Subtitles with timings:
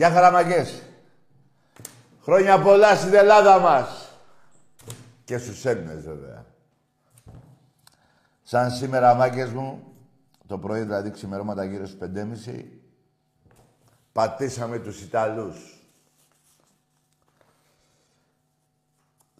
[0.00, 0.82] Γεια χαραμαγκές.
[2.22, 4.18] Χρόνια πολλά στην Ελλάδα μας.
[5.24, 6.44] Και στους Έλληνες βέβαια.
[8.42, 9.82] Σαν σήμερα, μάγκες μου,
[10.46, 12.64] το πρωί δηλαδή ξημερώματα γύρω στις 5.30,
[14.12, 15.84] πατήσαμε τους Ιταλούς.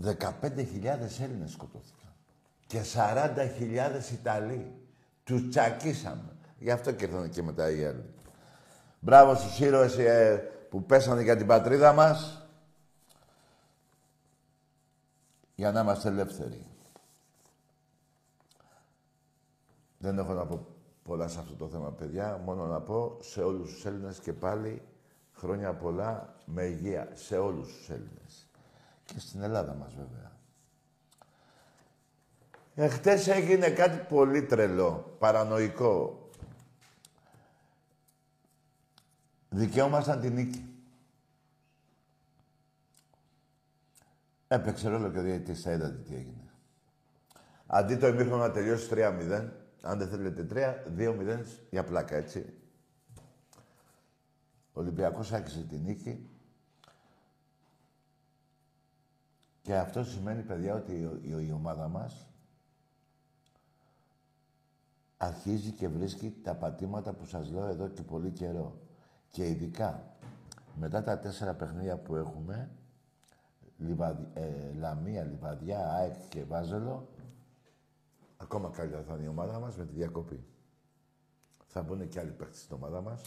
[0.02, 2.12] 15.000 Έλληνες σκοτώθηκαν.
[2.66, 4.72] Και 40.000 Ιταλοί.
[5.24, 6.36] Τους τσακίσαμε.
[6.58, 8.14] Γι' αυτό και ήρθαν και μετά οι άλλοι.
[9.02, 12.48] Μπράβο στους ήρωες ε, που πέσανε για την πατρίδα μας.
[15.54, 16.66] Για να είμαστε ελεύθεροι.
[19.98, 20.66] Δεν έχω να πω
[21.02, 22.40] πολλά σε αυτό το θέμα, παιδιά.
[22.44, 24.82] Μόνο να πω σε όλους τους Έλληνες και πάλι
[25.32, 27.08] χρόνια πολλά με υγεία.
[27.14, 28.48] Σε όλους τους Έλληνες.
[29.04, 30.32] Και στην Ελλάδα μας, βέβαια.
[32.74, 36.19] Εχθές έγινε κάτι πολύ τρελό, παρανοϊκό.
[39.50, 40.64] Δικαιόμασταν την νίκη.
[44.48, 46.52] Έπαιξε ρόλο και ο διαιτητής, θα είδατε τι έγινε.
[47.66, 49.48] Αντί το ημίχρονο να τελειώσει 3-0,
[49.82, 52.54] αν δεν θέλετε 3, 2-0 για πλάκα, έτσι.
[54.72, 56.28] Ο Ολυμπιακός άκουσε την νίκη.
[59.62, 62.26] Και αυτό σημαίνει, παιδιά, ότι η, η, η ομάδα μας
[65.16, 68.89] αρχίζει και βρίσκει τα πατήματα που σας λέω εδώ και πολύ καιρό.
[69.30, 70.10] Και ειδικά
[70.74, 72.70] μετά τα τέσσερα παιχνίδια που έχουμε,
[74.32, 77.08] ε, Λαμία, Λιβαδιά, ΑΕΚ και Βάζελο,
[78.36, 80.44] ακόμα καλύτερα θα είναι η ομάδα μας με τη διακοπή.
[81.66, 83.22] Θα μπουν και άλλοι παίχτες στην ομάδα μας.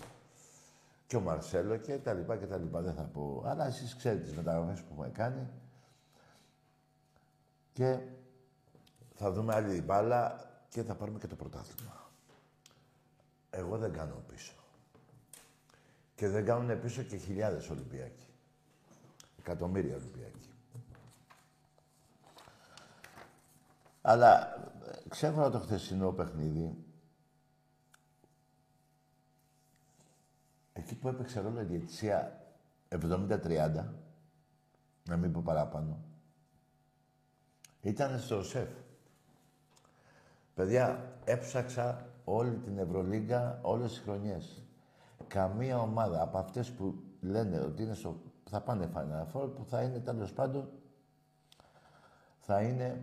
[1.08, 2.82] Και ο Μαρσέλο και τα λοιπά και τα λοιπά.
[2.82, 3.44] Δεν θα πω.
[3.46, 5.48] Αλλά εσείς ξέρετε τις μεταγραφές που έχουμε κάνει.
[7.74, 8.00] Και
[9.14, 12.10] θα δούμε άλλη μπάλα και θα πάρουμε και το πρωτάθλημα.
[13.50, 14.63] Εγώ δεν κάνω πίσω.
[16.16, 18.28] Και δεν κάνουν πίσω και χιλιάδες Ολυμπιακοί.
[19.40, 20.50] Εκατομμύρια Ολυμπιακοί.
[24.02, 24.58] Αλλά
[25.10, 26.76] ξέχωρα το χθεσινό παιχνίδι,
[30.74, 32.46] εκεί που έπαιξε ρόλο η διετησία
[32.90, 33.86] 70-30,
[35.04, 36.00] να μην πω παραπάνω,
[37.82, 38.70] ήταν στο ΣΕΦ.
[40.56, 44.63] Παιδιά, έψαξα όλη την Ευρωλίγκα όλες τις χρονιές.
[45.34, 50.00] Καμία ομάδα από αυτές που λένε ότι είναι στο, θα πάνε Final που θα είναι
[50.00, 50.70] τέλος πάντων
[52.40, 53.02] θα είναι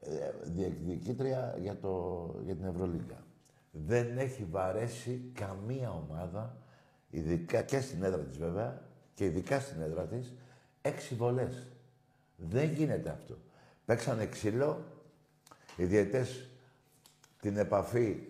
[0.00, 3.24] ε, διεκδικήτρια για, το, για την Ευρωλίγκα.
[3.70, 6.56] Δεν έχει βαρέσει καμία ομάδα,
[7.10, 8.82] ειδικά και στην έδρα της βέβαια,
[9.14, 10.34] και ειδικά στην έδρα της,
[10.82, 11.66] έξι βολές.
[12.36, 13.36] Δεν γίνεται αυτό.
[13.84, 14.84] Παίξανε ξύλο,
[15.76, 16.48] οι διαιτές
[17.40, 18.29] την επαφή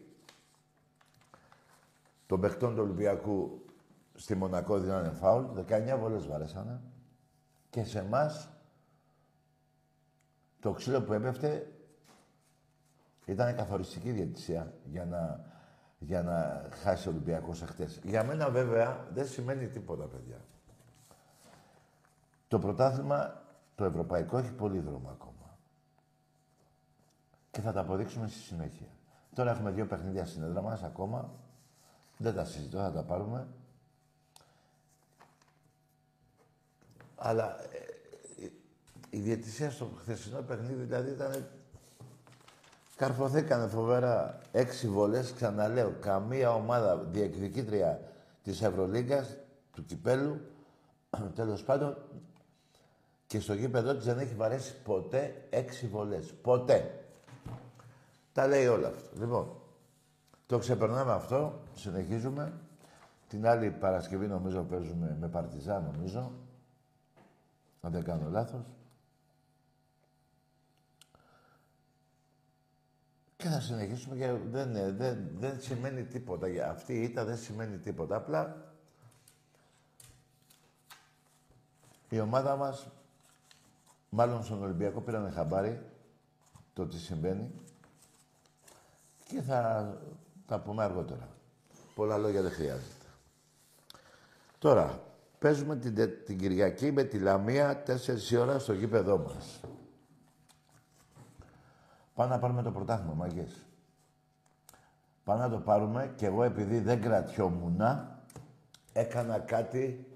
[2.30, 3.64] των παιχτών του Ολυμπιακού
[4.14, 6.80] στη Μονακό δίνανε φάουλ, 19 βολές βαρέσανε.
[7.70, 8.48] Και σε εμάς
[10.60, 11.72] το ξύλο που έπεφτε
[13.24, 15.44] ήταν καθοριστική διαιτησία για να,
[15.98, 18.00] για να χάσει ο Ολυμπιακός εχθές.
[18.04, 20.40] Για μένα βέβαια δεν σημαίνει τίποτα, παιδιά.
[22.48, 23.42] Το πρωτάθλημα,
[23.74, 25.58] το ευρωπαϊκό, έχει πολύ δρόμο ακόμα.
[27.50, 28.88] Και θα τα αποδείξουμε στη συνέχεια.
[29.34, 31.48] Τώρα έχουμε δύο παιχνίδια στην έδρα μας ακόμα.
[32.22, 33.46] Δεν τα συζητώ, θα τα πάρουμε.
[37.16, 37.56] Αλλά
[38.40, 38.48] ε,
[39.10, 41.48] η διαιτησία στο χθεσινό παιχνίδι δηλαδή ήταν...
[42.96, 48.00] Καρφωθήκανε φοβερά έξι βολές, ξαναλέω, καμία ομάδα διεκδικήτρια
[48.42, 49.36] της Ευρωλίγκας,
[49.72, 50.40] του Κυπέλου,
[51.34, 51.96] τέλος πάντων,
[53.26, 56.34] και στο γήπεδο της δεν έχει βαρέσει ποτέ έξι βολές.
[56.42, 57.04] Ποτέ.
[58.32, 59.08] Τα λέει όλα αυτά.
[59.18, 59.60] Λοιπόν,
[60.46, 62.52] το ξεπερνάμε αυτό, συνεχίζουμε.
[63.28, 66.32] Την άλλη Παρασκευή νομίζω παίζουμε με Παρτιζά, νομίζω.
[67.80, 68.64] Αν δεν κάνω λάθος.
[73.36, 76.70] Και θα συνεχίσουμε και δεν, δεν, δεν σημαίνει τίποτα.
[76.70, 78.16] Αυτή η ήττα δεν σημαίνει τίποτα.
[78.16, 78.72] Απλά
[82.08, 82.88] η ομάδα μας,
[84.08, 85.86] μάλλον στον Ολυμπιακό πήρανε χαμπάρι
[86.72, 87.50] το τι συμβαίνει
[89.24, 89.92] και θα
[90.46, 91.28] τα πούμε αργότερα.
[92.00, 93.06] Πολλά λόγια δεν χρειάζεται.
[94.58, 95.02] Τώρα,
[95.38, 95.94] παίζουμε την,
[96.24, 99.60] την Κυριακή με τη Λαμία 4 ώρα στο γήπεδό μας.
[102.14, 103.66] Πάμε να πάρουμε το πρωτάθλημα, μαγιές.
[105.24, 108.22] Πάμε να το πάρουμε και εγώ επειδή δεν κρατιόμουνα,
[108.92, 110.06] έκανα κάτι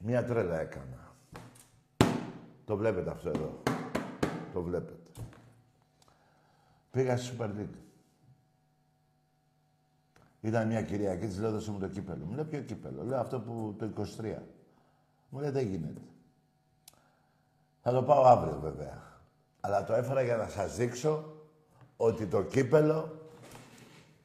[0.00, 1.14] Μία τρέλα έκανα.
[2.64, 3.62] Το βλέπετε αυτό εδώ.
[4.52, 5.01] Το βλέπετε.
[6.92, 7.76] Πήγα στη Super League.
[10.40, 12.24] Ήταν μια Κυριακή, της λέω δώσε μου το κύπελο.
[12.24, 13.04] Μου λέει ποιο κύπελο.
[13.04, 13.90] Λέω αυτό που το
[14.20, 14.34] 23.
[15.28, 16.00] Μου λέει δεν γίνεται.
[17.82, 19.02] Θα το πάω αύριο βέβαια.
[19.60, 21.32] Αλλά το έφερα για να σας δείξω
[21.96, 23.20] ότι το κύπελο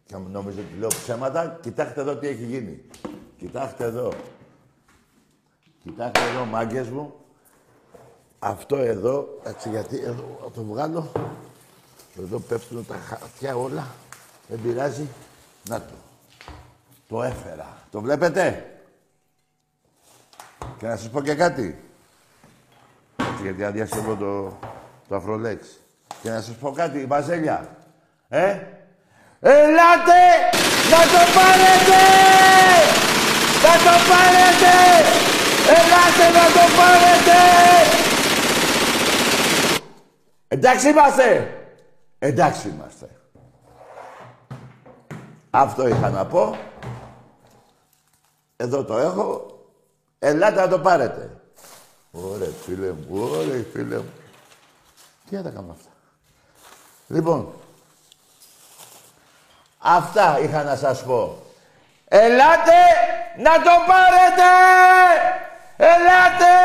[0.06, 2.81] και νομίζω ότι λέω ψέματα, κοιτάξτε εδώ τι έχει γίνει.
[3.38, 4.12] Κοιτάξτε εδώ.
[5.80, 7.14] Κοιτάξτε εδώ, μάγκες μου.
[8.40, 11.12] Αυτό εδώ, έτσι γιατί εδώ θα το βγάλω.
[12.19, 13.88] Εδώ πέφτουν τα χαρτιά όλα.
[14.48, 15.08] Δεν πειράζει.
[15.69, 15.94] Να το.
[17.08, 17.78] Το έφερα.
[17.92, 18.72] Το βλέπετε;
[20.78, 21.81] Και να σας πω και κάτι.
[23.16, 24.58] Έτσι, γιατί αδειάσε εδώ το,
[25.08, 25.68] το αφρολέξ.
[26.22, 27.78] Και να σας πω κάτι, Βαζέλια.
[28.30, 28.60] Ε,
[29.40, 30.24] Ελάτε
[30.92, 32.02] να το πάρετε!
[33.64, 34.74] Να το πάρετε!
[35.68, 37.40] Ελάτε να το πάρετε!
[40.48, 41.52] Εντάξει είμαστε!
[42.19, 43.10] Εντάξει είμαστε.
[45.50, 46.58] Αυτό είχα να πω.
[48.56, 49.60] Εδώ το έχω.
[50.19, 51.42] Ελάτε να το πάρετε.
[52.12, 54.12] Ωραία, φίλε μου, ωραία, φίλε μου.
[55.30, 55.90] Τι θα τα κάνω αυτά.
[57.08, 57.54] Λοιπόν,
[59.80, 61.38] αυτά είχα να σας πω.
[62.06, 62.81] Ελάτε
[63.38, 64.44] να το πάρετε!
[65.78, 66.56] Ελάτε!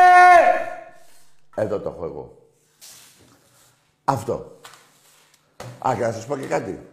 [1.55, 2.37] Εδώ το έχω εγώ.
[4.03, 4.52] Αυτό.
[5.87, 6.87] Α, και να σας πω και κάτι.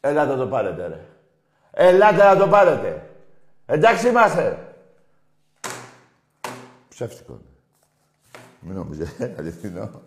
[0.00, 1.00] Ελάτε να το πάρετε, ρε.
[1.70, 3.10] Ελάτε να το πάρετε.
[3.66, 4.74] Εντάξει είμαστε.
[6.88, 7.40] Ψεύτικο.
[8.60, 10.02] Μην νομίζετε, αληθινό.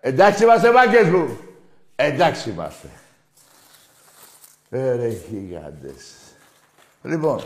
[0.00, 1.38] Εντάξει είμαστε, μάγκες μου.
[1.96, 2.88] Εντάξει είμαστε.
[4.70, 6.14] Ε, ρε γιγάντες.
[7.02, 7.42] Λοιπόν,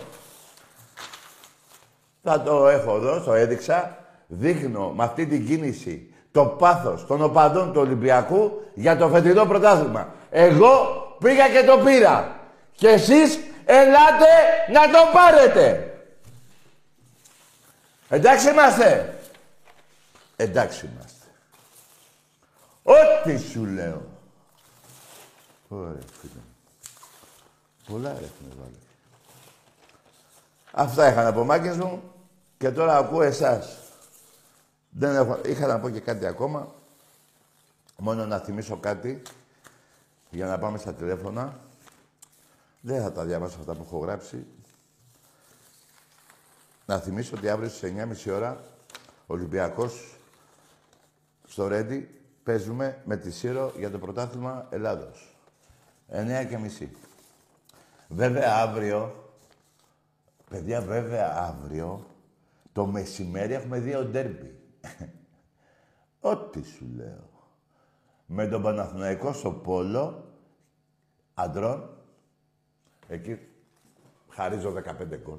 [2.22, 4.03] θα το έχω εδώ, το έδειξα.
[4.38, 10.14] Δείχνω με αυτή την κίνηση το πάθος των οπαδών του Ολυμπιακού για το φετινό πρωτάθλημα.
[10.30, 10.76] Εγώ
[11.18, 12.40] πήγα και το πήρα.
[12.72, 14.26] Και εσείς ελάτε
[14.72, 15.94] να το πάρετε.
[18.08, 19.18] Εντάξει είμαστε.
[20.36, 21.26] Εντάξει είμαστε.
[22.82, 24.02] Ό,τι σου λέω.
[25.68, 26.42] Ωραία, φίλε.
[27.86, 28.78] Πολλά έχουμε βάλει.
[30.72, 32.02] Αυτά είχα να πω, μάκες μου.
[32.58, 33.78] Και τώρα ακούω εσάς.
[34.96, 35.40] Δεν έχω...
[35.44, 36.74] Είχα να πω και κάτι ακόμα.
[37.98, 39.22] Μόνο να θυμίσω κάτι
[40.30, 41.60] για να πάμε στα τηλέφωνα.
[42.80, 44.46] Δεν θα τα διαβάσω αυτά που έχω γράψει.
[46.86, 47.92] Να θυμίσω ότι αύριο στις
[48.26, 48.64] 9.30 ώρα
[49.26, 50.16] ο Ολυμπιακός
[51.48, 55.36] στο Ρέντι παίζουμε με τη Σύρο για το πρωτάθλημα Ελλάδος.
[56.12, 56.96] 9 και μισή.
[58.08, 59.32] Βέβαια αύριο,
[60.50, 62.06] παιδιά βέβαια αύριο,
[62.72, 64.53] το μεσημέρι έχουμε δύο ντέρμπι.
[66.30, 67.30] Ό,τι σου λέω.
[68.26, 70.32] Με τον Παναθηναϊκό στο Πόλο,
[71.34, 71.96] αντρών,
[73.08, 73.38] εκεί
[74.28, 75.38] χαρίζω 15 γκολ.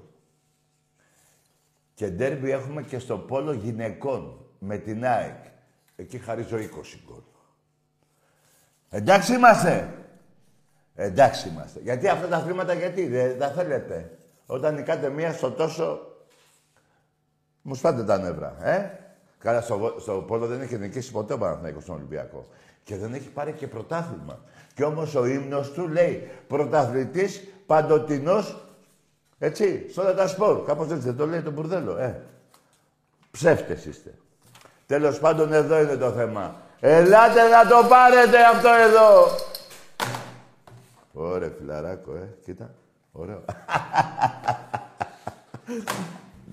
[1.93, 5.45] Και ντέρμπι έχουμε και στο Πόλο γυναικών, με την ΑΕΚ.
[5.95, 6.61] Εκεί χαρίζω 20
[7.05, 7.21] γκολ.
[8.89, 9.93] Εντάξει είμαστε.
[10.95, 11.79] Εντάξει είμαστε.
[11.79, 14.19] Γιατί αυτά τα χρήματα γιατί δεν τα θέλετε.
[14.45, 15.99] Όταν νικάτε μία στο τόσο,
[17.61, 19.04] μου σπάτε τα νεύρα, ε.
[19.45, 22.45] Καλά, στο, στο πόλο δεν έχει νικήσει ποτέ ο Παναθηναϊκός στον Ολυμπιακό.
[22.83, 24.39] Και δεν έχει πάρει και πρωτάθλημα.
[24.73, 28.65] Και όμως ο ύμνος του λέει πρωταθλητής παντοτινός,
[29.39, 30.65] έτσι, στο τα σπορ.
[30.65, 32.21] Κάπως έτσι δεν το λέει το μπουρδέλο, ε.
[33.31, 34.13] Ψεύτες είστε.
[34.85, 36.55] Τέλος πάντων εδώ είναι το θέμα.
[36.79, 39.25] Ελάτε να το πάρετε αυτό εδώ.
[41.13, 42.29] Ωραία, φιλαράκο, ε.
[42.45, 42.73] Κοίτα.
[43.11, 43.45] Ωραίο.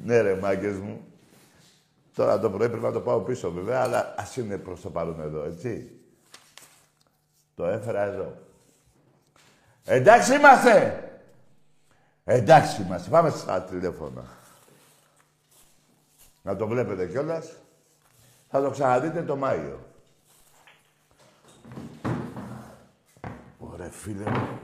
[0.04, 1.11] ναι, ρε, μάγκες μου.
[2.14, 5.20] Τώρα το πρωί πρέπει να το πάω πίσω βέβαια, αλλά ας είναι προς το παρόν
[5.20, 6.00] εδώ, έτσι.
[7.54, 8.34] Το έφερα εδώ.
[9.84, 11.06] Εντάξει είμαστε!
[12.24, 13.10] Εντάξει είμαστε.
[13.10, 14.24] Πάμε στα τηλέφωνα.
[16.42, 17.52] Να το βλέπετε κιόλας.
[18.48, 19.78] Θα το ξαναδείτε το Μάιο.
[23.58, 24.58] Ωραία φίλε μου.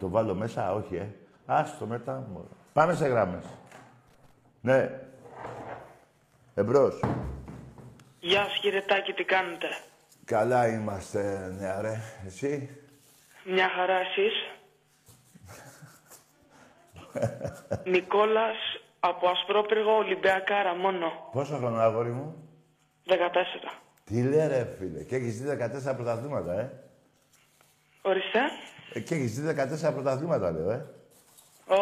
[0.00, 1.08] Το βάλω μέσα, όχι ε.
[1.46, 2.26] Άστο μετά.
[2.72, 3.44] Πάμε σε γράμμες.
[4.60, 5.03] Ναι.
[6.54, 7.00] Εμπρός.
[8.20, 9.66] Γεια σου κύριε Τάκη, τι κάνετε;
[10.24, 12.00] Καλά είμαστε, νεαρέ.
[12.26, 12.76] Εσύ;
[13.44, 14.32] Μια χαρά εσείς;
[17.92, 18.56] Νικόλας
[19.00, 21.28] από Ασπρόπυργο Ολυμπιακάρα μόνο.
[21.32, 22.48] Πόσο χρόνο, αγόρι μου;
[23.06, 23.14] 14.
[24.04, 25.02] Τι λέει ρε φίλε.
[25.02, 25.56] Και έχεις δει
[25.90, 26.70] 14 πρωταθλήματα, ε;
[28.02, 28.40] Ορίστε.
[28.92, 29.54] ε και έχεις δει
[29.88, 30.86] 14 πρωταθλήματα, λέω, ε;
[31.66, 31.76] Ω,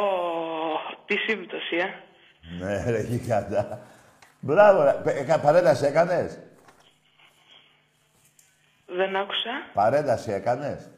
[1.07, 1.95] τι σύμπτωση, ε.
[2.59, 3.83] Ναι, ρε, γιγαντά.
[4.45, 5.13] Μπράβο, ρε.
[5.13, 6.39] Ε, παρέλαση έκανες;
[8.87, 9.51] Δεν άκουσα.
[9.75, 10.89] Παρένταση έκανες;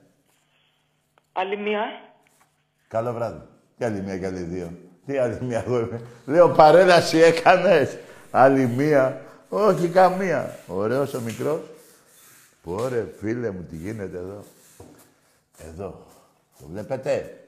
[1.32, 1.82] Άλλη μία.
[2.88, 3.40] Καλό βράδυ.
[3.78, 4.78] Και άλλη μία και άλλη δύο.
[5.06, 6.00] Τι άλλη μία εγώ είμαι.
[6.26, 7.98] Λέω παρέλαση έκανες;
[8.30, 9.20] Άλλη μία.
[9.48, 10.58] Όχι καμία.
[10.66, 11.60] Ωραίος ο μικρός.
[12.62, 14.44] Πω ρε φίλε μου τι γίνεται εδώ;
[15.58, 16.06] Εδώ.
[16.58, 17.38] Το βλέπετε;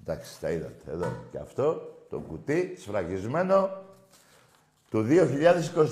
[0.00, 0.90] Εντάξει, τα είδατε.
[0.90, 1.12] Εδώ.
[1.32, 3.84] Και αυτό το κουτί σφραγισμένο
[4.96, 5.06] του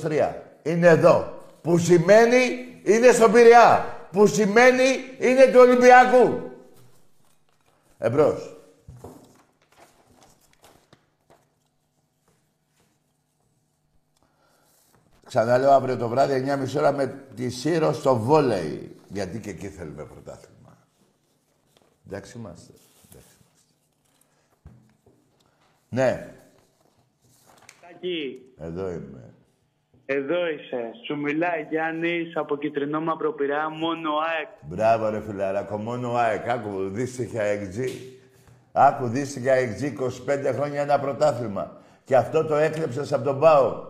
[0.02, 0.32] 2023.
[0.62, 1.42] Είναι εδώ.
[1.62, 2.36] Που σημαίνει
[2.82, 3.98] είναι στον Πειραιά.
[4.12, 4.84] Που σημαίνει
[5.18, 6.50] είναι του Ολυμπιακού.
[7.98, 8.56] Εμπρός.
[15.24, 18.96] Ξαναλέω αύριο το βράδυ 9.30 ώρα με τη Σύρο στο βόλεϊ.
[19.08, 20.78] Γιατί και εκεί θέλουμε πρωτάθλημα.
[22.06, 22.72] Εντάξει είμαστε.
[23.10, 23.74] Εντάξει είμαστε.
[25.88, 26.34] Ναι.
[28.04, 29.34] Τάκη, Εδώ είμαι.
[30.06, 30.90] εδώ είσαι.
[31.06, 34.48] Σου μιλάει Γιάννης από κυτρινό μαύρο πειραιά, μόνο ΑΕΚ.
[34.60, 36.48] Μπράβο ρε φιλαράκο, μόνο ΑΕΚ.
[36.48, 37.60] Άκου, δύστιχα ΑΕΚ.
[38.72, 41.76] Άκου, δύστιχα ΑΕΚ 25 χρόνια ένα πρωτάθλημα.
[42.04, 43.84] Και αυτό το έκλεψες από τον ΠΑΟ.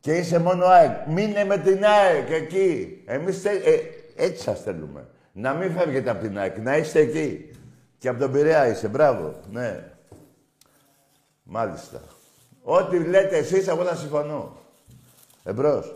[0.00, 1.06] Και είσαι μόνο ΑΕΚ.
[1.06, 3.02] Μείνε με την ΑΕΚ εκεί.
[3.06, 3.50] Εμείς θε...
[3.50, 3.80] ε,
[4.16, 5.08] έτσι σας θέλουμε.
[5.32, 7.50] Να μην φεύγετε από την ΑΕΚ, να είστε εκεί.
[7.98, 9.40] Και από τον Πειραιά είσαι, μπράβο.
[9.50, 9.84] Ναι.
[11.42, 12.00] Μάλιστα.
[12.68, 14.56] Ό,τι λέτε εσείς, εγώ θα συμφωνώ.
[15.44, 15.94] Εμπρός.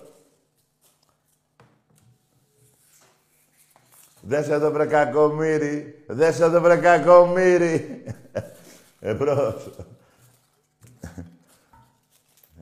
[4.20, 6.04] Δες εδώ βρε κακομύρι.
[6.06, 8.04] Δες εδώ βρε κακομύρι.
[9.00, 9.70] Εμπρός.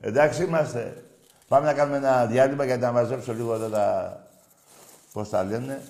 [0.01, 1.03] Εντάξει είμαστε.
[1.47, 4.17] Πάμε να κάνουμε ένα διάλειμμα γιατί να μαζέψω λίγο εδώ τα...
[5.13, 5.81] Πώς τα λένε.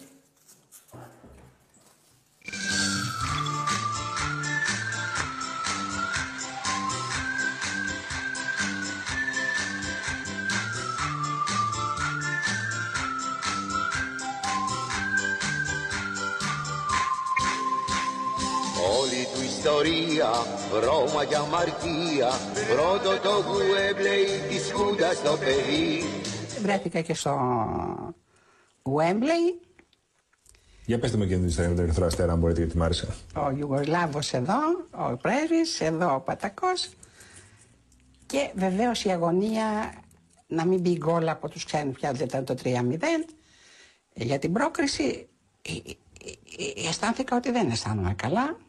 [19.70, 20.30] Ιστορία,
[20.84, 22.30] Ρώμα και αμαρτία
[22.74, 26.04] Πρώτο το Γουέμπλεϊ της Χούντας στο παιδί.
[26.62, 27.34] Βρέθηκα και στο
[28.84, 29.68] Wembley,
[30.86, 33.08] Για πετε μου και την ιστορία με τον Ερυθρό Αστέρα, αν μπορείτε, γιατί μ' άρεσε.
[33.36, 34.60] ο Ιουγκοσλάβος εδώ,
[34.92, 36.90] ο πρέσβης, εδώ ο Πατακός.
[38.26, 39.94] Και βεβαίως η αγωνία
[40.48, 42.70] να μην μπει γκολ από τους ξένους πια δεν ήταν το 3-0
[44.14, 45.28] για την πρόκριση
[45.62, 45.92] ε, ε,
[46.84, 48.44] ε, αισθάνθηκα ότι δεν αισθάνομαι καλά.
[48.44, 48.69] Ε,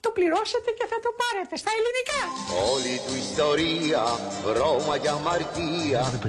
[0.00, 2.20] το πληρώσετε και θα το πάρετε στα ελληνικά.
[2.72, 4.02] Όλη του ιστορία,
[4.58, 6.28] Ρώμα και αμαρτία το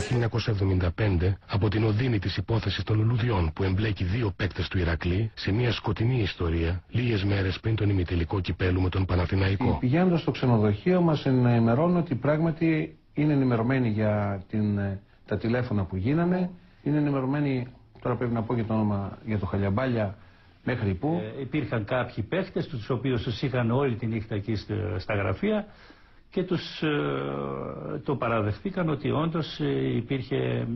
[1.28, 5.52] 1975 από την οδύνη της υπόθεσης των λουλουδιών που εμπλέκει δύο παίκτες του Ηρακλή σε
[5.52, 9.78] μια σκοτεινή ιστορία λίγες μέρες πριν τον ημιτελικό κυπέλου με τον Παναθηναϊκό.
[9.80, 15.96] Πηγαίνοντα στο ξενοδοχείο μας ενημερώνουν ότι πράγματι είναι ενημερωμένοι για την, ε, τα τηλέφωνα που
[15.96, 16.50] γίνανε.
[16.84, 17.68] Είναι ενημερωμένοι,
[18.02, 20.18] τώρα πρέπει να πω και το όνομα για το Χαλιαμπάλια,
[20.64, 21.22] μέχρι που.
[21.38, 25.66] Ε, υπήρχαν κάποιοι παίχτες, τους οποίους τους είχαν όλη τη νύχτα εκεί στα- στα γραφεία
[26.30, 30.68] και τους ε, το παραδεχτήκαν ότι όντως ε, υπήρχε ε,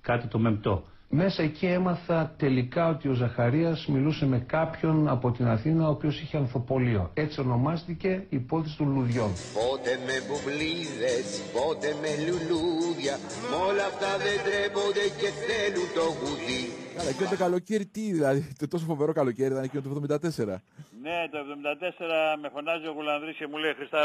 [0.00, 0.84] κάτι το μεμπτό.
[1.10, 6.20] Μέσα εκεί έμαθα τελικά ότι ο Ζαχαρίας μιλούσε με κάποιον από την Αθήνα ο οποίος
[6.20, 7.10] είχε ανθοπολείο.
[7.14, 9.30] Έτσι ονομάστηκε η υπόθεση των λουδιών.
[9.54, 13.14] Πότε με μπουμπλίδες, πότε με λουλούδια
[13.50, 16.62] Μ' όλα αυτά δεν τρέπονται και θέλουν το γουδί
[16.96, 20.60] Καλά, εκείνο το καλοκαίρι τι, δηλαδή, το τόσο φοβερό καλοκαίρι ήταν εκείνο το 74.
[21.02, 24.02] Ναι, το 74 με φωνάζει ο Γουλανδρής και μου λέει Χριστά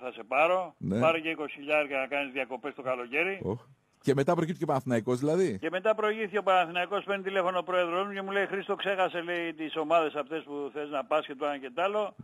[0.00, 0.74] θα σε πάρω.
[0.78, 0.98] Ναι.
[1.00, 3.40] Πάρω και 20 χιλιάρια να κάνεις διακοπές το καλοκαίρι.
[3.42, 3.60] Οχ.
[4.04, 5.58] Και μετά προκύπτει και ο Παναθηναϊκός δηλαδή.
[5.58, 9.20] Και μετά προηγήθηκε ο Παναθηναϊκός, παίρνει τηλέφωνο ο πρόεδρος μου και μου λέει Χρήστο ξέχασε
[9.20, 12.14] λέει τις ομάδες αυτές που θες να πας και το ένα και το άλλο.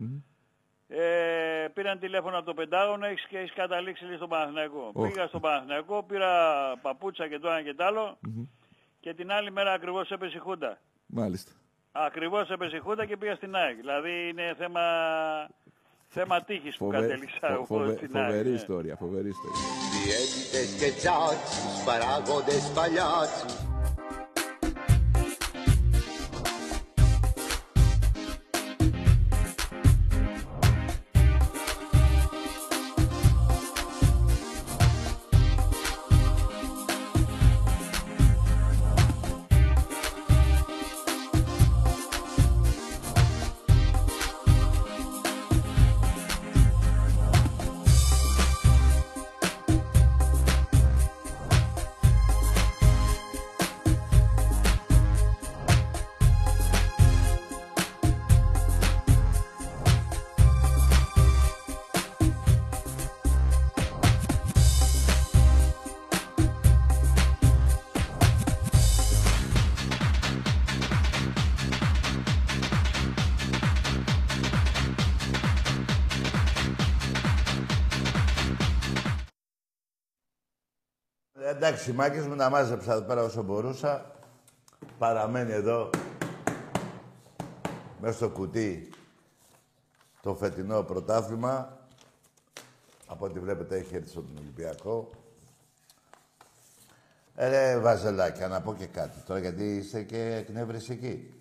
[0.87, 4.91] Ε, πήραν τηλέφωνο από το Πεντάγωνο έχεις, και έχεις καταλήξει λέει, στον Παναθηναϊκό.
[4.93, 5.07] Οχ.
[5.07, 6.31] Πήγα στον Παναθηναϊκό, πήρα
[6.81, 8.17] παπούτσα και το ένα και το άλλο
[8.99, 10.77] και την άλλη μέρα ακριβώς έπεσε η Χούντα.
[11.05, 11.51] Μάλιστα.
[11.91, 13.75] Ακριβώς έπεσε η Χούντα και πήγα στην ΑΕΚ.
[13.75, 14.81] Δηλαδή είναι θέμα,
[16.13, 18.25] θέμα τύχης που Φοβε- κατέληξα φο- εγώ φοβε- στην ΑΕΚ.
[18.25, 18.55] φοβερή ναι.
[18.55, 19.59] ιστορία, φοβερή ιστορία.
[20.03, 23.53] Διαίτητες και τσάτσους, παράγοντες παλιάτσους
[81.81, 84.15] Εντάξει, μάκες μου να μάζεψα εδώ πέρα όσο μπορούσα.
[84.97, 85.89] Παραμένει εδώ
[88.01, 88.89] μέσα στο κουτί
[90.21, 91.77] το φετινό πρωτάθλημα.
[93.07, 95.09] Από ό,τι βλέπετε έχει έρθει στον Ολυμπιακό.
[97.35, 101.33] Ε, ρε, Βαζελάκια, να πω και κάτι τώρα, γιατί είστε και εκνευριστικοί.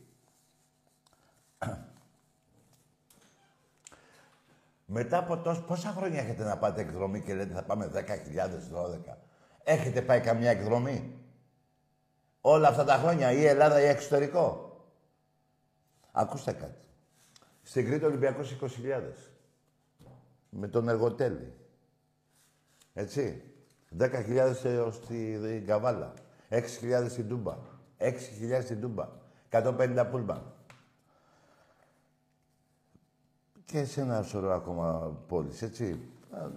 [4.86, 8.00] Μετά από τόσο, πόσα χρόνια έχετε να πάτε εκδρομή και λέτε θα πάμε 10.000,
[9.10, 9.29] 12.
[9.70, 11.18] Έχετε πάει καμιά εκδρομή;
[12.40, 14.74] Όλα αυτά τα χρόνια, ή Ελλάδα ή εξωτερικό.
[16.12, 16.80] Ακούστε κάτι.
[17.62, 19.02] Στην Κρήτη Ολυμπιακός 20.000.
[20.50, 21.52] Με τον εργοτέλη.
[22.94, 23.42] Έτσι.
[23.98, 26.14] 10.000 έως την Καβάλα.
[26.48, 27.56] 6.000 στην Τούμπα.
[27.98, 29.08] 6.000 στην Τούμπα.
[29.50, 30.54] 150 πούλμα.
[33.64, 36.00] Και σε ένα σωρό ακόμα πόλεις, έτσι.
[36.30, 36.48] Α,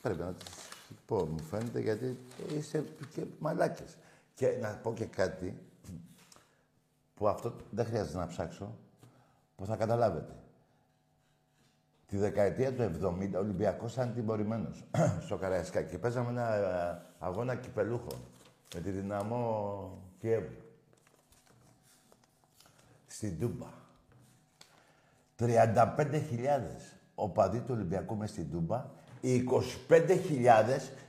[0.00, 0.71] Πρέπει να τις
[1.12, 2.18] πω, μου φαίνεται, γιατί
[2.56, 3.96] είστε και μαλάκες.
[4.34, 5.58] Και να πω και κάτι
[7.14, 8.78] που αυτό δεν χρειάζεται να ψάξω,
[9.56, 10.34] που θα καταλάβετε.
[12.06, 14.84] Τη δεκαετία του 70 ο Ολυμπιακός ήταν τιμωρημένος
[15.26, 18.18] στο Καραϊσκάκι και παίζαμε ένα ε, αγώνα κυπελούχων
[18.74, 20.56] με τη δυναμό Κιέβου.
[23.06, 23.66] Στην Τούμπα.
[25.38, 26.20] 35.000
[27.14, 29.00] οπαδοί του Ολυμπιακού μες στην Τούμπα.
[29.24, 29.44] Οι
[29.88, 30.00] 25.000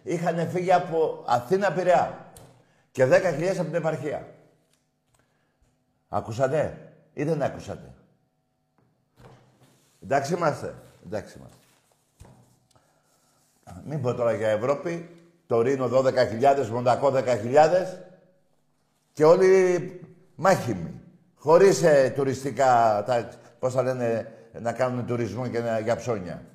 [0.03, 2.31] είχαν φύγει από Αθήνα Πειραιά.
[2.91, 4.27] Και 10.000 από την επαρχία.
[6.09, 7.93] Ακούσατε; Ή δεν ακούσατε;
[10.03, 10.75] Εντάξει είμαστε.
[11.05, 11.57] Εντάξει είμαστε.
[13.85, 15.09] Μην πω τώρα για Ευρώπη.
[15.47, 17.23] Το Ρήνο 12.000, Μοντακό 10.000
[19.13, 19.99] και όλοι
[20.35, 21.01] μάχημοι.
[21.35, 26.52] Χωρίς ε, τουριστικά, τα, πώς θα λένε, να κάνουν τουρισμό και να, για ψώνια.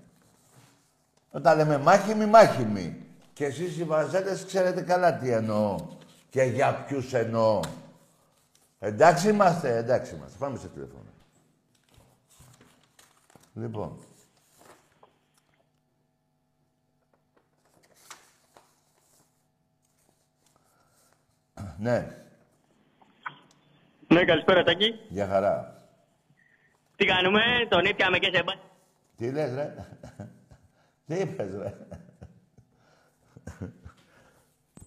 [1.30, 3.06] Όταν λέμε μάχημοι, μάχημοι.
[3.32, 5.76] Και εσείς οι βαζέλες ξέρετε καλά τι εννοώ.
[6.30, 7.60] Και για ποιους εννοώ.
[8.78, 10.36] Εντάξει είμαστε, εντάξει είμαστε.
[10.38, 11.02] Πάμε σε τηλέφωνο.
[13.54, 13.98] Λοιπόν.
[21.78, 22.16] Ναι,
[24.08, 24.94] Ναι, καλησπέρα Τάκη.
[25.08, 25.82] για χαρά.
[26.96, 28.52] Τι κάνουμε, τον ήπιαμε και σε μπα...
[29.16, 29.74] Τι λες, ρε;
[31.08, 31.74] Τι είπες, ρε.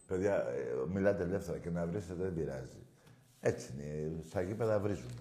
[0.07, 2.85] Παιδιά, ε, μιλάτε ελεύθερα και να βρίσετε δεν πειράζει.
[3.39, 4.23] Έτσι είναι.
[4.27, 5.11] Στα γήπεδα βρίζουν.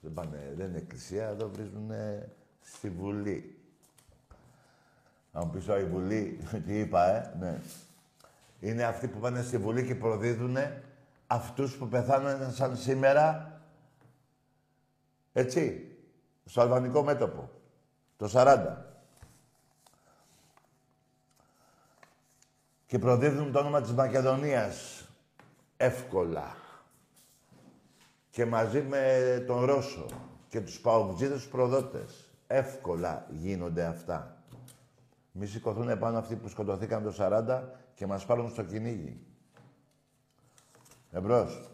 [0.00, 1.90] Δεν, πάνε, δεν είναι εκκλησία, εδώ βρίζουν
[2.60, 3.58] στη Βουλή.
[5.32, 7.60] Αν μου πεις, «Ω, η Βουλή, τι είπα, ε, ναι.
[8.60, 10.56] Είναι αυτοί που πάνε στη Βουλή και προδίδουν
[11.26, 13.60] αυτούς που πεθάνουν σαν σήμερα,
[15.32, 15.90] έτσι,
[16.44, 17.50] στο αλβανικό μέτωπο,
[18.16, 18.85] το 40.
[22.86, 25.04] Και προδίδουν το όνομα της Μακεδονίας
[25.76, 26.56] εύκολα.
[28.30, 30.06] Και μαζί με τον Ρώσο
[30.48, 32.30] και τους παουτζίδες τους προδότες.
[32.46, 34.36] Εύκολα γίνονται αυτά.
[35.32, 37.62] Μη σηκωθούν πάνω αυτοί που σκοτωθήκαν το 40
[37.94, 39.20] και μας πάρουν στο κυνήγι.
[41.12, 41.70] Εμπρός.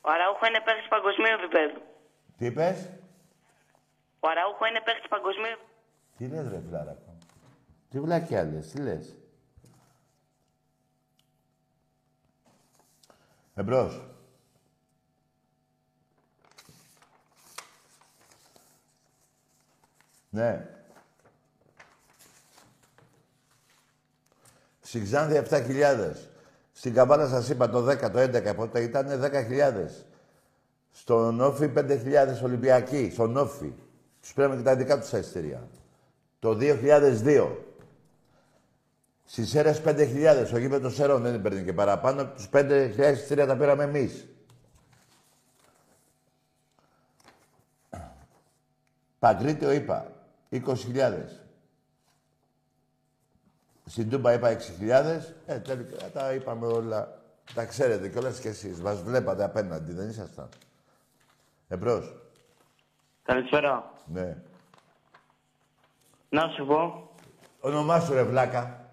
[0.00, 1.80] Ο Αραούχο είναι παίχτη παγκοσμίου επίπεδου.
[2.38, 2.88] Τι είπες;
[4.20, 5.58] Ο Αραούχο είναι παίχτη παγκοσμίου.
[6.16, 7.05] Τι λες ρε φιλάρακο.
[7.90, 9.14] Τι βλάκια λες, τι λες.
[13.54, 14.00] Εμπρός.
[20.30, 20.68] Ναι.
[24.80, 26.12] Στην Ξάνθη 7.000.
[26.72, 30.06] Στην Καμπάνα σας είπα το 10, το 11, πότε ήταν 10.000.
[30.90, 33.72] Στον Όφη 5.000 Ολυμπιακοί, στον Όφη.
[34.20, 35.68] Τους πήραμε και τα δικά τους αισθήρια.
[36.38, 37.65] Το 2002.
[39.26, 40.52] Στις Σέρες 5.000.
[40.54, 42.26] Ο γήπεδος Σέρων δεν παίρνει και παραπάνω.
[42.26, 44.26] Τους 5.000 εισιτήρια τα πήραμε εμείς.
[49.18, 50.12] Παγκρίτιο είπα.
[50.50, 51.12] 20.000.
[53.84, 55.34] Στην Τούμπα είπα 6.000.
[55.46, 57.22] Ε, τελικά τα είπαμε όλα.
[57.54, 58.80] Τα ξέρετε κιόλας κι εσείς.
[58.80, 60.48] Μας βλέπατε απέναντι, δεν ήσασταν.
[61.68, 62.14] Εμπρός.
[63.22, 63.92] Καλησπέρα.
[64.06, 64.36] Ναι.
[66.28, 67.10] Να σου πω.
[67.60, 68.85] Όνομά σου ρε βλάκα.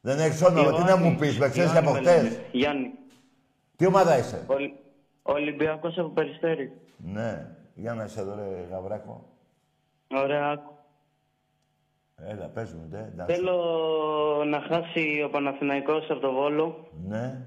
[0.00, 0.72] Δεν έχεις όνομα.
[0.72, 1.08] Τι να Ιωάννη.
[1.08, 2.28] μου πεις, με ξέρεις και Ιωάννη από με λένε.
[2.28, 2.40] χτες.
[2.52, 2.90] Γιάννη.
[3.76, 4.70] Τι ομάδα είσαι; Ολ...
[5.22, 6.72] Ολυμπιακός από Περιστέρη.
[6.96, 7.46] Ναι.
[7.74, 9.24] Για να είσαι εδώ ρε γαβράκο.
[10.14, 10.50] Ωραία.
[10.50, 10.72] άκου.
[12.16, 13.08] Έλα, πες μου, ναι.
[13.12, 13.34] εντάξει.
[13.34, 13.54] Θέλω
[14.46, 16.88] να χάσει ο Παναθηναϊκός από το Βόλο.
[17.06, 17.42] Ναι.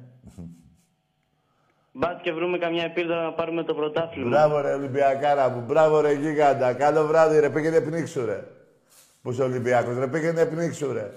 [1.94, 4.30] Μπας και βρούμε καμιά επίρδα να πάρουμε το πρωτάθλημα.
[4.30, 6.74] Μπράβο ρε Ολυμπιακάρα μου, μπράβο ρε γίγαντα.
[6.74, 8.44] Καλό βράδυ ρε, πήγαινε πνίξου ρε.
[9.22, 11.12] Που είσαι Ολυμπιακός ρε, πήγαινε πνίξου ρε.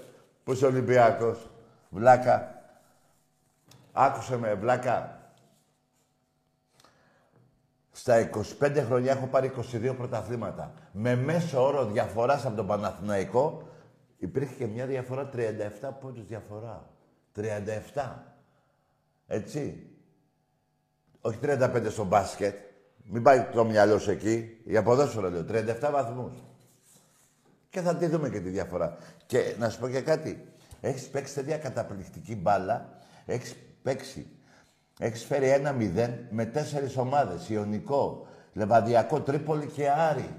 [0.45, 1.49] Που είσαι Ολυμπιακός;
[1.89, 2.61] Βλάκα.
[3.91, 5.19] Άκουσε με, βλάκα.
[7.91, 8.29] Στα
[8.59, 10.73] 25 χρόνια έχω πάρει 22 πρωταθλήματα.
[10.91, 13.69] Με μέσο όρο διαφοράς από τον Παναθηναϊκό
[14.17, 16.89] υπήρχε και μια διαφορά 37 πόντους διαφορά.
[17.35, 17.43] 37.
[19.27, 19.89] Έτσι.
[21.21, 22.55] Όχι 35 στο μπάσκετ.
[23.03, 24.61] Μην πάει το μυαλό σου εκεί.
[24.65, 25.45] Για ποδόσφαιρο λέω.
[25.45, 26.33] 37 βαθμούς.
[27.75, 28.97] Και θα τη δούμε και τη διαφορά.
[29.25, 30.45] Και να σου πω και κάτι.
[30.81, 32.89] Έχεις παίξει τέτοια καταπληκτική μπάλα.
[33.25, 34.27] Έχεις παίξει.
[34.99, 37.49] Έχεις φέρει ένα μηδέν με τέσσερις ομάδες.
[37.49, 40.35] Ιωνικό, Λεβαδιακό, Τρίπολη και Άρη.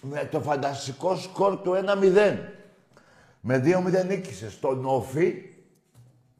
[0.00, 2.38] Με το φανταστικό σκορ του 1-0.
[3.40, 5.34] Με 2-0 νίκησες τον Όφη,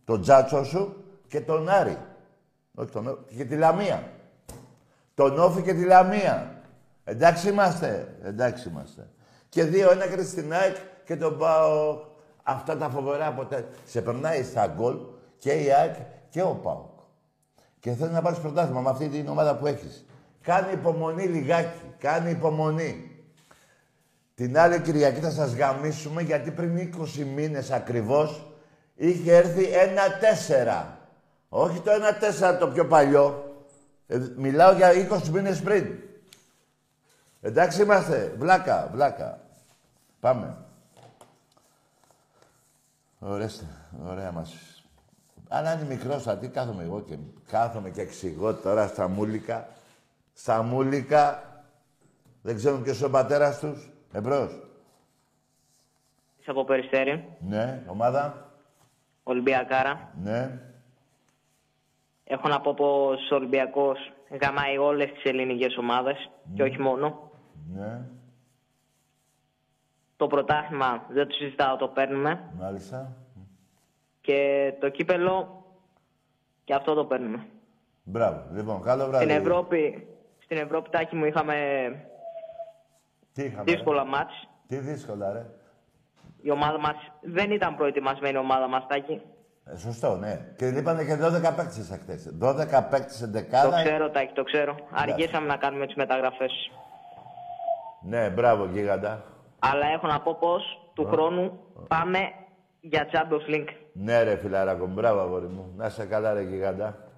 [0.05, 1.99] τον Τζάτσο σου και τον Άρη.
[2.75, 4.11] Όχι τον Όφη, και τη Λαμία.
[5.15, 6.63] Τον Όφη και τη Λαμία.
[7.05, 8.17] Εντάξει είμαστε.
[8.23, 9.09] Εντάξει είμαστε.
[9.55, 11.99] Και δύο-ένα και στην ΑΕΚ και τον πάω.
[12.43, 13.69] Αυτά τα φοβερά ποτέ.
[13.85, 14.97] Σε περνάει στα γκολ
[15.39, 15.95] και η ΑΕΚ
[16.29, 16.99] και ο ΠΑΟΚ.
[17.81, 20.05] Και θέλει να πάρεις πρωτάθλημα με αυτή την ομάδα που έχεις.
[20.43, 21.81] Κάνει υπομονή λιγάκι.
[21.99, 23.11] Κάνει υπομονή.
[24.35, 28.53] Την άλλη Κυριακή θα σας γαμίσουμε γιατί πριν 20 μήνες ακριβώς
[28.95, 30.99] είχε έρθει ένα τέσσερα.
[31.49, 33.55] Όχι το ένα τέσσερα το πιο παλιό.
[34.07, 35.87] Ε, μιλάω για 20 μήνες πριν.
[37.41, 38.35] Εντάξει είμαστε.
[38.39, 39.44] Βλάκα, βλάκα.
[40.25, 40.57] Πάμε.
[43.19, 43.65] Ορίστε,
[44.07, 44.83] ωραία μας.
[45.49, 49.69] Αλλά είναι μικρός, θα τι κάθομαι εγώ και κάθομαι και εξηγώ τώρα στα μούλικα.
[50.33, 51.43] Στα μούλικα.
[52.43, 53.91] Δεν ξέρουν ποιος είναι ο πατέρας τους.
[54.13, 54.51] Εμπρός.
[56.41, 57.37] Είσαι από Περιστέρι.
[57.41, 58.51] Ναι, ομάδα.
[59.23, 60.13] Ολυμπιακάρα.
[60.23, 60.61] Ναι.
[62.25, 63.99] Έχω να πω πως ο Ολυμπιακός
[64.43, 67.31] γαμάει όλες τις ελληνικές ομάδες και όχι μόνο.
[67.75, 68.01] Ναι.
[70.17, 72.41] Το πρωτάθλημα δεν το συζητάω, το παίρνουμε.
[72.59, 73.13] Μάλιστα.
[74.21, 75.65] Και το κύπελο
[76.65, 77.47] και αυτό το παίρνουμε.
[78.03, 78.43] Μπράβο.
[78.53, 79.25] Λοιπόν, καλό βράδυ.
[79.25, 80.07] Στην Ευρώπη,
[80.45, 81.55] στην Ευρώπη τάκι μου είχαμε
[83.33, 83.63] Τι είχαμε.
[83.65, 84.09] δύσκολα ρε.
[84.09, 84.49] μάτς.
[84.67, 85.47] Τι δύσκολα, ρε;
[86.43, 89.23] Η ομάδα μας δεν ήταν προετοιμασμένη η ομάδα μας τάκι.
[89.65, 90.53] Ε, σωστό, ναι.
[90.57, 92.35] Και λείπανε και 12 παίκτες εχθές.
[92.41, 93.77] 12 παίκτες σε δεκάδα.
[93.77, 94.75] Το ξέρω τάκι, το ξέρω.
[94.91, 96.71] Αργήσαμε να κάνουμε τις μεταγραφές.
[98.03, 99.25] Ναι, μπράβο, γίγαντα.
[99.71, 102.19] Αλλά έχω να πω πως του χρόνου πάμε
[102.81, 103.69] για Champions League.
[103.93, 105.73] Ναι, ρε φιλαράκο, μου, μπράβο, αγόρι μου.
[105.77, 107.09] Να είσαι καλά, ρε γίγαντα.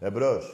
[0.00, 0.52] Εμπρός.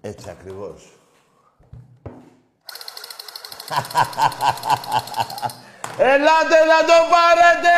[0.00, 0.92] Έτσι ακριβώς.
[5.98, 7.76] Ελάτε να το πάρετε!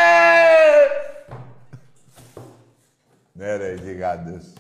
[3.33, 4.53] ναι, ρε, γιγάντες.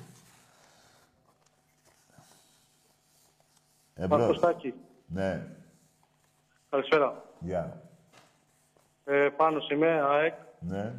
[3.96, 4.26] Εμπρός.
[4.26, 4.74] Κωστάκη.
[5.06, 5.46] Ναι,
[6.70, 7.22] Καλησπέρα.
[7.38, 7.80] γεια.
[9.04, 10.34] Ε, πάνω είμαι, ΑΕΚ.
[10.58, 10.94] Ναι.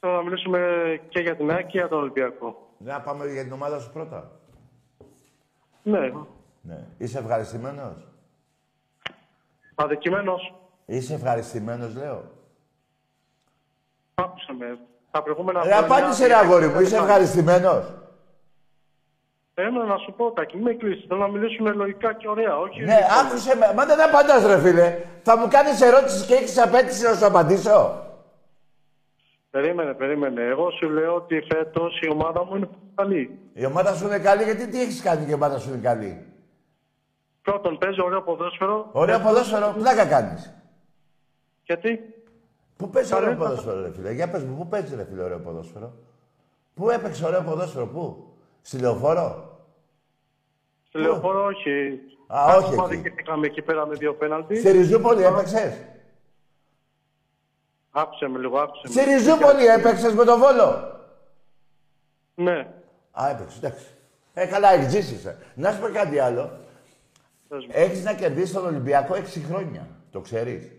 [0.00, 0.60] Θέλω να μιλήσουμε
[1.08, 2.68] και για την ΑΕΚ και για τον Ολυμπιακό.
[2.78, 4.30] Να πάμε για την ομάδα σου πρώτα.
[5.82, 6.12] Ναι.
[6.62, 6.86] Ναι.
[6.98, 8.08] Είσαι ευχαριστημένος;
[9.74, 10.54] Αδικημένος.
[10.86, 12.22] Είσαι ευχαριστημένος, λέω;
[14.14, 14.78] Άκουσα με.
[15.10, 17.92] Τα προηγούμενα Ε, απάντησε ρε αγόρι μου, είσαι ευχαριστημένος;
[19.62, 21.04] Θέλω να σου πω, Τάκη, μην κλείσεις.
[21.08, 22.56] Θέλω να μιλήσουμε λογικά και ωραία.
[22.58, 23.72] Όχι Ναι, άκουσε με.
[23.76, 24.98] Μα δεν απαντάς ρε φίλε.
[25.22, 28.04] Θα μου κάνεις ερώτηση και έχεις απέτηση να σου απαντήσω.
[29.50, 30.42] Περίμενε, περίμενε.
[30.42, 33.38] Εγώ σου λέω ότι φέτος η ομάδα μου είναι πολύ καλή.
[33.52, 36.26] Η ομάδα σου είναι καλή, γιατί τι έχεις κάνει και η ομάδα σου είναι καλή;
[37.42, 38.88] Πρώτον, παίζει ωραίο ποδόσφαιρο.
[38.92, 40.54] Ωραίο ποδόσφαιρο, πλάκα κάνεις.
[41.62, 42.14] Γιατί;
[42.76, 44.12] Πού παίζει Καλή ωραίο θα- ποδόσφαιρο, ρε φίλε.
[44.12, 45.92] Για πες μου, πού παίζει ρε φίλε ωραίο ποδόσφαιρο;
[46.74, 49.49] Πού έπαιξε ωραίο ποδόσφαιρο, πού; Στη λεωφόρο;
[50.90, 52.00] Στη λεωφόρο, όχι.
[52.26, 52.94] Α, Κάπου όχι που εκεί.
[52.94, 54.56] αδικηθήκαμε εκεί πέρα με δύο πέναλτι.
[54.58, 55.74] Στη Ριζούπολη έπαιξες;
[57.90, 58.90] Άκουσε με λίγο, άκουσε με.
[58.92, 60.98] Στη Ριζούπολη έπαιξες με τον Βόλο;
[62.34, 62.58] Ναι.
[63.10, 63.86] Α, έπαιξες, εντάξει.
[64.34, 65.38] Ε, καλά, εξήσισε.
[65.54, 66.50] Να σου πω κάτι άλλο.
[67.68, 69.86] Έχεις να κερδίσεις τον Ολυμπιακό έξι χρόνια.
[70.10, 70.72] Το ξέρεις;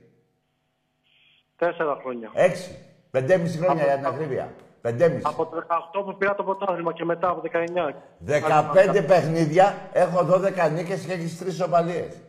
[1.56, 2.32] Τέσσερα χρόνια.
[2.34, 2.86] Έξι.
[3.12, 4.54] Πεντέμιση χρόνια Από- για την ακρίβεια.
[4.82, 5.22] Πεντέμιση.
[5.26, 7.94] Από το 18 που πήρα το πρωτάθλημα και μετά από 19.
[8.26, 12.22] 15 παιχνίδια, έχω 12 νίκες και έχεις τρεις οπαλίες.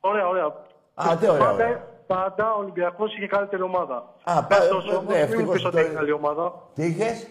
[0.00, 0.44] Ωραία, ωραία.
[0.94, 1.84] Α, τι ωραία, Πάντα, ωραία.
[2.06, 4.14] πάντα ο Ολυμπιακός είχε καλύτερη ομάδα.
[4.24, 6.52] Α, πα- Φέτος ναι, όμως μην μου ευτυχώς πεις ότι το- έχει καλή ομάδα.
[6.74, 7.26] Τι είχες;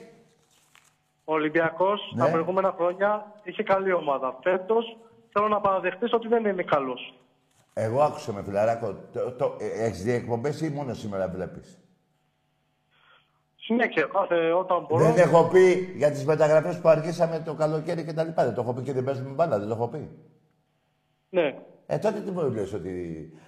[1.25, 2.23] Ο Ολυμπιακός Ναι.
[2.23, 4.37] τα προηγούμενα χρόνια είχε καλή ομάδα.
[4.43, 4.97] Φέτος
[5.33, 7.13] θέλω να παραδεχτείς ότι δεν είναι καλός.
[7.73, 8.95] Εγώ άκουσα με φιλαράκο.
[9.13, 11.77] Το, το, ε, έχεις δει εκπομπές ή μόνο σήμερα βλέπεις;
[13.67, 15.03] Συνέχεια, κάθε όταν μπορώ.
[15.03, 18.43] Δεν έχω πει για τις μεταγραφές που αρχίσαμε το καλοκαίρι και τα λοιπά.
[18.43, 20.09] Δεν το έχω πει και δεν παίζουμε μπάλα, δεν το έχω πει.
[21.29, 21.55] Ναι.
[21.85, 22.91] Ε, τότε τι μου λες ότι...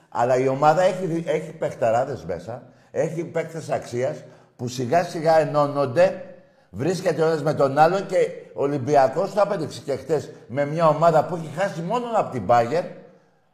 [0.10, 4.23] Αλλά η ομάδα έχει, έχει παιχταράδες μέσα, έχει παίκτες αξίας
[4.55, 6.23] που σιγά σιγά ενώνονται,
[6.69, 8.15] βρίσκεται ο ένας με τον άλλον και
[8.53, 12.43] ο Ολυμπιακός το απέδειξε και χτες με μια ομάδα που έχει χάσει μόνο από την
[12.43, 12.84] Μπάγκερ,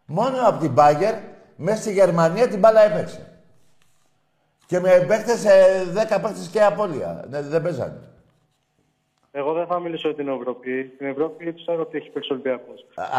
[0.06, 1.14] μόνο από την Μπάγκερ,
[1.56, 3.35] μέσα στη Γερμανία την μπάλα έπαιξε.
[4.66, 7.26] Και με παίκτες, ε, 10 παίκτες και απώλεια.
[7.30, 8.00] Ναι, δεν παίζανε.
[9.32, 10.84] Εγώ δεν θα μιλήσω για την Ευρώπη.
[10.98, 12.74] Την Ευρώπη ξέρω ότι έχει παίξει ο Ολυμπιακό.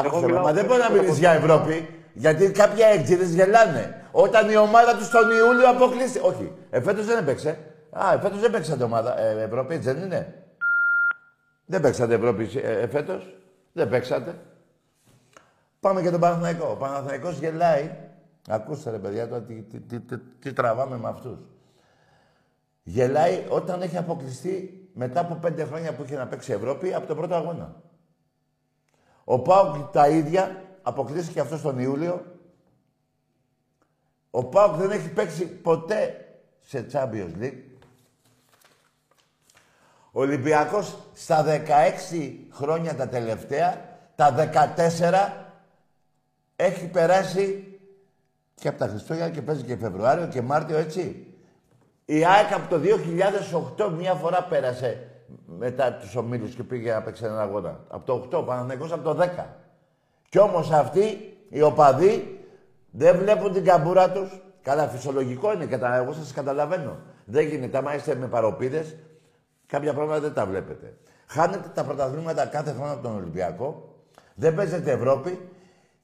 [0.04, 4.08] Άκουσε με, μα δεν μπορεί να μιλήσεις για Ευρώπη, γιατί κάποιοι έξιδες γελάνε.
[4.12, 6.20] Όταν η ομάδα τους τον Ιούλιο αποκλείσει.
[6.22, 7.58] Όχι, εφέτος δεν έπαιξε.
[7.90, 9.20] Α, εφέτος δεν παίξατε ομάδα.
[9.20, 10.44] Ε, Ευρώπη, έτσι δεν είναι;
[11.66, 13.34] Δεν παίξατε Ευρώπη ε, εφέτος;
[13.72, 14.34] Δεν παίξατε;
[15.80, 16.68] Πάμε για τον Παναθηναϊκό.
[16.70, 17.90] Ο Παναθηναϊκός γελάει.
[18.48, 21.38] Ακούστε ρε παιδιά τώρα τι, τι, τι, τι, τι τραβάμε με αυτούς.
[22.82, 27.16] Γελάει όταν έχει αποκλειστεί μετά από πέντε χρόνια που είχε να παίξει Ευρώπη από τον
[27.16, 27.82] πρώτο αγώνα.
[29.24, 32.24] Ο Πάουκ τα ίδια, αποκλείστηκε αυτός τον Ιούλιο.
[34.30, 36.26] Ο Πάουκ δεν έχει παίξει ποτέ
[36.62, 37.62] σε Champions League.
[40.12, 44.34] Ο Ολυμπιακός στα 16 χρόνια τα τελευταία, τα
[44.76, 45.30] 14
[46.56, 47.75] έχει περάσει
[48.60, 51.26] και από τα Χριστούγεννα και παίζει και Φεβρουάριο και Μάρτιο, έτσι.
[52.04, 52.80] Η ΑΕΚ από το
[53.78, 55.08] 2008 μία φορά πέρασε
[55.46, 57.80] μετά τους ομίλους και πήγε να παίξει έναν αγώνα.
[57.88, 59.44] Από το 8, Παναθηναϊκός από το 10.
[60.28, 62.40] Κι όμως αυτοί, οι οπαδοί,
[62.90, 64.40] δεν βλέπουν την καμπούρα τους.
[64.62, 65.94] Καλά, φυσιολογικό είναι, κατα...
[65.94, 66.96] εγώ σας καταλαβαίνω.
[67.24, 68.96] Δεν γίνεται, άμα είστε με παροπίδες,
[69.66, 70.96] κάποια πράγματα δεν τα βλέπετε.
[71.26, 73.94] Χάνετε τα πρωταθλήματα κάθε χρόνο από τον Ολυμπιακό,
[74.34, 75.48] δεν παίζετε Ευρώπη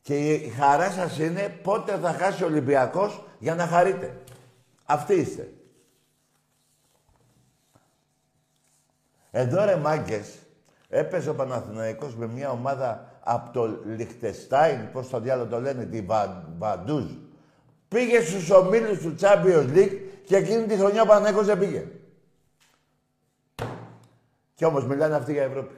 [0.02, 4.22] και η χαρά σας είναι πότε θα χάσει ο Ολυμπιακός για να χαρείτε.
[4.84, 5.52] Αυτοί είστε.
[9.30, 10.38] Εδώ ρε μάγκες,
[10.88, 16.00] έπαιζε ο Παναθηναϊκός με μια ομάδα από το Λιχτεστάιν, πώς το διάλογο το λένε, τη
[16.00, 17.12] Βα, Βαντούζ.
[17.88, 21.86] Πήγε στους ομίλους του Champions League και εκείνη τη χρονιά ο Παναθηναϊκός δεν πήγε.
[24.54, 25.74] Και όμως μιλάνε αυτοί για Ευρώπη.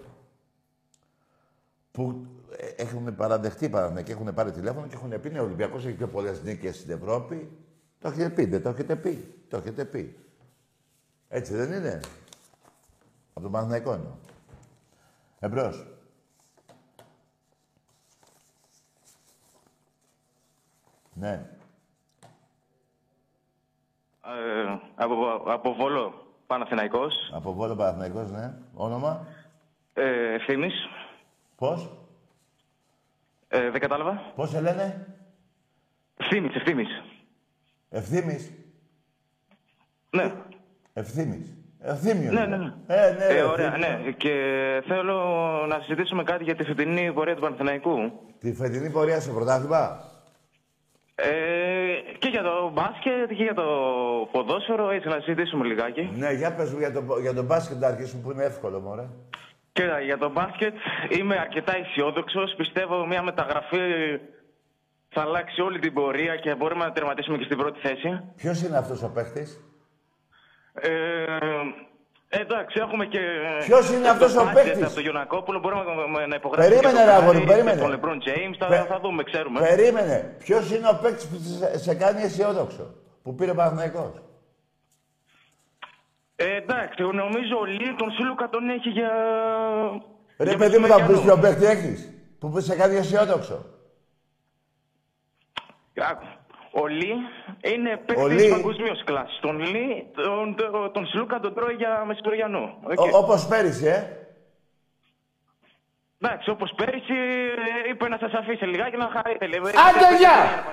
[1.91, 2.34] Που ε,
[2.77, 6.43] έχουν παραδεχτεί Παναθηναϊκοί, έχουν πάρει τηλέφωνο και έχουν πει ναι, ο Ολυμπιακός έχει πιο πολλές
[6.43, 7.59] νίκες στην Ευρώπη.
[8.01, 9.45] Το έχετε πει, δεν το έχετε πει.
[9.49, 10.19] Το έχετε πει.
[11.29, 12.01] Έτσι δεν είναι.
[13.33, 14.13] Από τον Παναθηναϊκό εννοώ.
[15.41, 15.87] Εμπρός.
[21.15, 21.51] Ναι.
[24.25, 27.15] Ε, από, από Βόλο, Παναθηναϊκός.
[27.35, 28.55] Από Βόλο Παναθηναϊκός, ναι.
[28.75, 29.27] Όνομα;
[29.93, 30.75] Ε, Ευθύμης.
[31.57, 32.04] Πώς;
[33.57, 34.33] Ε, δεν κατάλαβα.
[34.37, 35.07] Πώς σε λένε;
[36.17, 36.89] Ευθύμης, Ευθύμης.
[37.91, 38.51] Ευθύμης;
[40.11, 40.33] Ναι.
[40.93, 41.53] Ευθύμης.
[41.81, 42.33] Ευθύμιος.
[42.35, 42.57] Ναι, είναι.
[42.57, 42.73] ναι, ναι.
[42.87, 43.99] Ε, ναι, Ε, ρε, ωραία, Ευθύμιο.
[44.05, 44.11] ναι.
[44.11, 44.33] Και
[44.87, 45.17] θέλω
[45.69, 48.13] να συζητήσουμε κάτι για τη φετινή πορεία του Παναθηναϊκού.
[48.39, 50.01] Τη φετινή πορεία στο πρωτάθλημα;
[51.15, 51.27] Ε,
[52.19, 53.65] και για το μπάσκετ και για το
[54.33, 56.11] ποδόσφαιρο, έτσι να συζητήσουμε λιγάκι.
[56.17, 59.07] Ναι, για πες μου για το, για το μπάσκετ να αρχίσουμε που είναι εύκολο, μωρέ.
[59.77, 60.75] Κοίτα, για το μπάσκετ
[61.19, 62.55] είμαι αρκετά αισιόδοξος.
[62.57, 63.79] Πιστεύω μια μεταγραφή
[65.09, 68.09] θα αλλάξει όλη την πορεία και μπορούμε να τερματίσουμε και στην πρώτη θέση.
[68.37, 69.61] Ποιος είναι αυτός ο παίχτης;
[70.75, 70.91] Ε,
[72.29, 73.21] εντάξει, έχουμε και.
[73.65, 76.77] Ποιος είναι αυτός ο budget παίκτης; Από τον Γιονακόπουλο μπορούμε να- να υπογράψουμε.
[76.81, 77.81] Περίμενε, και ρε τον αγόρι, Κάρι, περίμενε.
[77.81, 79.61] και Τον LeBron James, θα, Πε- θα δούμε, ξέρουμε.
[79.61, 80.37] Περίμενε.
[80.39, 82.95] Ποιος είναι ο παίκτης που σε, σε κάνει αισιόδοξο.
[83.23, 84.13] Που πήρε Παναθηναϊκός;
[86.47, 89.11] Ε, εντάξει, νομίζω ο Λι τον Σλούκα τον έχει για.
[90.39, 91.41] Ρε για παιδί μου, θα πεις Μεσημεριανό.
[91.41, 92.13] ποιον παίκτη έχεις.
[92.39, 93.65] Που σε κάνει αισιόδοξο.
[96.11, 96.27] Άκου.
[96.71, 97.13] Ο Λι
[97.75, 98.51] είναι Ο παίκτης Λι.
[98.51, 99.41] παγκοσμίου κλάσης.
[99.41, 102.79] Τον Λι, τον, τον, τον Σλούκα τον τρώει για Μεσημεριανό.
[102.83, 103.01] Οκ.
[103.01, 104.03] Ο- Όπως πέρυσι, ε.
[106.21, 107.13] Εντάξει, όπως πέρυσι
[107.87, 109.47] ε, είπε να σας αφήσει λιγάκι να χαρείτε.
[109.47, 109.59] λέει.
[109.59, 110.65] Άντε, γεια!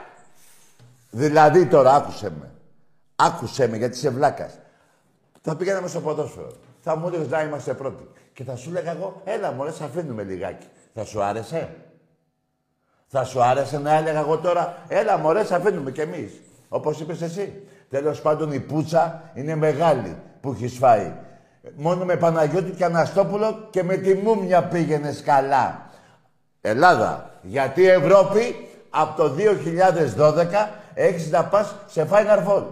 [1.11, 2.51] Δηλαδή τώρα, άκουσε με.
[3.15, 4.59] Άκουσε με, γιατί είσαι βλάκας.
[5.41, 6.51] Θα πήγαμε στο ποδόσφαιρο.
[6.79, 8.07] Θα μου έλεγες να είμαστε πρώτοι.
[8.33, 10.67] Και θα σου έλεγα εγώ, έλα μωρέ, σε αφήνουμε λιγάκι.
[10.93, 11.75] Θα σου άρεσε;
[13.07, 16.41] Θα σου άρεσε να έλεγα εγώ τώρα, έλα μωρέ, σε αφήνουμε κι εμείς.
[16.69, 17.63] Όπως είπες εσύ.
[17.89, 21.13] Τέλος πάντων η πουτσα είναι μεγάλη που έχεις φάει.
[21.75, 25.89] Μόνο με Παναγιώτη και Αναστόπουλο και με τη Μούμια πήγαινες καλά.
[26.61, 27.39] Ελλάδα.
[27.41, 29.35] Γιατί η Ευρώπη από το
[30.17, 32.63] 2012 έχεις να πας σε Final Four.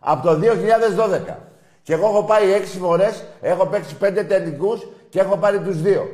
[0.00, 1.36] Από το 2012.
[1.84, 6.08] Και εγώ έχω πάει έξι φορές, έχω παίξει πέντε τελικούς και έχω πάρει τους δύο.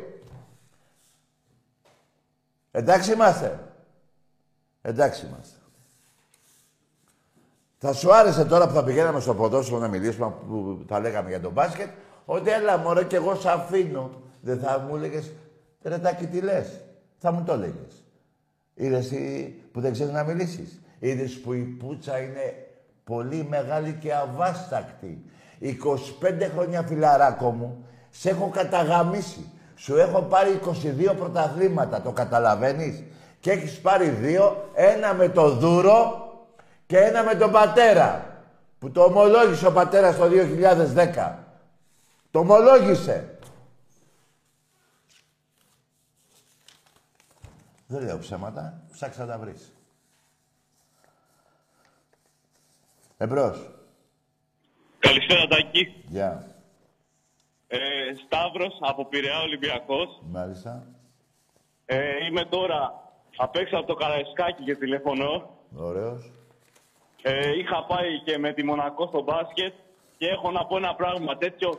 [2.70, 3.59] Εντάξει είμαστε.
[4.83, 5.56] Εντάξει είμαστε.
[7.78, 11.40] Θα σου άρεσε τώρα που θα πηγαίναμε στο ποδόσφαιρο να μιλήσουμε, που θα λέγαμε για
[11.40, 11.88] τον μπάσκετ,
[12.24, 14.11] ότι έλα μωρέ και εγώ σ' αφήνω.
[14.40, 15.33] Δεν θα μου έλεγες,
[15.83, 16.80] ρε Τάκη τι λες;
[17.18, 18.04] Θα μου το έλεγες.
[18.74, 20.80] Είδες εσύ που δεν ξέρεις να μιλήσεις.
[20.98, 22.66] Είδες που η πουτσα είναι
[23.04, 25.24] πολύ μεγάλη και αβάστακτη.
[25.60, 29.52] 25 χρόνια φιλαράκο μου, σε έχω καταγαμίσει.
[29.76, 30.60] Σου έχω πάρει
[31.10, 33.02] 22 πρωταθλήματα, το καταλαβαίνεις;
[33.40, 36.28] Και έχεις πάρει δύο, ένα με το δούρο
[36.86, 38.24] και ένα με τον πατέρα.
[38.78, 41.38] Που το ομολόγησε ο πατέρας το 2010.
[42.30, 43.38] Το ομολόγησε.
[47.86, 48.82] Δεν λέω ψέματα.
[48.92, 49.72] Ψάξα να τα βρεις.
[53.16, 53.79] Εμπρός.
[55.10, 55.94] Καλησπέρα Τάκη.
[56.08, 56.46] Γεια.
[57.68, 57.78] Ε,
[58.24, 60.08] Σταύρος από Πειραιά Ολυμπιακός.
[60.22, 60.86] Μάλιστα.
[61.86, 65.50] Ε, είμαι τώρα απ' έξω από το Καραϊσκάκι και τηλεφωνώ.
[65.76, 66.32] Ωραίος.
[67.22, 69.74] Ε, είχα πάει και με τη Μονακό στο μπάσκετ
[70.18, 71.70] και έχω να πω ένα πράγμα τέτοιο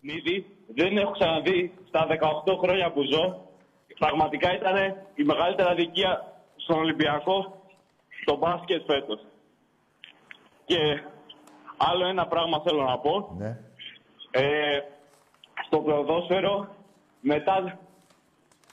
[0.00, 2.06] παιχνίδι δεν έχω ξαναδεί στα
[2.44, 3.48] 18 χρόνια που ζω.
[3.98, 4.76] Πραγματικά ήταν
[5.14, 7.62] η μεγαλύτερη αδικία στον Ολυμπιακό
[8.22, 9.20] στο μπάσκετ φέτος.
[10.64, 11.02] Και
[11.78, 13.34] άλλο ένα πράγμα θέλω να πω.
[13.38, 13.58] Ναι.
[14.30, 14.78] Ε,
[15.66, 16.74] στο ποδόσφαιρο,
[17.20, 17.78] μετά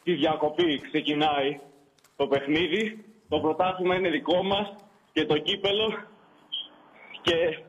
[0.03, 1.59] τη διακοπή ξεκινάει
[2.15, 3.05] το παιχνίδι.
[3.29, 4.73] Το πρωτάθλημα είναι δικό μας
[5.11, 5.87] και το κύπελο.
[7.21, 7.63] Και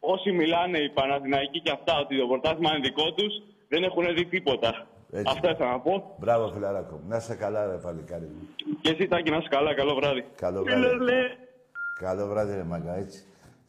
[0.00, 3.34] όσοι μιλάνε οι Παναθηναϊκοί και αυτά ότι το πρωτάθλημα είναι δικό τους,
[3.68, 4.86] δεν έχουν δει τίποτα.
[5.12, 5.32] Έτσι.
[5.36, 6.14] Αυτά ήθελα να πω.
[6.18, 7.08] Μπράβο, φιλαράκο μου.
[7.08, 8.48] Να είσαι καλά, ρε παλικάρι μου.
[8.80, 9.74] Και εσύ Τάκη να είσαι καλά.
[9.74, 10.24] Καλό βράδυ.
[10.36, 10.80] Καλό Τι βράδυ.
[10.82, 11.20] λες, λέ.
[12.00, 13.24] Καλό βράδυ, ρε μαγκα, έτσι.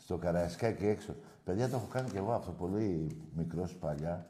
[0.08, 1.16] Στο Καραϊσκάκι έξω.
[1.44, 4.26] Παιδιά, το έχω κάνει και εγώ αυτό πολύ μικρός παλιά.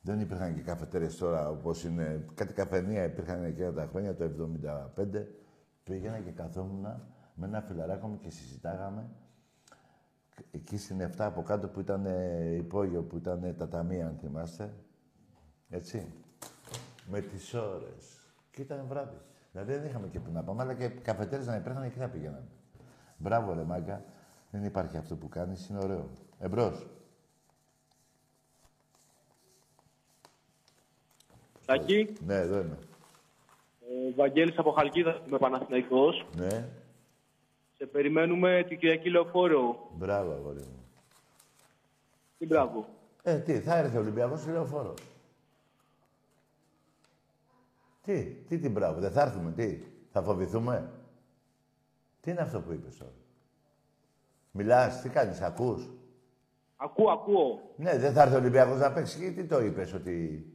[0.00, 2.24] Δεν υπήρχαν και καφετέρειες τώρα όπως είναι.
[2.34, 4.30] Κάτι καφενεία υπήρχαν εκείνα τα χρόνια, το
[4.96, 5.26] 75.
[5.84, 6.86] Πήγαινα και καθόμουν
[7.34, 9.08] με ένα φιλαράκο μου και συζητάγαμε.
[10.50, 14.16] Εκεί στην 7 από κάτω που ήταν ε, υπόγειο, που ήταν ε, τα ταμεία, αν
[14.20, 14.72] θυμάστε.
[15.68, 16.12] Έτσι.
[17.10, 18.34] Με τις ώρες.
[18.50, 19.16] Και ήταν βράδυ.
[19.52, 22.48] Δηλαδή δεν είχαμε και που να πάμε, αλλά και καφετέρες να υπήρχαν εκεί θα πηγαίναμε.
[23.16, 24.04] Μπράβο, ρε μάγκα.
[24.54, 26.08] Δεν υπάρχει αυτό που κάνεις, είναι ωραίο.
[26.38, 26.86] Εμπρός.
[31.66, 32.78] Τάκη, Ναι, εδώ είμαι.
[33.80, 36.26] ε, Βαγγέλης από Χαλκίδα, είμαι Παναθηναϊκός.
[36.36, 36.68] Ναι.
[37.76, 39.90] Σε περιμένουμε την Κυριακή Λεωφόρο.
[39.94, 40.84] Μπράβο, αγόρι μου.
[42.38, 42.86] Τι μπράβο.
[43.22, 44.94] Ε, τι, θα έρθει ο Ολυμπιακός λεωφόρο.
[48.02, 49.78] Τι, τι την μπράβο, δεν θα έρθουμε, τι,
[50.12, 50.90] θα φοβηθούμε.
[52.20, 53.12] Τι είναι αυτό που είπες τώρα;
[54.56, 55.90] Μιλάς, τι κάνεις, ακούς;
[56.76, 57.60] Ακούω, ακούω.
[57.76, 60.46] Ναι, δεν θα έρθει ο Ολυμπιακός να παίξει και τι το είπες ότι...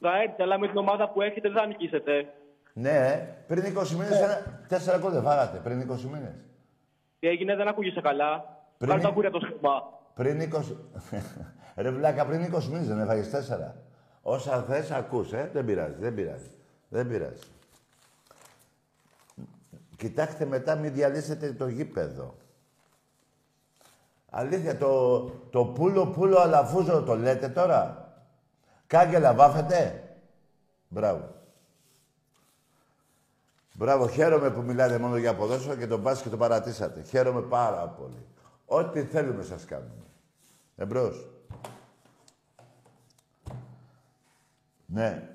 [0.00, 2.26] Θα έρθει, αλλά με την ομάδα που έχετε δεν θα νικήσετε.
[2.72, 4.64] Ναι, πριν 20 μήνες, ένα...
[4.68, 6.34] τέσσερα γκολ δεν φάγατε, πριν 20 μήνες.
[7.18, 8.44] Τι έγινε, δεν ακούγεσαι καλά.
[8.78, 9.82] Πριν- Κάνε τα κούρια το στόμα.
[10.14, 10.76] Πριν 20...
[11.82, 13.82] Ρε βλάκα, πριν 20 μήνες δεν έφαγες τέσσερα.
[14.22, 15.50] Όσα θες ακούς, ε.
[15.52, 16.50] Δεν πειράζει, δεν πειράζει.
[16.88, 17.42] Δεν πειράζει.
[19.96, 22.34] Κοιτάξτε μετά, μην διαλύσετε το γήπεδο.
[24.30, 25.20] Αλήθεια, το,
[25.50, 28.12] το πουλο πουλο αλαφούζο το λέτε τώρα;
[28.86, 30.04] Κάγκελα βάφετε;
[30.88, 31.34] Μπράβο.
[33.74, 37.02] Μπράβο, χαίρομαι που μιλάτε μόνο για ποδόσφαιρο και τον μπάσκετ το παρατήσατε.
[37.02, 38.26] Χαίρομαι πάρα πολύ.
[38.66, 40.04] Ό,τι θέλουμε σας κάνουμε.
[40.76, 41.28] Εμπρός.
[44.86, 45.28] Ναι.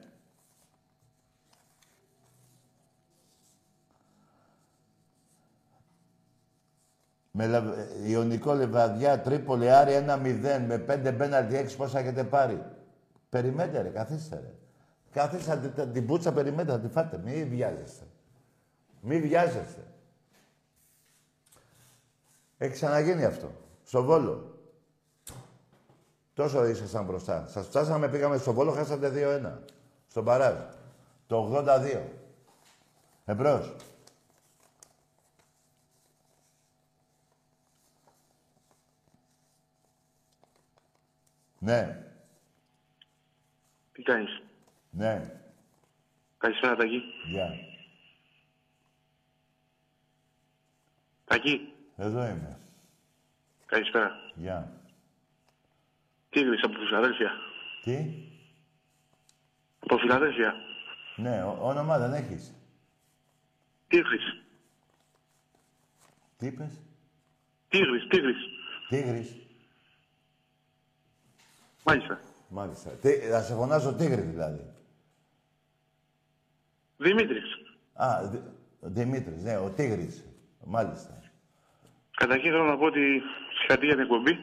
[7.37, 12.63] Με Λαβ- ε, Ιωνικό Λεβαδιά, Τρίπολη, Άρη 1-0 με 5 πέναλτι 6 πόσα έχετε πάρει.
[13.29, 14.51] Περιμένετε ρε, καθίστε ρε.
[15.11, 17.17] Καθίστε να την- την πουτσα περιμένετε, θα τη φάτε.
[17.25, 18.03] Μη βιάζεστε.
[19.01, 19.83] Μη βιάζεστε.
[22.57, 23.51] Έχει ξαναγίνει αυτό.
[23.83, 24.59] Στο Βόλο.
[26.33, 27.45] Τόσο ήσασταν μπροστά.
[27.47, 29.59] Σας φτάσαμε, πήγαμε στο Βόλο, χάσατε 2-1.
[30.07, 30.55] Στον Παράζ.
[31.27, 32.01] Το 82.
[33.25, 33.75] Εμπρός.
[41.65, 42.03] Ναι,
[43.91, 44.41] Τι κάνεις;
[44.89, 45.39] ναι.
[46.37, 47.01] Καλησπέρα Τάκη.
[47.27, 47.49] Γεια.
[51.25, 52.59] Τάκη, Εδώ είμαι.
[53.65, 54.11] καλησπέρα.
[54.35, 54.81] Γεια.
[56.29, 57.31] Τίγρης από Φιλαδέλφια;
[57.83, 58.13] Τι;
[59.79, 60.53] Από Φιλαδέλφια.
[61.15, 62.53] Ναι, ο- όνομα δεν έχεις.
[63.87, 64.41] Τίγρης.
[66.37, 66.81] Τι είπες;
[67.69, 68.37] Τίγρης, Τίγρης.
[68.89, 69.44] Τίγρης.
[71.85, 72.19] Μάλιστα.
[72.49, 72.89] Μάλιστα.
[72.89, 74.73] Τι, θα σε φωνάζω τίγρη δηλαδή.
[76.97, 77.43] Δημήτρης.
[77.93, 78.43] Α, Δη-
[78.79, 80.23] ο Δημήτρης, ναι, ο Τίγρης.
[80.65, 81.21] Μάλιστα.
[82.17, 83.21] Καταρχήν θέλω να πω ότι
[83.57, 84.37] συγχαρητήρια για την εκπομπή.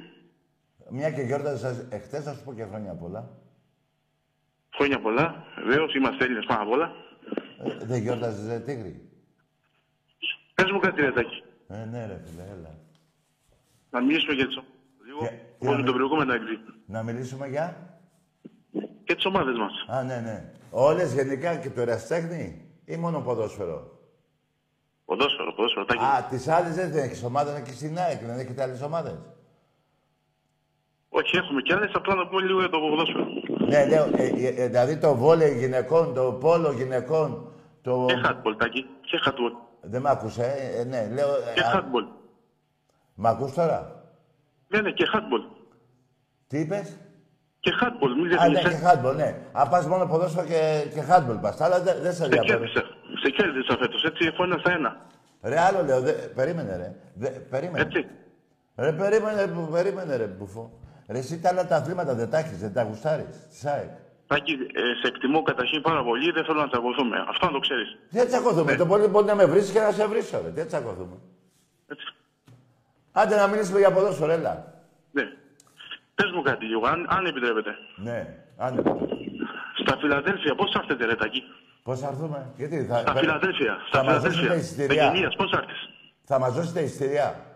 [0.91, 3.31] Μια και γιόρταζα εχθές, θα σου πω και χρόνια πολλά.
[4.75, 5.45] Χρόνια πολλά.
[5.67, 6.93] Βεβαίως είμαστε Έλληνες πάνω απ' όλα.
[7.65, 9.09] Ε, δεν γιόρταζες, ρε Τίγρη;
[10.55, 11.43] Πες μου κάτι, Ρετάκι.
[11.69, 12.79] Ε, ναι, ρε φίλε, έλα.
[13.91, 14.59] Να μιλήσουμε για τις
[15.23, 15.41] ομάδε.
[15.61, 15.73] Λίγο.
[15.73, 16.59] Εγώ με τον προηγούμενο εκδί.
[16.87, 17.97] Να μιλήσουμε για...
[19.05, 19.97] Και τις ομάδες μας.
[19.99, 20.53] Α, ναι, ναι.
[20.71, 23.99] Όλες γενικά και το εραστέχνη ή μόνο ποδόσφαιρο;
[25.05, 25.85] Ποδόσφαιρο, ποδόσφαιρο.
[25.85, 26.05] Τάκι.
[26.05, 29.19] Α, τις άλλες δεν έχεις ομάδα και στην ΑΕΚ, δεν έχετε άλλες ομάδες;
[31.09, 31.91] Όχι, έχουμε κι άλλες.
[31.95, 33.27] Απλά να πούμε λίγο για το ποδόσφαιρο.
[33.69, 37.53] Ναι, λέω, ε, ε, ε, δηλαδή το βόλεϊ γυναικών, το πόλο γυναικών,
[37.83, 38.05] το...
[38.09, 38.87] Και handball, Τάκι.
[39.01, 39.53] Και handball.
[39.81, 41.29] Δεν μ' άκουσε, ε, ε, ναι, λέω...
[41.29, 42.07] ε, Και α, handball.
[43.15, 44.02] Μ' ακούς τώρα;
[44.73, 45.45] Ναι, ναι, και handball.
[46.47, 46.97] Τι είπες;
[47.61, 48.81] Και handball, μην Α, ναι, ξεχνείς.
[48.81, 49.35] και handball, ναι.
[49.53, 50.61] Α, πας μόνο ποδόσφαιρο και,
[50.95, 51.57] και handball πας.
[51.57, 52.47] Τα άλλα δεν δεν σε Σε διαφέρει.
[52.51, 52.83] κέρδισα.
[53.23, 54.05] Σε κέρδισα φέτος.
[54.05, 54.97] Έτσι, έχω ένα στα ένα.
[55.43, 56.95] Ρε, άλλο λέω, δε, περίμενε ρε.
[57.15, 57.81] Δε, περίμενε.
[57.85, 58.07] Έτσι.
[58.77, 60.71] Ρε, περίμενε, που- περίμενε ρε, μπουφό.
[61.09, 63.47] Ρε, εσύ τα άλλα τα αθλήματα δεν τα έχεις, δεν τα γουστάρεις.
[63.49, 63.91] Της ΑΕΚ.
[64.27, 66.31] Τάκι, ε, σε εκτιμώ καταρχήν πάρα πολύ.
[66.33, 67.17] Δεν θέλω να τσακωθούμε.
[67.29, 67.99] Αυτό να το ξέρεις.
[68.11, 68.75] Δεν τσακωθούμε.
[68.77, 70.51] Το πολύ μπορεί να με βρεις και να σε βρίσω, ρε.
[70.51, 71.17] Δεν τσακωθούμε.
[73.13, 74.73] Άντε να μιλήσουμε για ποδόσφαιρο, έλα.
[75.11, 75.23] Ναι.
[76.15, 77.71] Πες μου κάτι λίγο, αν, αν επιτρέπετε.
[77.97, 78.83] Ναι, άντε.
[79.83, 81.43] Στα Φιλαδέλφια, πώς θα έρθετε, ρε Τακί.
[81.83, 82.99] Πώς θα έρθουμε, γιατί θα...
[82.99, 83.77] Στα Φιλαδέλφια.
[83.89, 84.65] Στα Θα μας δώσετε Φιλαδέλφια.
[84.65, 85.03] εισιτήρια.
[85.05, 85.89] Εγγενείας, πώς θα έρθεις;
[86.25, 87.47] Θα μας δώσετε εισιτήρια.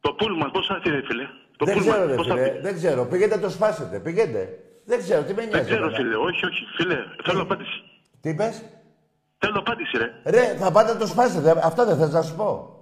[0.00, 1.26] Το πούλμαν, πώς θα έρθει, ρε φίλε;
[1.56, 3.04] Το δεν πούλμαν, ξέρω, ρε πώς θα φίλε, έρθει; δεν ξέρω.
[3.06, 4.48] Πήγαινε το σπάσετε, πήγαινε.
[4.84, 5.56] Δεν ξέρω, τι με νοιάζει.
[5.56, 5.96] Δεν ξέρω, εμένα.
[5.96, 6.16] φίλε.
[6.16, 6.64] Όχι, όχι.
[6.76, 7.82] Φίλε, θέλω απάντηση.
[8.20, 8.64] Τι είπες;
[9.38, 10.12] Θέλω απάντηση, ρε.
[10.24, 11.60] Ρε, θα πάτε να το σπάσετε.
[11.64, 12.74] Αυτό δεν θες να σου πω.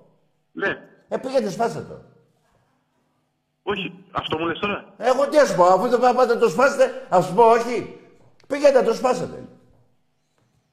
[0.53, 0.88] Ναι.
[1.09, 2.03] Ε, πήγαινε, σπάστε το.
[3.63, 4.85] Όχι, αυτό μου λες τώρα.
[4.97, 7.99] Εγώ τι να σου πω, αφού δεν πάτε να το σπάσετε, ας σου πω όχι.
[8.47, 9.45] Πήγαινε να το σπάσετε.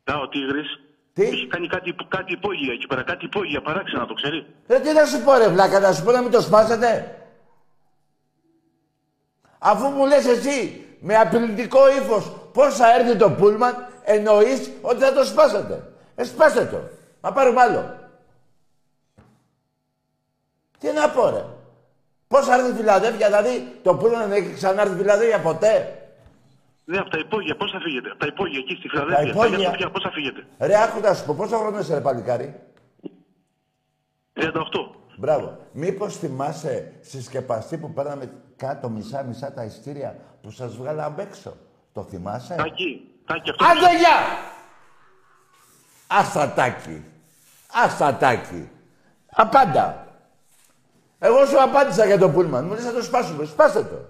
[0.04, 0.80] Να, ο Τίγρης
[1.14, 3.04] Τι; έχει κάνει κάτι, κάτι υπόγεια εκεί πέρα.
[3.04, 4.46] Κάτι υπόγεια παράξενα, το ξέρει.
[4.68, 7.20] Ρε, τι να σου πω, ρε, βλάκα, να σου πω να μην το σπάσετε.
[9.60, 15.14] Αφού μου λες εσύ με απειλητικό ύφος πώ θα έρθει το πούλμαν, εννοείς ότι θα
[15.14, 15.92] το σπάσετε.
[16.16, 16.78] Ε, σπάστε το.
[17.22, 18.05] Να πάρουμε άλλο.
[20.80, 21.44] Τι να πω, ρε.
[22.28, 26.00] Πώς θα έρθει η Φιλαδέλφια, δηλαδή το πούλμαν δεν έχει ξανάρθει η Φιλαδέλφια ποτέ;
[26.86, 28.10] Ναι, από τα υπόγεια, πώς θα φύγετε.
[28.10, 29.30] Από τα υπόγεια εκεί στη Φιλαδέλφια.
[29.30, 29.90] υπόγεια.
[29.92, 32.60] πώς θα φύγετε; Ρε, άκου να σου πω, πόσο χρόνο είσαι, ρε, παλικάρι;
[34.34, 34.52] 38.
[35.18, 35.58] Μπράβο.
[35.72, 41.58] Μήπως θυμάσαι συσκεπαστή που παίρναμε κάτω μισά-μισά τα ειστήρια που σας βγάλαμε απ' έξω;
[41.94, 43.66] Το θυμάσαι; Τάκι, τάκι, αυτό.
[43.66, 44.18] Άντε, γεια!
[46.08, 47.04] Αστατάκι.
[47.86, 48.70] Αστατάκι.
[49.36, 50.05] Απάντα.
[51.26, 52.66] Εγώ σου απάντησα για το πούλμαν.
[52.66, 53.46] Μου λες να το σπάσουμε.
[53.46, 54.06] Σπάστε το.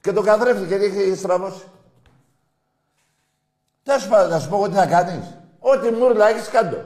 [0.00, 1.64] Και το καθρέφτη γιατί έχει στραβώσει.
[3.82, 5.38] Τι να σου, πω- να σου πω εγώ τι θα κάνεις.
[5.58, 6.84] Ό,τι μούρλα έχεις κάτω.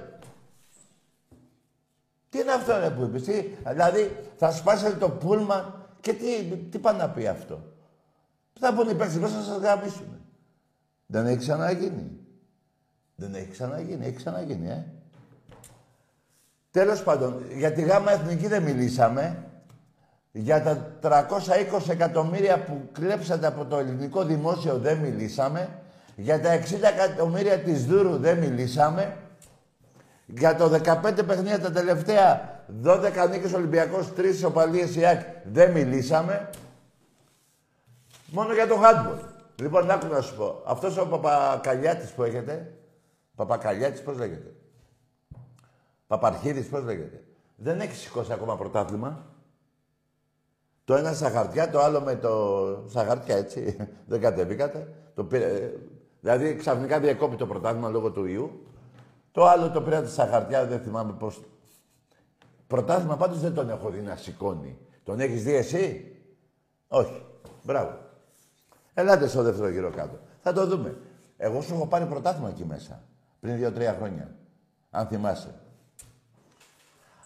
[2.28, 3.22] Τι είναι αυτό ρε που είπες.
[3.22, 7.60] Τι, δηλαδή θα σπάσετε το πούλμαν και τι, τι πάει να πει αυτό;
[8.60, 10.20] Θα πούνε οι παίκτες μέσα να σας γαμίσουν.
[11.06, 12.10] Δεν έχει ξαναγίνει.
[13.14, 14.06] Δεν έχει ξαναγίνει.
[14.06, 14.86] Έχει ξαναγίνει, ε.
[16.72, 19.44] Τέλος πάντων, για τη γάμα εθνική δεν μιλήσαμε.
[20.32, 25.68] Για τα 320 εκατομμύρια που κλέψατε από το ελληνικό δημόσιο δεν μιλήσαμε.
[26.16, 26.62] Για τα 60
[26.94, 29.16] εκατομμύρια της Δούρου δεν μιλήσαμε.
[30.26, 35.20] Για το 15 παιχνίδια τα τελευταία 12 νίκες Ολυμπιακός, 3 ισοπαλίες ΙΑΚ
[35.52, 36.50] δεν μιλήσαμε.
[38.26, 39.28] Μόνο για το handball.
[39.60, 40.62] Λοιπόν, άκου να σου πω.
[40.66, 42.72] Αυτός ο Παπακαλιάτης που έχετε,
[43.34, 44.54] Παπακαλιάτης πώς λέγεται;
[46.12, 47.24] Παπαρχίδης πώς λέγεται.
[47.56, 49.26] Δεν έχει σηκώσει ακόμα πρωτάθλημα.
[50.84, 52.84] Το ένα στα χαρτιά, το άλλο με το...
[52.88, 53.76] Στα χαρτιά, έτσι.
[54.10, 54.94] Δεν κατεβήκατε.
[55.14, 55.44] Το πήρε...
[55.44, 55.72] ε,
[56.20, 58.66] Δηλαδή, ξαφνικά διακόπη το πρωτάθλημα λόγω του ιού.
[59.32, 61.42] Το άλλο το πήρατε στα χαρτιά, δεν θυμάμαι πώς...
[62.66, 64.78] Πρωτάθλημα πάντως δεν τον έχω δει να σηκώνει.
[65.04, 66.16] Τον έχεις δει εσύ;
[66.88, 67.24] Όχι.
[67.62, 67.98] Μπράβο.
[68.94, 70.18] Ελάτε στο δεύτερο γύρο κάτω.
[70.40, 70.96] Θα το δούμε.
[71.36, 73.02] Εγώ σου έχω πάρει πρωτάθλημα εκεί μέσα.
[73.40, 74.34] Πριν δύο-τρία χρόνια.
[74.90, 75.61] Αν θυμάσαι.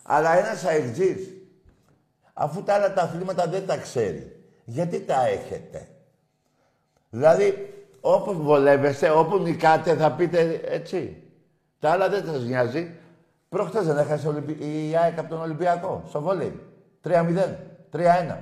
[0.07, 1.32] Αλλά ένας αεξής,
[2.32, 5.88] αφού τα άλλα τα αθλήματα δεν τα ξέρει, γιατί τα έχετε;
[7.11, 11.22] Δηλαδή, όπου βολεύεστε, όπου νικάτε, θα πείτε έτσι.
[11.78, 12.94] Τα άλλα δεν σας νοιάζει.
[13.48, 14.52] Προχτές δεν έχασε Ολυμπι...
[14.52, 16.61] η ΑΕΚ από τον Ολυμπιακό, στο βόλεϊ.
[17.04, 17.11] 3-0,
[17.92, 18.36] 3-1.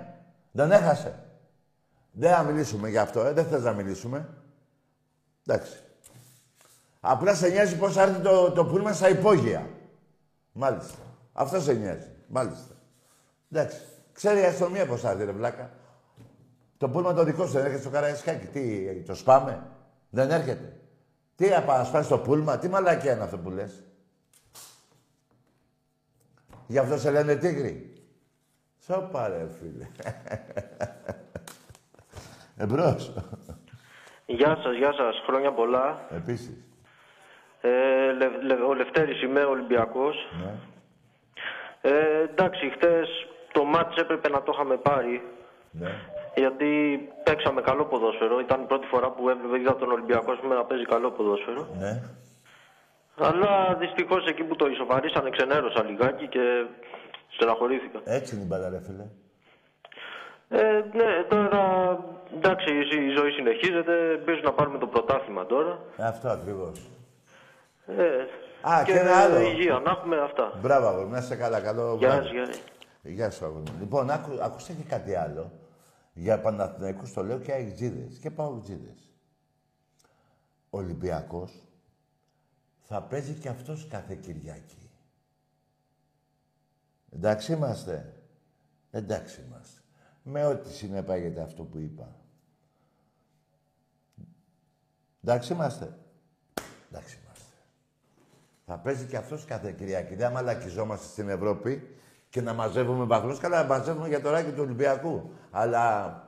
[0.52, 1.18] Δεν έχασε.
[2.12, 3.32] Δεν θα μιλήσουμε γι' αυτό, ε.
[3.32, 4.28] δεν θες να μιλήσουμε.
[5.46, 5.72] Εντάξει.
[7.00, 9.68] Απλά σε νοιάζει πώς θα έρθει το, το πούλμα στα υπόγεια.
[10.52, 11.03] Μάλιστα.
[11.36, 12.10] Αυτός σε νοιάζει.
[12.28, 12.74] Μάλιστα.
[13.50, 13.80] Εντάξει.
[14.12, 15.70] Ξέρει η αστυνομία πώς θα έρθει, ρε βλάκα.
[16.78, 18.46] Το πούλμα το δικό σου δεν έρχεται στο Καραϊσκάκι.
[18.46, 19.62] Τι, το σπάμε;
[20.10, 20.76] Δεν έρχεται.
[21.36, 23.82] Τι να σπάσει το πούλμα, τι μαλακία είναι αυτό που λες;
[26.66, 27.92] Γι' αυτό σε λένε τίγρη.
[28.84, 29.86] Σώπα ρε φίλε.
[32.56, 33.12] Εμπρός.
[34.26, 35.22] Γεια σας, γεια σας.
[35.26, 36.06] Χρόνια πολλά.
[36.10, 36.64] Επίσης.
[37.60, 40.16] Ε, Λε, Λε- ο Λευτέρης είμαι, Ολυμπιακός.
[40.44, 40.54] Ναι.
[41.86, 45.22] Ε, εντάξει, χτες το μάτς έπρεπε να το είχαμε πάρει.
[45.70, 45.90] Ναι.
[46.34, 46.68] Γιατί
[47.24, 48.40] παίξαμε καλό ποδόσφαιρο.
[48.40, 51.68] Ήταν η πρώτη φορά που έβλεπε, είδα τον Ολυμπιακό ας πούμε, να παίζει καλό ποδόσφαιρο.
[51.78, 52.02] Ναι.
[53.18, 56.64] Αλλά δυστυχώς εκεί που το ισοφαρίσανε ξενέρωσα λιγάκι και
[57.28, 58.00] στεναχωρήθηκα.
[58.04, 59.06] Έτσι είναι η μπάλα, ρε φίλε.
[60.48, 61.62] Ε, ναι, τώρα
[62.36, 63.92] εντάξει, η η ζωή συνεχίζεται.
[64.24, 65.78] Πες να πάρουμε το πρωτάθλημα τώρα.
[65.98, 66.90] Αυτό ακριβώς.
[67.86, 68.26] Ε,
[68.68, 69.40] Α, και ένα άλλο.
[69.40, 70.58] υγεία, να έχουμε αυτά.
[70.60, 71.10] Μπράβο, αγόρι μου.
[71.10, 71.60] Να είσαι καλά.
[71.60, 72.26] Καλό Γεια βράδυ.
[72.26, 72.62] σας, γεια σας.
[73.02, 73.78] Γεια σου, αγόρι μου.
[73.78, 75.52] Λοιπόν, άκου, ακούστε και κάτι άλλο.
[76.12, 79.08] Για Παναθηναϊκούς το λέω και αεξίδες και παουτζίδες.
[80.70, 81.62] Ο Ολυμπιακός
[82.80, 84.90] θα παίζει και αυτός κάθε Κυριακή.
[87.10, 88.14] Εντάξει είμαστε;
[88.90, 89.80] Εντάξει είμαστε.
[90.22, 92.16] Με ό,τι συνεπάγεται αυτό που είπα.
[95.22, 95.98] Εντάξει είμαστε;
[96.90, 97.23] Εντάξει είμαστε.
[98.66, 100.14] Θα παίζει και αυτός κάθε Κυριακή.
[100.14, 101.96] Δεν μαλακιζόμαστε στην Ευρώπη
[102.28, 103.38] και να μαζεύουμε βαθμούς.
[103.38, 105.30] Καλά, να μαζεύουμε για το ράκι του Ολυμπιακού.
[105.50, 106.18] Αλλά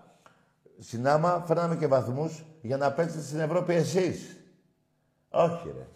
[0.78, 4.36] συνάμα φέρναμε και βαθμούς για να παίζετε στην Ευρώπη εσείς.
[5.30, 5.88] Όχι, ρε.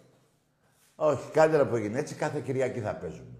[0.95, 1.99] Όχι, καλύτερα που έγινε.
[1.99, 3.37] Έτσι κάθε Κυριακή θα παίζουμε.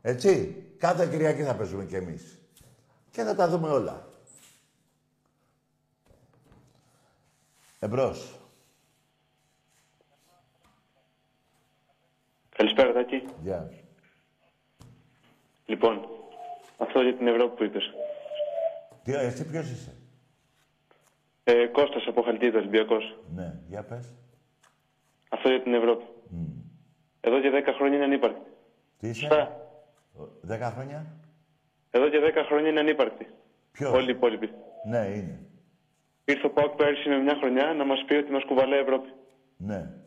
[0.00, 0.64] Έτσι.
[0.78, 2.38] Κάθε Κυριακή θα παίζουμε κι εμείς.
[3.10, 4.08] Και θα τα δούμε όλα.
[7.78, 8.39] Εμπρός.
[12.60, 13.22] Καλησπέρα, Τάκη.
[13.42, 13.70] Γεια.
[15.66, 16.08] Λοιπόν,
[16.78, 17.94] αυτό για την Ευρώπη που είπες.
[19.02, 19.96] Τι, εσύ ποιος είσαι;
[21.44, 23.18] Ε, Κώστας από Χαλκίδα, Ολυμπιακός.
[23.34, 24.12] Ναι, για πες.
[25.30, 26.04] Αυτό για την Ευρώπη.
[27.20, 28.50] Εδώ και 10 χρόνια είναι ανύπαρκτη.
[28.98, 29.56] Τι είσαι; Σωστά.
[30.40, 31.06] Δέκα χρόνια;
[31.90, 33.26] Εδώ και 10 χρόνια είναι ανύπαρκτη.
[33.72, 34.50] Ποιος; Όλοι οι υπόλοιποι.
[34.88, 35.40] Ναι, είναι.
[36.24, 39.08] Ήρθε ο Πάουκ πέρυσι με μια χρονιά να μας πει ότι μας κουβαλάει η Ευρώπη.
[39.56, 39.99] Ναι.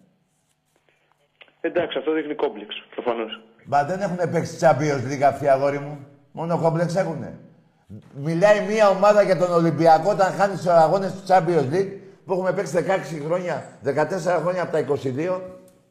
[1.66, 3.42] Εντάξει, αυτό δείχνει κόμπλεξ, προφανώς.
[3.66, 6.08] Μα δεν έχουν παίξει Champions League αυτοί, αγόρι μου.
[6.32, 7.40] Μόνο κόμπλεξ έχουνε.
[8.14, 11.92] Μιλάει μια ομάδα για τον Ολυμπιακό όταν χάνει του αγώνες του Champions League
[12.26, 12.86] που έχουμε παίξει
[13.22, 13.56] 16 χρόνια,
[13.86, 14.86] 14 χρόνια από τα
[15.38, 15.42] 22.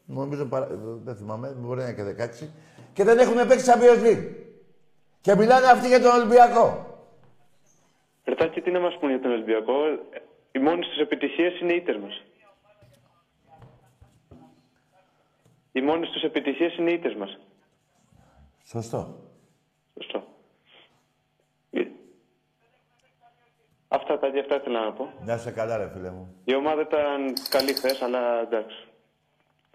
[0.05, 0.69] Νομίζω παρα...
[1.05, 2.49] δεν θυμάμαι, μπορεί να είναι και 16.
[2.93, 4.25] Και δεν έχουν παίξει Champions League.
[5.21, 6.67] Και μιλάνε αυτοί για τον Ολυμπιακό.
[8.25, 9.75] Ρετάκι, τι να μας πούνε για τον Ολυμπιακό;
[10.53, 12.23] Οι μόνες τους επιτυχίες είναι οι ήττες μας.
[15.73, 17.39] Οι μόνες τους επιτυχίες είναι οι ήττες μας.
[18.65, 19.19] Σωστό.
[20.01, 20.25] Σωστό.
[21.71, 21.83] Ε,
[23.89, 25.13] Αυτά τα αυτά ήθελα να πω.
[25.25, 26.35] Να είσαι καλά, ρε φίλε μου.
[26.45, 28.87] Η ομάδα ήταν καλή χθες, αλλά εντάξει.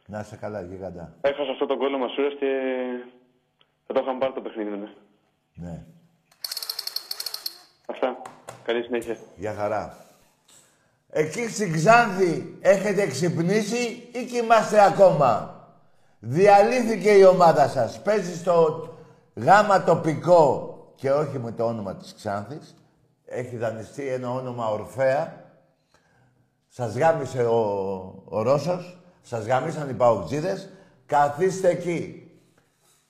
[0.06, 1.14] Να είσαι καλά, γίγαντα.
[1.22, 2.48] Έχασα αυτό το κόλλο Μασούρας και
[3.88, 4.92] θα το είχαμε πάρει το παιχνίδι μετά.
[5.54, 5.86] Ναι.
[7.86, 8.22] Αυτά.
[8.64, 9.18] Καλή συνέχεια.
[9.36, 10.06] Για χαρά.
[11.10, 15.57] Εκεί στην Ξάνθη έχετε ξυπνήσει ή κοιμάστε ακόμα;
[16.20, 18.02] Διαλύθηκε η ομάδα σας.
[18.02, 18.88] Παίζει στο
[19.36, 22.76] γάμα τοπικό και όχι με το όνομα της Ξάνθης.
[23.26, 25.46] Έχει δανειστεί ένα όνομα Ορφέα.
[26.68, 27.60] Σας γάμισε ο,
[28.26, 29.02] ο Ρώσος.
[29.22, 30.70] Σας γάμισαν οι Παοκτζίδες.
[31.06, 32.32] Καθίστε εκεί.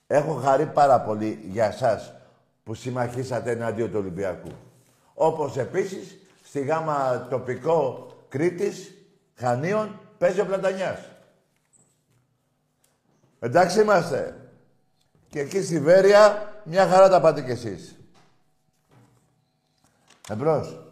[0.06, 2.12] Έχω χαρεί πάρα πολύ για σας
[2.64, 4.50] που συμμαχίσατε εναντίον του Ολυμπιακού.
[5.14, 8.94] Όπως επίσης στη γάμα τοπικό Κρήτης,
[9.34, 10.98] Χανίων, παίζει ο Πλατανιάς.
[13.38, 14.50] Εντάξει είμαστε.
[15.28, 17.96] Και εκεί στη Βέρεια μια χαρά τα πάτε κι εσείς.
[20.28, 20.82] Εμπρός.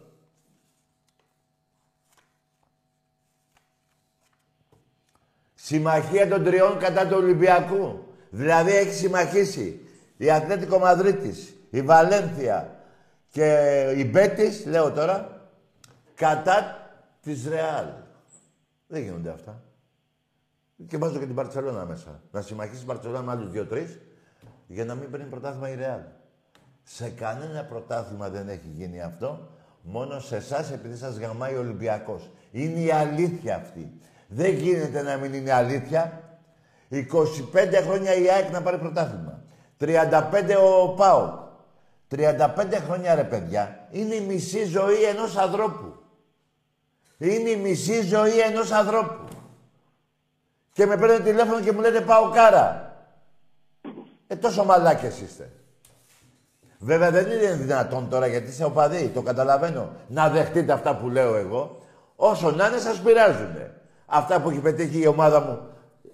[5.55, 8.07] Συμμαχία των τριών κατά του Ολυμπιακού.
[8.29, 9.87] Δηλαδή έχει συμμαχήσει
[10.17, 12.83] η Αθλέτικο Μαδρίτης, η Βαλένθια
[13.29, 15.47] και η Μπέτης, λέω τώρα,
[16.15, 16.89] κατά
[17.21, 17.87] της Ρεάλ.
[18.87, 19.61] Δεν γίνονται αυτά.
[20.87, 22.21] Και βάζω και την Παρτσελώνα μέσα.
[22.31, 23.99] Να συμμαχίσει η Παρτσελώνα με άλλους δύο-τρεις
[24.67, 25.99] για να μην παίρνει πρωτάθλημα η Ρεάλ.
[26.83, 29.47] Σε κανένα πρωτάθλημα δεν έχει γίνει αυτό.
[29.81, 32.29] Μόνο σε εσάς επειδή σας γαμάει ο Ολυμπιακός.
[32.51, 34.01] Είναι η αλήθεια αυτή.
[34.27, 36.21] Δεν γίνεται να μην είναι αλήθεια.
[36.89, 37.01] 25
[37.83, 39.43] χρόνια η ΑΕΚ να πάρει πρωτάθλημα.
[39.79, 41.45] 35 ο ΠΑΟ.
[42.09, 43.87] 35 χρόνια ρε παιδιά.
[43.91, 45.95] Είναι η μισή ζωή ενός ανθρώπου.
[47.17, 49.26] Είναι η μισή ζωή ενός ανθρώπου.
[50.77, 52.95] Και με παίρνετε τηλέφωνο και μου λέτε πάω κάρα.
[54.27, 55.49] Ε, τόσο μαλάκες είστε.
[56.79, 59.89] Βέβαια δεν είναι δυνατόν τώρα γιατί είσαι οπαδί, το καταλαβαίνω.
[60.07, 61.77] Να δεχτείτε αυτά που λέω εγώ.
[62.15, 63.81] Όσο να είναι σας πειράζουνε.
[64.05, 65.59] Αυτά που έχει πετύχει η ομάδα μου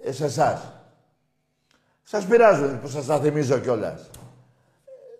[0.04, 0.72] ε, σε εσάς.
[2.02, 4.10] Σας πειράζουν που σας τα θυμίζω κιόλας.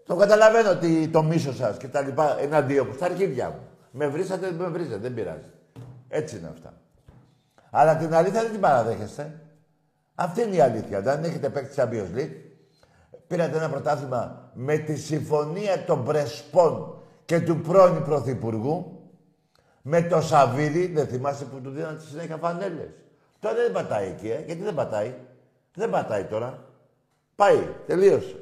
[0.07, 2.95] Το καταλαβαίνω ότι το μίσο σας και τα λοιπά εναντίον μου.
[2.95, 3.68] Στα αρχίδια μου.
[3.90, 5.51] Με βρίσατε, δεν με βρίζετε, δεν πειράζει.
[6.09, 6.72] Έτσι είναι αυτά.
[7.77, 9.41] Αλλά την αλήθεια δεν την παραδέχεστε.
[10.14, 11.01] Αυτή είναι η αλήθεια.
[11.01, 12.33] Δεν έχετε παίξει Champions League.
[13.27, 19.01] Πήρατε ένα πρωτάθλημα με τη συμφωνία των Πρεσπών και του πρώην Πρωθυπουργού
[19.83, 22.89] με το Σαββίδι, δεν θυμάστε που του δίνανε τη συνέχεια φανέλες.
[23.41, 24.43] Τώρα δεν πατάει εκεί, ε.
[24.47, 25.14] γιατί δεν πατάει.
[25.75, 26.64] Δεν πατάει τώρα.
[27.37, 28.37] Πάει, τελείωσε.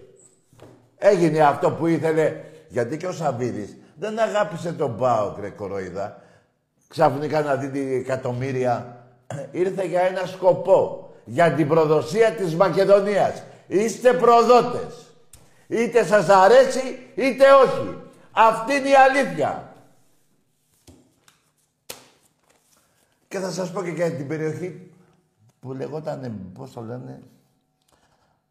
[0.98, 2.34] Έγινε αυτό που ήθελε,
[2.68, 6.22] γιατί και ο Σαββίδης δεν αγάπησε τον Μπάο, ρε κοροϊδά.
[6.88, 8.96] Ξαφνικά να δει την εκατομμύρια.
[9.50, 11.10] Ήρθε για ένα σκοπό.
[11.24, 13.42] Για την προδοσία της Μακεδονίας.
[13.66, 15.14] Είστε προδότες.
[15.66, 17.98] Είτε σας αρέσει, είτε όχι.
[18.32, 19.74] Αυτή είναι η αλήθεια.
[23.28, 24.90] Και θα σας πω και για την περιοχή
[25.60, 27.22] που λεγόταν, πώς το λένε,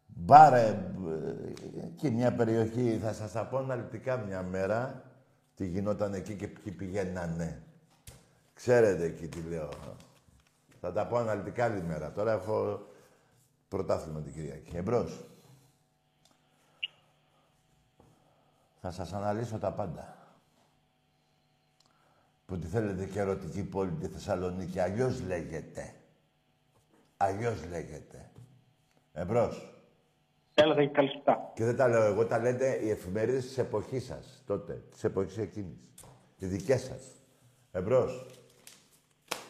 [0.06, 0.78] Μπάρε,
[1.96, 5.02] και μια περιοχή, θα σας τα πω αναλυτικά μια μέρα,
[5.56, 7.62] τι γινόταν εκεί και ποιοι πηγαίνανε.
[8.54, 9.68] Ξέρετε εκεί τι λέω.
[10.84, 12.12] Θα τα πω αναλυτικά άλλη μέρα.
[12.12, 12.86] Τώρα έχω
[13.68, 14.76] πρωτάθλημα την Κυριακή.
[14.76, 15.24] Εμπρός.
[18.80, 20.16] Θα σας αναλύσω τα πάντα.
[22.46, 24.80] Που τη θέλετε και ερωτική πόλη τη Θεσσαλονίκη.
[24.80, 25.94] Αλλιώς λέγεται.
[27.16, 28.30] Αλλιώς λέγεται.
[29.12, 29.74] Εμπρός.
[30.54, 31.52] Έλα, θα καλησπέρα.
[31.54, 34.82] Και δεν τα λέω εγώ, τα λέτε οι εφημερίδες της εποχής σας, τότε.
[34.90, 35.78] Της εποχής εκείνης.
[36.36, 37.02] Οι δικές σας.
[37.70, 38.31] Εμπρός.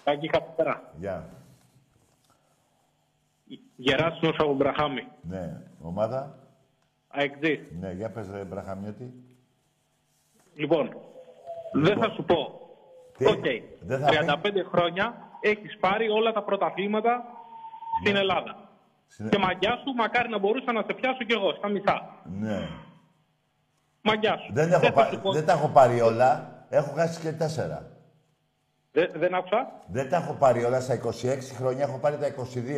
[0.05, 0.82] Τάκη, καλησπέρα.
[0.98, 1.28] Γεια.
[3.76, 5.07] Γεράσιμος από Μπραχάμι.
[5.22, 5.61] Ναι.
[5.82, 6.38] Ομάδα.
[7.09, 7.61] Αεκτζής.
[7.80, 9.12] Ναι, για πες ρε Μπραχαμιώτη.
[10.55, 10.90] Λοιπόν,
[11.72, 12.61] δεν θα σου πω.
[13.16, 13.44] Τι; Οκ.
[13.80, 14.09] Δεν θα
[14.42, 17.24] 35 χρόνια έχεις πάρει όλα τα πρωταθλήματα
[18.00, 18.68] στην Ελλάδα.
[19.07, 22.16] Συνε- Και μαγκιά σου, μακάρι να μπορούσα να σε πιάσω κι εγώ, στα μισά.
[22.24, 22.68] Ναι.
[24.03, 24.53] Μαγκιά σου.
[24.53, 26.50] Δεν, έχω θα πα- σου πω- δεν τα έχω πάρει όλα.
[26.68, 27.90] Έχω χάσει και τέσσερα.
[28.93, 29.72] Δεν, δεν άκουσα.
[29.86, 30.80] Δεν τα έχω πάρει όλα.
[30.80, 32.26] Στα 26 χρόνια έχω πάρει τα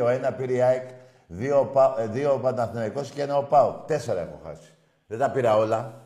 [0.05, 0.09] 22.
[0.09, 0.89] Ένα πήρε η ΑΕΚ,
[1.27, 3.73] δύο, ο Πα- ε, δύο ο Παναθηναϊκός και ένα ο ΠΑΟ.
[3.87, 4.73] Τέσσερα έχω χάσει.
[5.07, 6.03] Δεν τα πήρα όλα.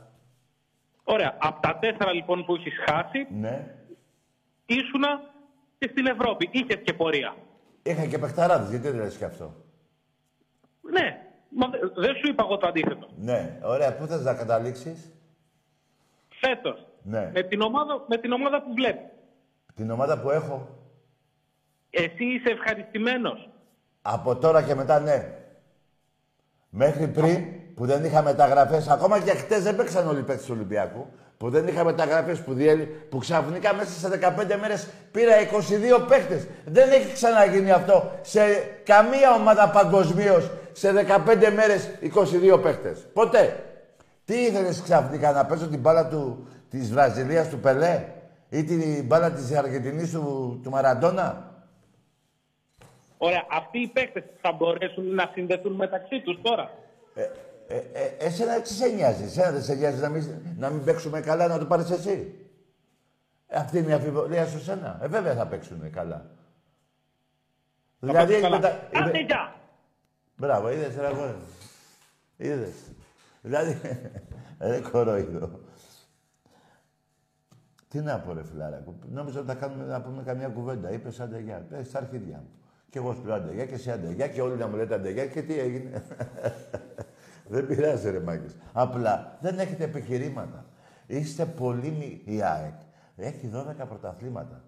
[1.05, 1.37] Ωραία.
[1.39, 3.75] Από τα τέσσερα λοιπόν που έχεις χάσει, Ναι.
[4.67, 5.21] ήσουνα
[5.79, 6.49] και στην Ευρώπη.
[6.53, 7.35] Είχες και πορεία.
[7.83, 8.69] Είχα και παιχταράδες.
[8.71, 9.55] Γιατί δεν λες και αυτό;
[10.81, 11.23] Ναι.
[11.51, 13.09] Μα δε- δεν σου είπα εγώ το αντίθετο.
[13.17, 13.59] Ναι.
[13.63, 13.95] Ωραία.
[13.97, 15.13] Πού θες να καταλήξεις;
[16.41, 16.87] Φέτος.
[17.03, 17.31] Ναι.
[17.35, 19.05] Με την ομάδα, με την ομάδα που βλέπεις.
[19.79, 20.69] Την ομάδα που έχω.
[21.91, 23.49] Εσύ είσαι ευχαριστημένος;
[24.03, 25.33] Από τώρα και μετά ναι.
[26.69, 30.53] Μέχρι πριν που δεν είχα μεταγραφές, ακόμα και χτες δεν παίξαν όλοι οι παίκτες του
[30.57, 31.07] Ολυμπιακού,
[31.37, 36.47] που δεν είχα μεταγραφές που, διέλυ, που ξαφνικά μέσα σε 15 μέρες πήρα 22 παίκτες.
[36.65, 38.41] Δεν έχει ξαναγίνει αυτό σε
[38.85, 43.07] καμία ομάδα παγκοσμίως σε 15 μέρες 22 παίκτες.
[43.13, 43.65] Ποτέ.
[44.25, 48.05] Τι ήθελες ξαφνικά να παίζω την μπάλα του, της Βραζιλίας του Πελέ;
[48.51, 51.53] Ή την μπάλα της Αργεντινής του, του Μαραντόνα;
[53.19, 53.47] Ωραία.
[53.51, 56.71] Αυτοί οι παίκτες θα μπορέσουν να συνδεθούν μεταξύ τους τώρα.
[57.15, 57.23] Ε,
[57.93, 60.25] ε, εσένα τι σε νοιάζει, εσένα δεν σε νοιάζει να μην,
[60.59, 62.35] να μην παίξουμε καλά, να το πάρεις εσύ;
[63.47, 64.99] Ε, αυτή είναι η αμφιβολία σου σένα.
[65.03, 66.27] Ε, βέβαια θα παίξουν καλά.
[67.99, 68.57] δηλαδή, παίξουν καλά.
[68.61, 69.55] μετα- Άντε, ε, γεια.
[70.37, 71.31] Μπράβο, είδες ρε αγόρι.
[71.31, 71.47] μου.
[72.37, 72.75] Είδες.
[73.43, 73.81] δηλαδή,
[74.61, 75.61] ρε κορόιδο.
[77.89, 78.95] Τι να πω ρε φιλάρακο.
[79.13, 80.91] Νόμιζα ότι θα κάνουμε να πούμε καμιά κουβέντα.
[80.91, 81.67] Είπες αντεγιά.
[81.71, 82.51] Ε, στα αρχίδια μου.
[82.91, 85.43] Και εγώ σου λέω αντεγιά και εσύ αντεγιά και όλοι να μου λέτε αντεγιά και
[85.43, 86.03] τι έγινε.
[87.53, 88.57] δεν πειράζει ρε μάγκες.
[88.73, 90.65] Απλά δεν έχετε επιχειρήματα.
[91.07, 92.23] Είστε πολύ μη...
[92.25, 92.75] η ΑΕΚ.
[93.17, 94.63] Έχει 12 πρωταθλήματα.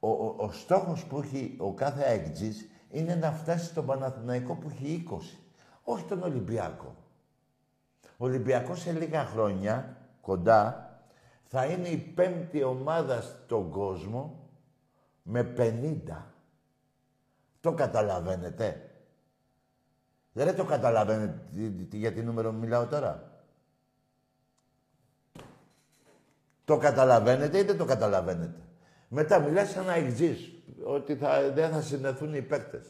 [0.00, 4.68] Ο, ο, ο στόχος που έχει ο κάθε αεκτζής είναι να φτάσει στον Παναθηναϊκό που
[4.68, 5.16] έχει 20.
[5.82, 6.94] Όχι τον Ολυμπιακό.
[8.16, 10.85] Ο Ολυμπιακός σε λίγα χρόνια, κοντά,
[11.48, 14.48] θα είναι η πέμπτη ομάδα στον κόσμο
[15.22, 16.32] με 50.
[17.60, 18.90] Το καταλαβαίνετε;
[20.32, 23.30] Δεν το καταλαβαίνετε τι- τι- για τι νούμερο μιλάω τώρα;
[26.64, 28.60] Το καταλαβαίνετε ή δεν το καταλαβαίνετε;
[29.08, 30.52] Μετά μιλάς σαν να εξής,
[30.84, 32.86] ότι θα, δεν θα συνεθούν οι παίκτες.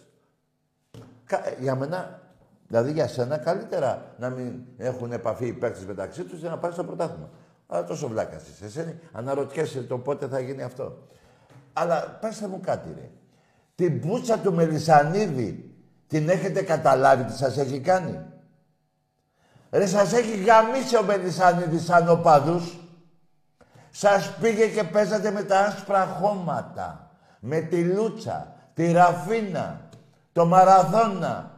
[1.24, 2.22] Κα- Για μένα,
[2.66, 6.76] δηλαδή για σένα, καλύτερα να μην έχουν επαφή οι παίκτες μεταξύ τους για να πάρεις
[6.76, 7.30] το πρωτάθλημα.
[7.66, 8.64] Αλλά τόσο βλάκας είσαι.
[8.64, 10.98] Εσύ αναρωτιέσαι το πότε θα γίνει αυτό.
[11.72, 13.10] Αλλά πάστε μου κάτι, ρε.
[13.74, 15.74] Την μπούτσα του Μελισανίδη
[16.06, 18.20] την έχετε καταλάβει τι σας έχει κάνει;
[19.70, 22.78] Ρε, σας έχει γαμίσει ο Μελισανίδης σαν οπαδούς.
[23.90, 27.10] Σας πήγε και παίζατε με τα άσπρα χώματα.
[27.40, 29.88] Με τη Λούτσα, τη Ραφίνα,
[30.32, 31.50] το Μαραθώνα.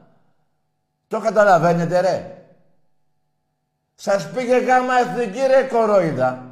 [1.09, 2.38] Το καταλαβαίνετε, ρε.
[4.01, 6.45] Σας πήγε γάμα εθνική ρε κορόιδα.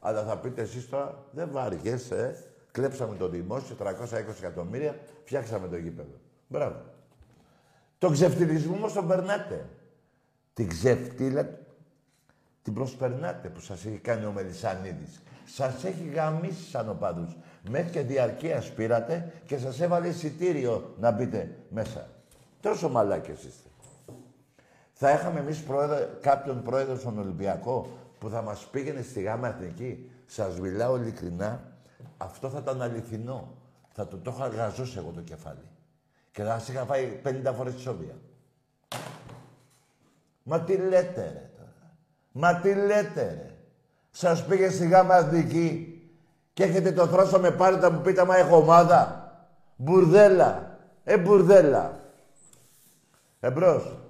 [0.00, 2.44] Αλλά θα πείτε εσείς τώρα, δεν βάριχες, ε.
[2.70, 6.20] Κλέψαμε το δημόσιο, 320 εκατομμύρια, φτιάξαμε το γήπεδο.
[6.46, 6.82] Μπράβο.
[7.98, 9.66] Το ξεφτυλισμό όμως τον περνάτε.
[10.54, 11.48] Την ξεφτύλα
[12.62, 15.22] την προσπερνάτε που σας έχει κάνει ο Μελισανίδης.
[15.44, 17.36] Σας έχει γαμίσει σαν οπαδούς.
[17.68, 22.08] Μέχρι και διαρκείας πήρατε και σας έβαλε εισιτήριο να μπείτε μέσα.
[22.60, 23.68] Τόσο μαλάκες είστε.
[24.98, 27.88] Θα είχαμε εμείς πρόεδρο, κάποιον πρόεδρο στον Ολυμπιακό
[28.18, 30.10] που θα μας πήγαινε στη γάμα εθνική.
[30.26, 31.62] Σας μιλάω ειλικρινά,
[32.16, 33.48] αυτό θα ήταν αληθινό.
[33.92, 35.68] Θα του το είχα γαζώσει εγώ το κεφάλι.
[36.32, 38.14] Και θα σας είχα φάει 50 φορές τη σόβια.
[40.42, 41.96] Μα τι λέτε ρε τώρα.
[42.32, 43.54] Μα τι λέτε ρε.
[44.10, 46.00] Σας πήγε στη γάμα εθνική
[46.52, 49.30] και έχετε το θράσο με πάρετε μου πείτε μα έχω ομάδα.
[49.76, 50.78] Μπουρδέλα.
[51.04, 52.00] Ε, μπουρδέλα.
[53.40, 54.05] Εμπρός.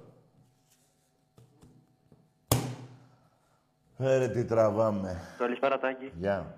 [3.97, 5.21] Φέρε τι τραβάμε.
[5.37, 6.11] Καλησπέρα Τάκη.
[6.19, 6.55] Γεια.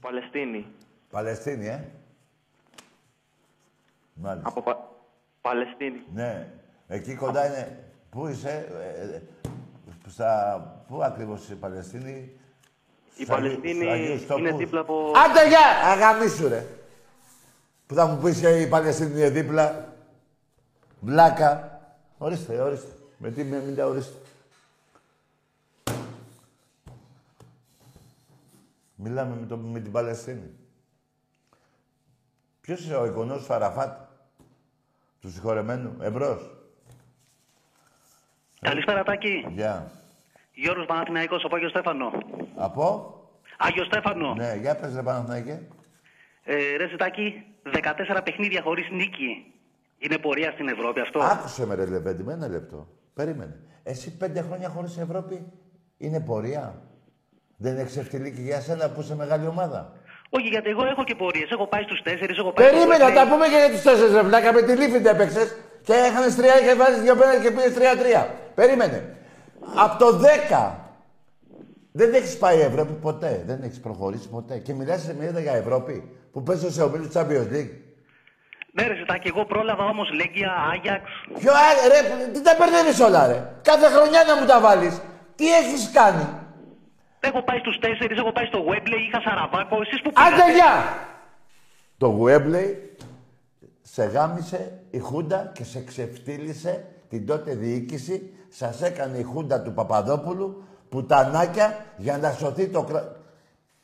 [0.00, 0.66] Παλαιστίνη.
[1.10, 1.84] Παλαιστίνη, ε.
[4.14, 4.48] Μάλιστα.
[4.48, 4.90] Από Πα...
[5.40, 6.02] Παλαιστίνη.
[6.14, 6.48] Ναι.
[6.88, 7.84] Εκεί κοντά είναι...
[8.10, 8.68] Πού είσαι,
[9.00, 9.22] ε, ε,
[10.08, 10.84] στα...
[10.88, 12.10] Πού ακριβώς η Παλαιστίνη;
[13.16, 14.56] Η Στους Αγίου- Παλαιστίνη στους Αγίους είναι Τόπους.
[14.56, 15.12] δίπλα από...
[15.16, 15.90] Άντε γεια!
[15.90, 16.66] Αγαμίσου ρε.
[17.86, 19.92] Που θα μου πεις ε, η Παλαιστίνη είναι δίπλα.
[21.00, 21.80] Βλάκα.
[22.18, 22.92] Ορίστε, ορίστε.
[23.18, 24.16] Με τι με μην τα ορίστε.
[29.02, 30.50] Μιλάμε με, το, με την Παλαιστίνη.
[32.60, 34.00] Ποιος είσαι ο εικονός του Αραφάτ,
[35.20, 36.50] τους συγχωρεμένου, εμπρός.
[38.60, 39.46] Καλησπέρα Τάκη.
[39.48, 39.90] Γεια.
[40.54, 42.12] Γιώργος Παναθηναϊκός από Άγιο Στέφανο.
[42.56, 43.14] Από,
[43.58, 44.34] Άγιος Στέφανο.
[44.34, 45.68] ναι, για πες ρε Παναθηναϊκέ.
[46.44, 49.52] Ε, ρε Ζητάκη, 14 παιχνίδια χωρίς νίκη.
[49.98, 51.20] Είναι πορεία στην Ευρώπη αυτό.
[51.20, 52.88] Άκουσε με ρε Λεβέντη, με ένα λεπτό.
[53.14, 53.60] Περίμενε.
[53.82, 55.52] Εσύ πέντε χρόνια χωρίς Ευρώπη
[55.96, 56.82] είναι πορεία.
[57.62, 59.92] Δεν είναι ξεφτυλίκη για σένα που είσαι μεγάλη ομάδα.
[60.30, 61.50] Όχι, γιατί εγώ έχω και πορείες.
[61.50, 64.12] Έχω πάει στους 4, έχω πάει Περίμενε, στο να τα πούμε και για τους τέσσερις
[64.12, 64.52] ρε βλάκα.
[64.52, 65.48] Με τη λίφη δεν έπαιξες
[65.86, 68.22] και έχανες τρία, είχες βάλει δύο πέντε και πήγες τρία-τρία.
[68.54, 69.16] Περίμενε.
[69.84, 70.72] Από το 10
[71.92, 73.42] δεν έχεις πάει Ευρώπη ποτέ.
[73.46, 74.58] Δεν έχεις προχωρήσει ποτέ.
[74.58, 75.94] Και μιλάς σε μια για Ευρώπη
[76.32, 77.72] που παίζεις σε ομίλους Champions League.
[78.74, 81.02] Ναι, ρε Ζητάκη, εγώ πρόλαβα όμως Λέγκια, Άγιαξ.
[81.38, 83.38] Ποιο α- ρε, τι τα μπερδεύεις όλα ρε.
[83.62, 85.00] Κάθε χρονιά να μου τα βάλεις.
[85.34, 86.26] Τι έχεις κάνει;
[87.24, 89.80] Έχω πάει στους 4, έχω πάει στο Wembley, είχα Σαραβάκο.
[89.80, 90.74] Εσείς που Άντε πήγατε; γεια!
[91.96, 92.96] Το Γουέμπλεϊ
[93.82, 98.32] σε γάμισε η Χούντα και σε ξεφτύλισε την τότε διοίκηση.
[98.48, 103.16] Σας έκανε η Χούντα του Παπαδόπουλου πουτανάκια για να σωθεί το κρα...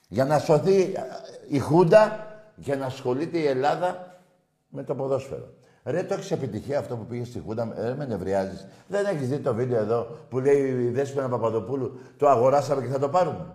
[0.08, 1.02] Για να σωθεί ε,
[1.48, 2.26] η Χούντα
[2.56, 4.20] για να ασχολείται η Ελλάδα
[4.68, 5.48] με το ποδόσφαιρο.
[5.90, 8.66] Ρε, το έχεις επιτυχία αυτό που πήγες στη Χούντα, ρε, με νευριάζεις.
[8.86, 12.98] Δεν έχεις δει το βίντεο εδώ που λέει η Δέσποινα Παπαδοπούλου, το αγοράσαμε και θα
[12.98, 13.54] το πάρουμε.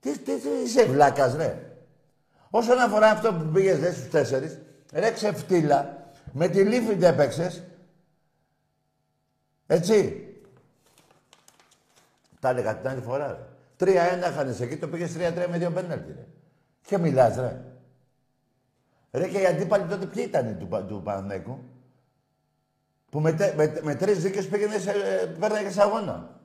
[0.00, 1.72] Τι, τι, τι είσαι βλάκας, ρε.
[2.50, 4.58] Όσον αφορά αυτό που πήγες δε στους τέσσερις,
[4.92, 7.62] ρε ξεφτύλα, με τη λύφη δεν έπαιξες.
[9.66, 10.26] Έτσι.
[12.40, 13.38] Τα έλεγα την άλλη φορά, ρε.
[13.76, 16.26] Τρία-ένα χάνεις εκεί, το πήγες τρία-τρία με δύο πέναλτι, ρε.
[16.86, 17.60] Και μιλάς, ρε.
[19.12, 21.58] Ρε και οι αντίπαλοι τότε ποιοι ήταν του, Πα- του Παναθηναϊκού;
[23.10, 26.40] Που με, τε- με, με τρεις δίκες πήγαινε σε, ε, πέρναγε σε αγώνα.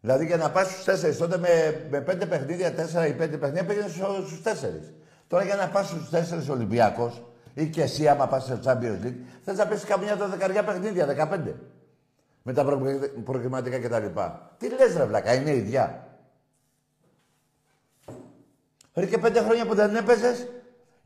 [0.00, 3.64] Δηλαδή για να πας στους τέσσερις, τότε με, με πέντε παιχνίδια, τέσσερα ή πέντε παιχνίδια
[3.66, 4.92] πήγαινε στους, στους τέσσερις.
[5.28, 7.22] Τώρα για να πας στους τέσσερις Ολυμπιακός
[7.54, 9.14] ή και εσύ άμα πας στο Champions League,
[9.44, 11.54] θες να πεις καμιά το δεκαριά παιχνίδια, δεκαπέντε.
[12.42, 14.20] Με τα προ- προκριματικά κτλ.
[14.58, 16.06] Τι λες ρε βλάκα, είναι ίδια.
[18.94, 20.48] Ρε και πέντε χρόνια που δεν έπαιζες,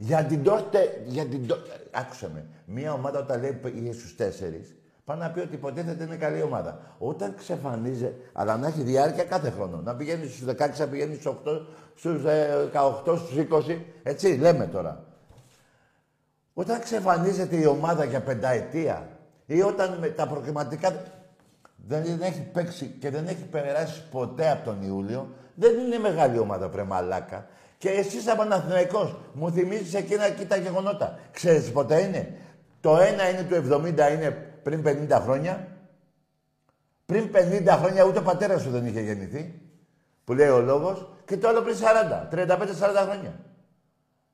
[0.02, 4.74] για την τότε, για την τότε, άκουσε με, μια ομάδα όταν λέει πήγε στους τέσσερις,
[5.04, 6.80] πάει να πει ότι υποτίθεται είναι καλή ομάδα.
[6.98, 11.34] Όταν ξεφανίζει, αλλά να έχει διάρκεια κάθε χρόνο, να πηγαίνει στους 16, να πηγαίνει στους
[11.44, 12.70] 8, στους ε,
[13.04, 15.04] 18, στους 20, έτσι λέμε τώρα.
[16.54, 19.08] Όταν ξεφανίζεται η ομάδα για πενταετία
[19.46, 21.02] ή όταν με τα προκριματικά
[21.86, 26.68] δεν έχει παίξει και δεν έχει περάσει ποτέ από τον Ιούλιο, δεν είναι μεγάλη ομάδα
[26.68, 27.46] πρέ μαλάκα.
[27.80, 31.18] Και εσύ σαν Παναθηναϊκός μου θυμίζεις εκείνα εκεί τα γεγονότα.
[31.30, 32.38] Ξέρεις ποτέ είναι;
[32.80, 34.30] Το ένα είναι του 70 είναι
[34.62, 35.68] πριν 50 χρόνια.
[37.06, 39.60] Πριν 50 χρόνια ούτε ο πατέρας σου δεν είχε γεννηθεί.
[40.24, 41.08] Που λέει ο λόγος.
[41.24, 43.40] Και το άλλο πριν 40, 35-40 χρόνια.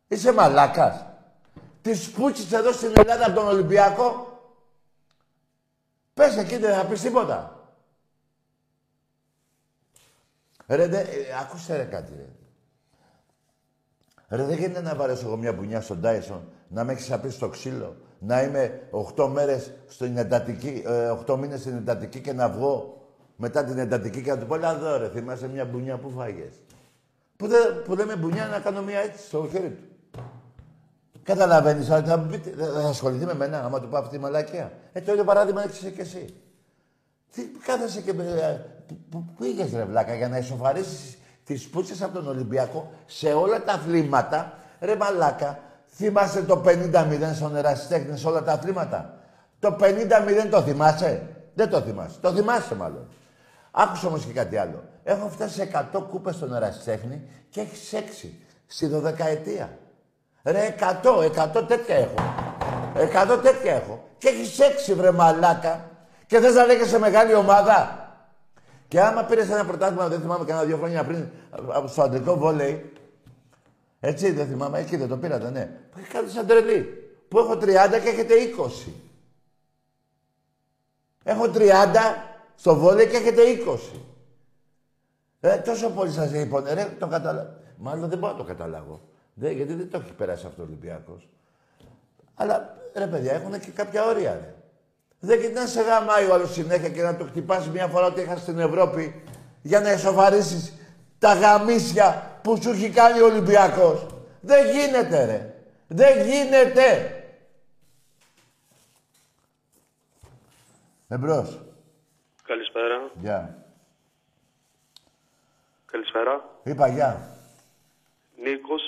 [0.09, 1.07] Είσαι μαλάκας.
[1.83, 4.41] Τις πούτσες εδώ στην Ελλάδα από τον Ολυμπιακό.
[6.15, 7.71] Πες εκεί δεν θα πεις τίποτα.
[10.67, 11.07] Ρε, δε, ε,
[11.41, 12.46] άκουσε ρε κάτι ρε.
[14.29, 17.49] Ρε, δεν γίνεται να βαρέσω εγώ μια μπουνιά στον Τάισον, να με έχεις απίσει στο
[17.49, 18.81] ξύλο, να είμαι
[19.17, 22.91] 8 μέρες στην εντατική, ε, 8 μήνες στην εντατική και να βγω
[23.39, 26.55] Μετά την εντατική και να του πω, «Έλα εδώ ρε, θυμάσαι μια μπουνιά που φάγες.
[27.37, 30.21] Που, δεν, που λέμε μπουνιά να κάνω μια έτσι στο χέρι του.
[31.23, 34.73] Καταλαβαίνεις, αλλά θα, μου πείτε, θα ασχοληθεί με μένα, άμα του πω αυτή τη μαλακία.
[34.93, 36.35] Ε, το ίδιο παράδειγμα έχεις και εσύ.
[37.35, 38.13] Τι κάθεσαι και...
[38.13, 43.33] με- Πού- Πού πήγες ρε βλάκα για να ισοφαρίσεις τις πούτσες από τον Ολυμπιακό σε
[43.33, 44.53] όλα τα αθλήματα.
[44.81, 49.15] Ρε μαλάκα, θυμάσαι το 50-0 στον ερασιτέχνη σε όλα τα αθλήματα;
[49.59, 51.23] Το 50-0 το θυμάσαι;
[51.55, 52.19] Δεν το θυμάσαι.
[52.21, 53.09] Το θυμάσαι μάλλον.
[53.71, 54.85] Άκουσα όμως και κάτι άλλο.
[55.05, 58.35] Έχω φτάσει σε 100 κούπες στον ερασιτέχνη και έχεις 6
[58.67, 59.69] στη 12ετία.
[60.43, 61.23] Ρε 100,
[61.59, 62.15] 100 τέτοια έχω.
[63.35, 64.05] 100 τέτοια έχω.
[64.19, 64.59] Και έχεις
[64.91, 65.91] 6 βρε μαλάκα.
[66.27, 68.06] Και θες να λέγεσαι μεγάλη ομάδα;
[68.89, 72.93] Και άμα πήρες ένα πρωτάθλημα, δεν θυμάμαι κανένα δύο χρόνια πριν, από στο αντρικό βόλεϊ.
[74.01, 75.65] Έτσι, δεν θυμάμαι, εκεί δεν το πήρατε, ναι.
[75.91, 76.83] Που έχει κάτι σαν τρελή.
[77.29, 77.59] Που έχω 30
[78.03, 78.35] και έχετε
[78.87, 78.91] 20.
[81.23, 81.71] Έχω 30
[82.55, 83.79] στο βόλεϊ και έχετε 20.
[85.41, 87.51] Ε, τόσο πολύ σας είπαν, ρε, το καταλάβω.
[87.77, 89.01] Μάλλον δεν μπορώ να το καταλάβω.
[89.35, 91.29] Δεν, γιατί δεν το έχει περάσει αυτό ο Ολυμπιακός.
[92.35, 94.55] Αλλά, ρε παιδιά, έχουν και κάποια όρια, ρε.
[95.27, 98.21] Δεν και να σε γαμάει ο άλλος συνέχεια και να το χτυπάς μια φορά ότι
[98.21, 99.23] είχα στην Ευρώπη
[99.63, 100.73] για να εσωφαρίσεις
[101.19, 104.07] τα γαμίσια που σου έχει κάνει ο Ολυμπιακός.
[104.41, 105.55] Δεν γίνεται, ρε.
[105.87, 107.11] Δεν γίνεται.
[111.09, 111.61] Εμπρός.
[112.43, 113.11] Καλησπέρα.
[113.15, 113.65] Γεια.
[115.87, 116.45] Καλησπέρα.
[116.63, 117.39] Είπα γεια.
[118.43, 118.83] Νίκος,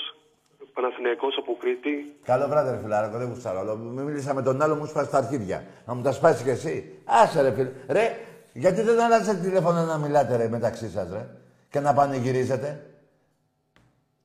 [0.81, 2.15] Παναθηναϊκός από Κρήτη.
[2.23, 3.59] Καλό βράδυ, ρε φιλάρακο, δεν γουστάρω.
[3.59, 5.63] Αλλά Μην μίλησα με τον άλλο, μου σπάσει τα αρχίδια.
[5.85, 7.01] Να μου τα σπάσει κι εσύ.
[7.05, 7.71] Άσε, ρε φίλε.
[7.87, 8.17] Ρε,
[8.53, 11.27] γιατί δεν αλλάζετε τηλέφωνο να μιλάτε, ρε, μεταξύ σας, ρε.
[11.69, 12.85] Και να πανηγυρίζετε;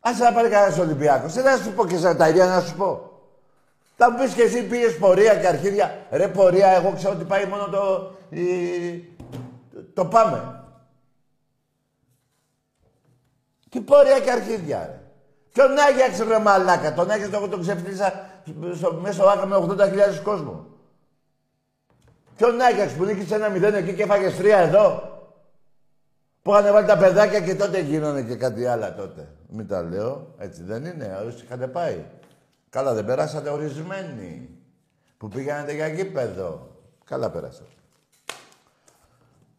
[0.00, 1.32] Άσε να πάρει κανένας Ολυμπιακός.
[1.32, 3.10] Δεν θα σου πω και σε τα ίδια να σου πω.
[3.96, 6.06] Θα μου πεις και εσύ πήγε πορεία και αρχίδια.
[6.10, 8.12] Ρε, πορεία, εγώ ξέρω ότι πάει μόνο το.
[8.36, 9.08] η-
[9.94, 10.64] το πάμε.
[13.70, 14.98] Τι πορεία και αρχίδια, ρε.
[15.54, 16.94] Ποιον Άγιαξ, ρε μαλάκα.
[16.94, 18.30] Τον Άγιαξ εγώ τον ξεφτύλισα
[18.74, 20.66] στο, μέσα στο Άκα με 80.000 κόσμο.
[22.36, 25.12] Ποιον Άγιαξ που νίκησε ένα μηδέν εκεί και έφαγες τρία εδώ.
[26.42, 29.28] Που είχαν βάλει τα παιδάκια και τότε γίνανε και κάτι άλλο τότε.
[29.48, 30.34] Μην τα λέω.
[30.38, 31.22] Έτσι δεν είναι.
[31.26, 32.04] Όσοι είχατε πάει.
[32.70, 34.58] Καλά δεν περάσατε ορισμένοι.
[35.18, 36.76] Που πήγατε για γήπεδο.
[37.04, 37.68] Καλά περάσατε.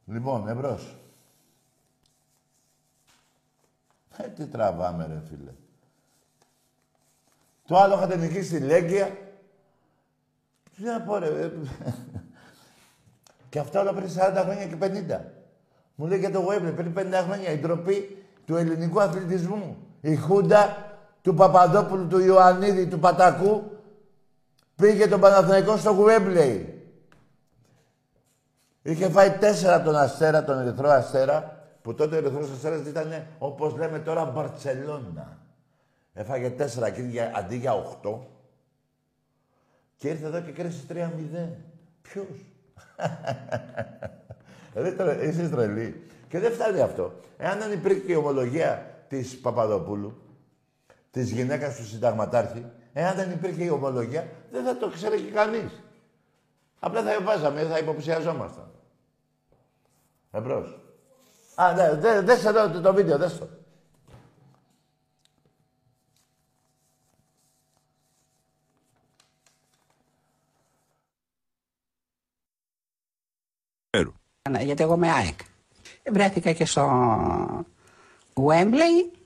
[0.05, 0.95] Λοιπόν, εμπρός.
[4.17, 5.51] Ε, τι τραβάμε ρε φίλε.
[7.67, 9.17] Το άλλο είχατε νικήσει στη Λέγκια.
[10.75, 11.27] Τι να πω ρε.
[11.27, 11.51] ε,
[13.49, 15.19] και αυτά όλα πριν 40 χρόνια και 50.
[15.95, 19.77] Μου λέει και το Γουέμπλε πριν 50 χρόνια η ντροπή του ελληνικού αθλητισμού.
[20.01, 20.77] Η Χούντα
[21.21, 23.63] του Παπαδόπουλου, του Ιωαννίδη, του Πατακού
[24.75, 26.69] πήγε τον Παναθηναϊκό στο Γουέμπλεϊ.
[28.81, 33.75] Είχε φάει τέσσερα τον Αστέρα, τον Ερυθρό Αστέρα, που τότε ο Ερυθρός Αστέρας ήταν, όπως
[33.75, 35.37] λέμε τώρα, Μπαρτσελώνα.
[36.17, 38.27] Έφαγε τέσσερα και για- αντί για οχτώ.
[39.97, 41.49] Και ήρθε εδώ και κρέσε 3-0.
[42.01, 42.25] Ποιος;
[44.73, 46.03] Ρε, τώρα, είσαι τρελή.
[46.29, 47.13] Και δεν φτάνει αυτό.
[47.37, 50.21] Εάν δεν υπήρχε η ομολογία της Παπαδοπούλου,
[51.11, 55.83] της γυναίκας του συνταγματάρχη, εάν δεν υπήρχε η ομολογία, δεν θα το ξέρει και κανείς.
[56.79, 58.71] Απλά θα βάζαμε, θα υποψιαζόμασταν.
[60.31, 60.79] Εμπρός.
[61.55, 63.47] Α, ναι, δε, δες εδώ το, το βίντεο, δες το.
[73.97, 74.03] Ναι,
[74.51, 75.39] Γιατί εγώ είμαι ΑΕΚ.
[76.11, 76.85] Βρέθηκα και στο
[78.33, 79.17] Wembley,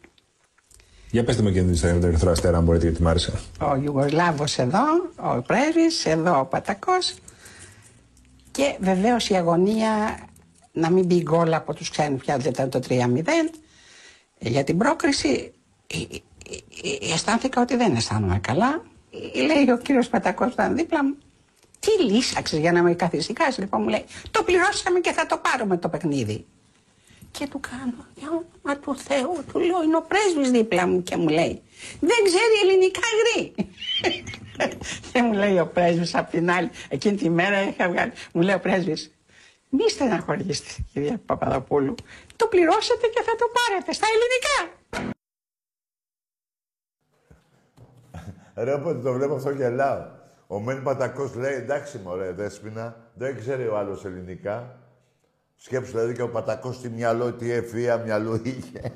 [1.12, 3.34] Για πέστε με και την ιστορία με τον Ερυθρό Αστέρα, αν μπορείτε, γιατί μ' άρεσε.
[3.60, 4.84] ο Ιουγκοσλάβος εδώ,
[5.16, 7.16] ο Πρέβης, εδώ ο Πατακός.
[8.52, 10.20] Και βεβαίως η αγωνία
[10.72, 12.94] να μην μπει γκολ από τους ξένους πια δεν ήταν το 3-0
[14.40, 15.52] για την πρόκριση
[15.88, 16.16] ε, ε,
[17.10, 18.84] ε, αισθάνθηκα ότι δεν αισθάνομαι καλά.
[19.36, 21.16] Ε, λέει ο κύριος Πατακός που ήταν δίπλα μου
[21.80, 25.78] τι λύσαξες για να με καθησυχάσει λοιπόν μου λέει το πληρώσαμε και θα το πάρουμε
[25.78, 26.46] το παιχνίδι
[27.32, 31.18] και του κάνω, για όνομα του Θεού, του λέω, είναι ο πρέσβης δίπλα μου και
[31.18, 31.62] μου λέει,
[32.00, 33.54] δεν ξέρει ελληνικά γρή.
[35.12, 38.56] και μου λέει ο πρέσβης απ' την άλλη, εκείνη τη μέρα είχα βγάλει, μου λέει
[38.56, 39.12] ο πρέσβης,
[39.70, 41.96] μη στεναχωρήσετε κυρία Παπαδοπούλου,
[42.36, 44.78] το πληρώσατε και θα το πάρετε στα ελληνικά.
[48.56, 50.19] Ρε, όποτε το βλέπω αυτό γελάω.
[50.52, 54.78] Ο Μεν Πατακός λέει, εντάξει μωρέ, δέσποινα, δεν ξέρει ο άλλος ελληνικά.
[55.56, 58.82] Σκέψου δηλαδή και ο Πατακός τι μυαλό, τι ευφία μυαλό είχε.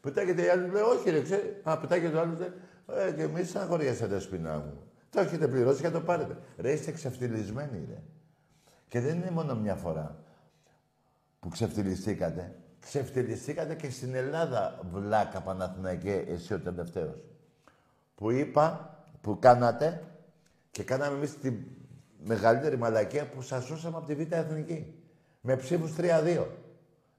[0.00, 1.60] Πετάγεται η άλλη, λέει, όχι ρε, ξέρει.
[1.62, 2.52] Α, πετάγεται ο άλλος, λέει,
[3.08, 4.82] ε, και εμείς στεναχωριέσαι, δέσποινα μου.
[5.10, 6.36] Το έχετε πληρώσει και το πάρετε.
[6.58, 8.02] Ρε, είστε ξεφτυλισμένοι, ρε.
[8.88, 10.16] Και δεν είναι μόνο μια φορά.
[11.40, 12.54] που ξεφτυλιστήκατε.
[12.80, 17.24] Ξεφτυλιστήκατε και στην Ελλάδα, βλάκα Παναθηναϊκέ, εσύ ο τελευταίος.
[18.14, 18.95] Που είπα,
[19.26, 20.02] που κάνατε
[20.70, 21.52] και κάναμε εμείς τη
[22.24, 24.94] μεγαλύτερη μαλακία που σας σώσαμε από τη Β' Εθνική.
[25.40, 26.46] Με ψήφους 3-2.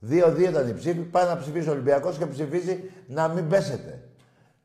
[0.10, 4.10] 2-2 ήταν η ψήφη, πάει να ψηφίσει ο Ολυμπιακός και ψηφίζει να μην πέσετε.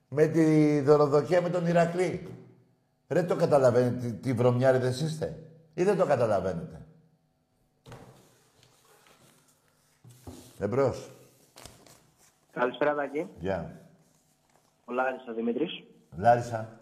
[0.08, 2.28] Με τη δωροδοκία με τον Ηρακλή.
[3.08, 5.38] Ρε το καταλαβαίνετε τι, τι βρωμιάριδες είστε.
[5.74, 6.86] Ή δεν το καταλαβαίνετε;
[10.58, 11.10] Εμπρός.
[12.52, 13.26] Καλησπέρα, Τάκη.
[13.38, 13.80] Γεια.
[14.84, 15.82] Ο Λάρισας Δημήτρης.
[16.16, 16.81] Λάρισα.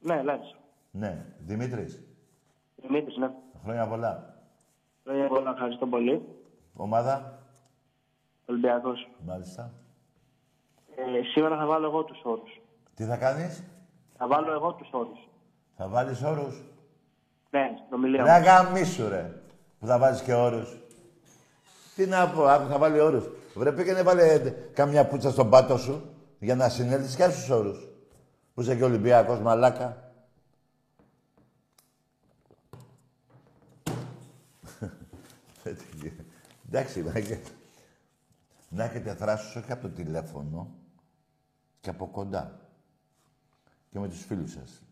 [0.00, 0.56] Ναι, Λάρισα.
[0.90, 1.24] Ναι.
[1.38, 2.02] Δημήτρης.
[2.76, 3.30] Δημήτρης, ναι.
[3.62, 4.34] Χρόνια πολλά.
[5.04, 6.22] Χρόνια πολλά, ευχαριστώ πολύ.
[6.76, 7.38] Ομάδα.
[8.46, 9.08] Ολυμπιακός.
[9.26, 9.72] Μάλιστα.
[10.96, 12.60] Ε, σήμερα θα βάλω εγώ τους όρους.
[12.94, 13.62] Τι θα κάνεις;
[14.16, 15.28] Θα βάλω εγώ τους όρους.
[15.76, 16.62] Θα βάλεις όρους;
[17.50, 18.44] Ναι, στην ομιλία Ρε μου.
[18.44, 19.40] γαμίσου ρε.
[19.78, 20.76] Που θα βάλεις και όρους.
[21.96, 23.28] Τι να πω, αύριο θα βάλει όρους.
[23.54, 24.38] Βρε πήγαινε βάλε
[24.74, 26.02] καμιά πουτσα στον πάτο σου
[26.38, 27.88] για να συνέλθεις και στους όρους.
[28.56, 30.12] Που είσαι και Ολυμπιακός μαλάκα.
[36.66, 37.50] Εντάξει, να έχετε,
[38.68, 40.74] να έχετε θράσους όχι από το τηλέφωνο
[41.80, 42.60] και από κοντά.
[43.90, 44.82] Και με τους φίλους σας.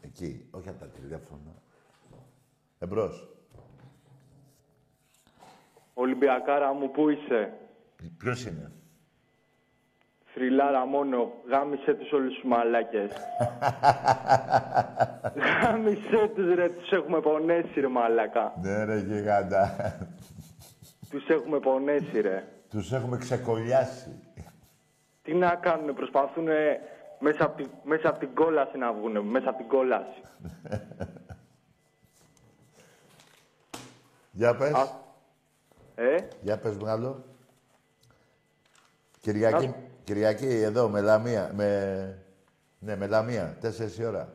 [0.00, 1.54] Εκεί, όχι από τα τηλέφωνα.
[2.78, 3.28] Εμπρός.
[5.94, 7.58] Ολυμπιακάρα μου, πού είσαι;
[8.18, 8.72] Ποιος είναι;
[10.34, 13.10] Θρυλάρα μόνο, γάμισε τους όλους τους μαλάκες.
[15.62, 18.52] γάμισε τους ρε, τους έχουμε πονέσει ρε μαλάκα.
[18.62, 19.74] Ναι ρε γιγάντα.
[21.10, 22.44] Τους έχουμε πονέσει ρε.
[22.70, 24.18] Τους έχουμε ξεκολλιάσει.
[25.22, 26.44] Τι να κάνουν, προσπαθούν
[27.18, 30.20] μέσα από, τη, μέσα απ' την κόλαση να βγουν, μέσα από την κόλαση.
[34.36, 34.72] Για πες.
[35.94, 37.24] Ε, Για πες μου άλλο.
[39.20, 39.74] Κυριακή, Να-
[40.04, 41.50] Κυριακή εδώ με Λαμία.
[41.54, 42.18] Με...
[42.78, 43.56] Ναι, με Λαμία.
[43.60, 44.28] Τέσσερις η ώρα.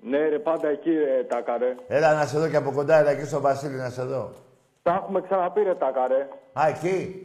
[0.00, 1.74] ναι ρε, πάντα εκεί ρε, τάκα ρε.
[1.88, 4.32] Έλα να σε δω και από κοντά, έλα εκεί στο Βασίλη να σε δω.
[4.82, 6.28] Τα έχουμε ξαναπεί ρε, τάκα ρε.
[6.52, 7.22] Α, εκεί.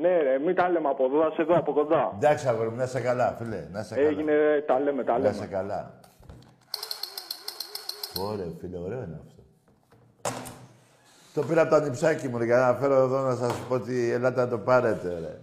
[0.00, 2.12] Ναι ρε, μην τα λέμε από εδώ, θα σε δω από κοντά.
[2.14, 3.66] Εντάξει, αγόρι μου, να είσαι καλά, φίλε.
[3.72, 4.06] Να είσαι καλά.
[4.08, 5.30] Έγινε ρε, τα λέμε, τα Να λέμε.
[5.36, 6.00] είσαι καλά.
[8.20, 9.37] Ωραία, φίλε, ωραίο είναι αυτό.
[11.38, 14.10] Το πήρα από το ανιψάκι μου, ρε, για να φέρω εδώ να σας πω ότι
[14.10, 15.40] ελάτε να το πάρετε, ρε.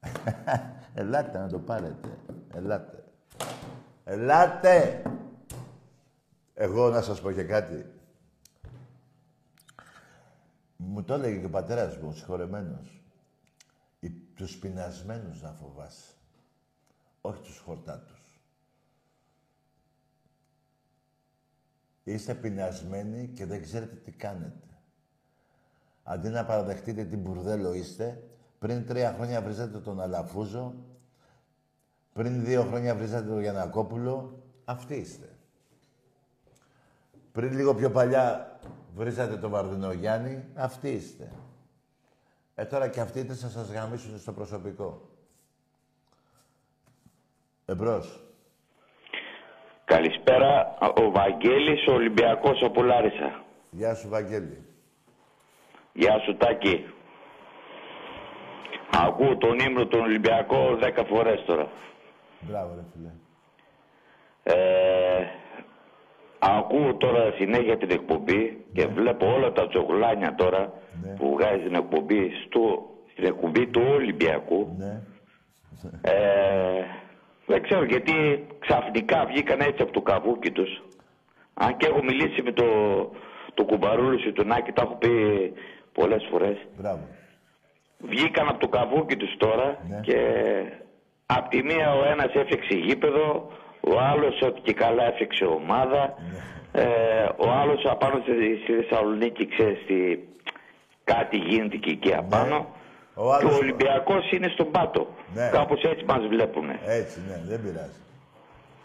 [1.02, 2.18] ελάτε να το πάρετε.
[2.54, 3.04] Ελάτε.
[4.04, 5.02] Ελάτε!
[6.54, 7.86] Εγώ να σας πω και κάτι.
[10.76, 13.02] Μου το έλεγε και ο πατέρας μου, ο συγχωρεμένος.
[14.00, 16.14] Οι, τους πεινασμένους να φοβάσαι.
[17.20, 18.40] Όχι τους χορτάτους.
[22.04, 24.71] Είστε πεινασμένοι και δεν ξέρετε τι κάνετε.
[26.02, 28.22] Αντί να παραδεχτείτε τι μπουρδέλο είστε,
[28.58, 30.74] πριν τρία χρόνια βρίζατε τον Αλαφούζο,
[32.12, 35.28] πριν δύο χρόνια βρίζατε τον Γιανακόπουλο, αυτοί είστε.
[37.32, 38.56] Πριν λίγο πιο παλιά
[38.94, 41.32] βρίζατε τον Βαρδινογιάννη, αυτοί είστε.
[42.54, 45.08] Ε, τώρα και αυτοί είτε θα σας γαμίσουν στο προσωπικό.
[47.64, 48.24] Εμπρός.
[49.84, 53.44] Καλησπέρα, ο Βαγγέλης, ο Ολυμπιακός από Λάρισα.
[53.70, 54.71] Γεια σου, Βαγγέλη.
[55.92, 56.84] Γεια σου Τάκη.
[58.90, 61.68] Ακούω τον ύμνο τον Ολυμπιακό δέκα φορές τώρα.
[62.40, 63.10] Μπράβο, ρε φίλε.
[64.42, 65.26] Ε,
[66.38, 70.72] ακούω τώρα συνέχεια την εκπομπή και βλέπω όλα τα τσογλάνια τώρα
[71.16, 74.76] που βγάζει την εκπομπή στο, στην εκπομπή του Ολυμπιακού.
[76.00, 76.12] Ε,
[77.46, 80.82] δεν ξέρω γιατί ξαφνικά βγήκαν έτσι από το καβούκι τους.
[81.54, 82.64] Αν και έχω μιλήσει με το,
[83.54, 85.10] το κουμπαρούλου του Νάκη, τα έχω πει
[85.92, 86.56] πολλές φορές.
[86.78, 87.00] Μπράβο.
[87.98, 90.18] Βγήκαν από το καβούκι τους τώρα και
[91.26, 96.14] απ' τη μία ο ένας έφτιαξε γήπεδο, ο άλλος ότι και καλά έφτιαξε ομάδα,
[96.72, 96.84] ε,
[97.36, 98.32] ο άλλος απάνω στη,
[98.62, 100.18] στη Θεσσαλονίκη ξέρεις τι,
[101.04, 102.66] κάτι γίνεται και εκεί απάνω.
[103.14, 105.06] Ο Και άλλος- ο Ολυμπιακός είναι στον πάτο.
[105.34, 105.48] Ναι.
[105.52, 106.68] Κάπως έτσι μας βλέπουν.
[106.86, 108.00] Έτσι, ναι, δεν πειράζει.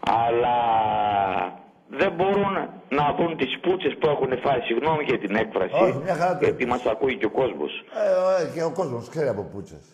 [0.00, 0.56] Αλλά
[1.90, 2.54] δεν μπορούν
[2.88, 4.60] να δουν τις πούτσες που έχουν φάει.
[4.60, 5.82] Συγγνώμη για την έκφραση.
[5.82, 7.84] Όχι, μια χαρά το γιατί μας ακούει και ο κόσμος.
[8.40, 9.84] Ε, ε, και ο κόσμος ξέρει από πούτσες.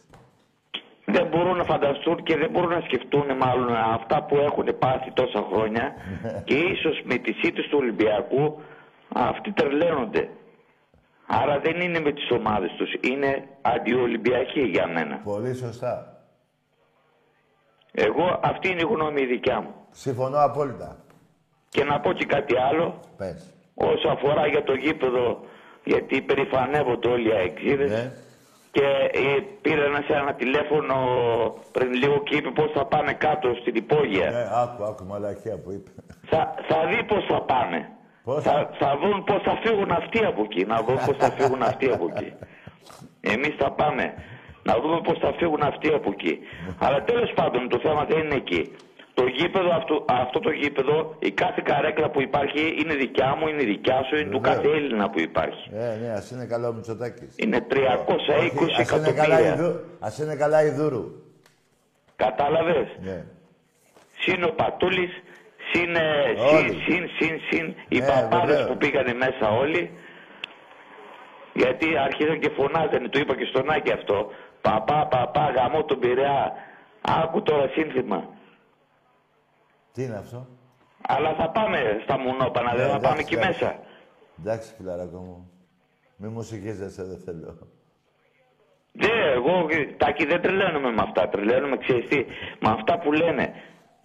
[1.05, 5.45] δεν μπορούν να φανταστούν και δεν μπορούν να σκεφτούν μάλλον αυτά που έχουν πάθει τόσα
[5.53, 5.95] χρόνια
[6.49, 8.61] και ίσως με τις ήττες του Ολυμπιακού
[9.15, 10.29] αυτοί τρελαίνονται.
[11.27, 15.21] Άρα δεν είναι με τις ομάδες τους, είναι αντιολυμπιακοί για μένα.
[15.25, 16.09] Πολύ σωστά.
[17.93, 19.75] Εγώ αυτή είναι η γνώμη η δικιά μου.
[19.91, 21.04] Συμφωνώ απόλυτα.
[21.75, 23.39] Και να πω και κάτι άλλο, Πες.
[23.75, 25.41] όσο αφορά για το γήπεδο
[25.85, 28.13] γιατί περηφανεύονται όλοι οι αεξίδες Ναι.
[28.71, 30.97] και ε, πήρε ένας, ένα τηλέφωνο
[31.73, 34.31] πριν λίγο και είπε πώς θα πάνε κάτω στην υπόγεια.
[34.31, 35.91] Ναι, άκου, άκου, μαλακία που είπε.
[36.31, 37.89] Θα, θα δει πώς θα πάνε.
[38.47, 40.65] Θα, θα δουν πώς θα φύγουν αυτοί από εκεί.
[40.65, 42.33] Να δουν πώς θα φύγουν αυτοί από εκεί.
[43.21, 44.15] Εμείς θα πάμε.
[44.63, 46.39] Να δούμε πώς θα φύγουν αυτοί από εκεί.
[46.79, 48.63] Αλλά τέλος πάντων το θέμα δεν είναι εκεί.
[49.15, 53.63] Το γήπεδο, αυτό, αυτό το γήπεδο, η κάθε καρέκλα που υπάρχει είναι δικιά μου, είναι
[53.63, 55.71] δικιά σου, είναι του κάθε Έλληνα που υπάρχει.
[55.75, 57.35] Ε, ναι, ας είναι καλά ο Μητσοτάκης.
[57.37, 57.75] Είναι 320
[58.39, 59.57] Όχι, ας είναι καλά η εκατομμύρια.
[59.57, 61.05] Δου- Ας είναι καλά η Δούρου.
[62.17, 63.25] Κατάλαβες; Ναι.
[64.19, 65.11] Συν ο Πατούλης,
[65.73, 66.01] συν, ε,
[66.57, 66.69] Όλοι.
[66.69, 68.67] συν, συν, συν, συν οι Ναι, παπάδες βεβαίως.
[68.69, 69.91] που πήγανε μέσα όλοι.
[71.53, 74.31] Γιατί άρχισαν και φωνάζανε, το είπα και στον Άκη αυτό.
[74.61, 76.53] Παπά, παπά, γαμό τον Πειραιά.
[77.01, 78.29] Άκου τώρα σύνθημα.
[79.95, 80.47] Τι είναι αυτό;
[81.09, 83.65] Αλλά θα πάμε στα Μουνόπανα, δεν Ναι, θα εντάξει, πάμε εκεί εντάξει.
[83.65, 83.79] μέσα.
[84.41, 85.51] Εντάξει, φιλαράκο μου.
[86.17, 87.59] Μη μου συγχύζεσαι, δεν θέλω.
[88.93, 89.67] Δεν, εγώ,
[89.97, 91.29] Τάκη, δεν τρελαίνομαι με αυτά.
[91.29, 92.17] Τρελαίνομαι, ξέρεις τι,
[92.61, 93.43] με αυτά που λένε.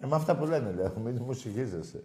[0.00, 0.92] Ε, με αυτά που λένε, λέω.
[0.96, 2.02] Μην μου συγχύζεσαι.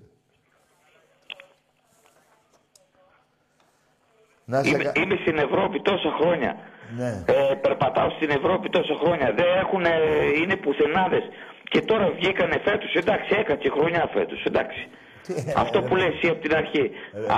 [4.45, 6.55] Να σε Είμαι, κα- είμαι στην Ευρώπη τόσα χρόνια.
[6.97, 7.23] Ναι.
[7.25, 9.33] Ε, περπατάω στην Ευρώπη τόσα χρόνια.
[9.33, 9.83] Δεν έχουν,
[10.41, 11.23] είναι πουθενάδες.
[11.71, 14.87] Και τώρα βγήκανε φέτος, εντάξει, έκατσε χρονιά φέτος, εντάξει.
[15.63, 16.91] Αυτό που λες εσύ από την αρχή.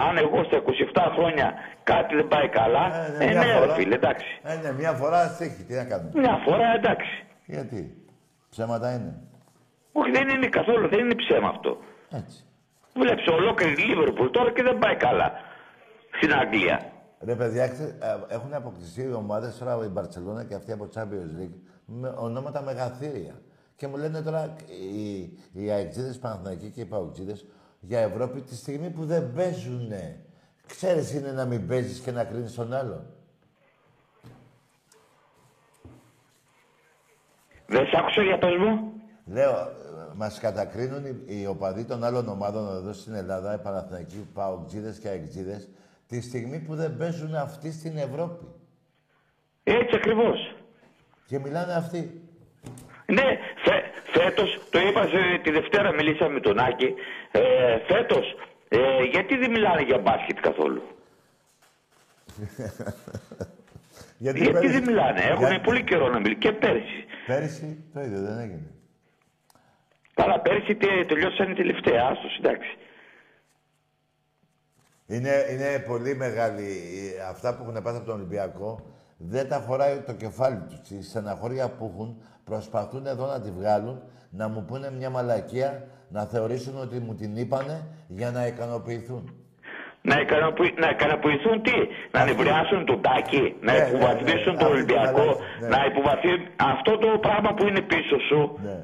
[0.07, 2.85] Αν εγώ στα 27 χρόνια κάτι δεν πάει καλά,
[3.19, 3.73] Ε, ε, μια ναι, ρε φορά.
[3.73, 4.39] φίλε, εντάξει.
[4.43, 5.63] Ε, ναι, μια φορά στίχη.
[5.63, 6.11] Τι να κάνουμε.
[6.15, 7.23] Μια φορά εντάξει.
[7.45, 7.81] Γιατί.
[8.49, 9.13] Ψέματα είναι.
[9.91, 11.77] Όχι, δεν είναι καθόλου, δεν είναι ψέμα αυτό.
[12.11, 12.43] Έτσι.
[12.93, 15.31] Βλέπεις ολόκληρη Λίβερπουλ τώρα και δεν πάει καλά
[16.17, 16.91] στην Αγγλία.
[17.25, 21.41] Ρε παιδιά, ξε- ε, έχουν αποκτηθεί οι ομάδες τώρα η Μπαρτσελώνα και αυτή από Champions
[21.41, 23.33] League με ονόματα μεγαθύρια.
[23.77, 24.55] Και μου λένε τώρα
[24.93, 25.19] οι,
[25.53, 27.45] οι αεξίδες Παναθηναϊκοί και οι Παουτζίδες
[27.79, 30.25] για Ευρώπη τη στιγμή που δεν παίζουνε.
[30.67, 33.05] Ξέρεις είναι να μην παίζεις και να κρίνεις τον άλλον.
[37.67, 38.91] Δεν σ' άκουσα για πες μου.
[39.25, 39.67] Λέω, ε,
[40.15, 44.99] μας κατακρίνουν οι, οι οπαδοί των άλλων ομάδων εδώ στην Ελλάδα, οι Παναθηναϊκοί, οι Παουτζίδες
[44.99, 45.69] και αεξίδες,
[46.07, 48.45] τη στιγμή που δεν παίζουν αυτοί στην Ευρώπη.
[49.63, 50.55] Έτσι ακριβώς.
[51.25, 52.21] Και μιλάνε αυτοί.
[53.05, 53.37] Ναι,
[54.17, 56.93] φε, φέτος, το είπα σε- τη Δευτέρα μιλήσαμε με τον Άκη,
[57.31, 57.41] ε,
[57.93, 58.35] φέτος,
[58.69, 60.81] ε, γιατί δεν μιλάνε για μπάσκετ καθόλου;
[64.19, 67.05] Γιατί, γιατί πέρυσι- δεν μιλάνε, έχουν Για- πολύ καιρό να μιλήσουν και πέρσι.
[67.27, 68.71] Πέρυσι το ίδιο δεν έγινε.
[70.13, 72.77] Καλά, πέρσι τε- τελειώσαν οι τελευταία, άστος, εντάξει.
[75.07, 76.61] Είναι, είναι πολύ μεγάλη.
[76.63, 78.85] η- Αυτά που έχουν πάθει από τον Ολυμπιακό
[79.17, 80.79] δεν τα χωράει το κεφάλι τους.
[80.87, 83.97] Τη στεναχώρια που έχουν προσπαθούν εδώ να τη βγάλουν,
[84.29, 85.69] να μου πούνε μια μαλακία,
[86.09, 89.23] να θεωρήσουν ότι μου την είπανε για να ικανοποιηθούν.
[90.09, 91.77] Να, ικανοποιη, να ικανοποιηθούν τι,
[92.11, 95.67] να νευριάσουν τον Τάκη, να Ναι, ναι, υποβαθμίσουν ναι, τον αυτή Ολυμπιακό, την ναι.
[95.73, 98.41] να υποβαθμίσουν αυτό το πράγμα που είναι πίσω σου.
[98.67, 98.77] Ναι.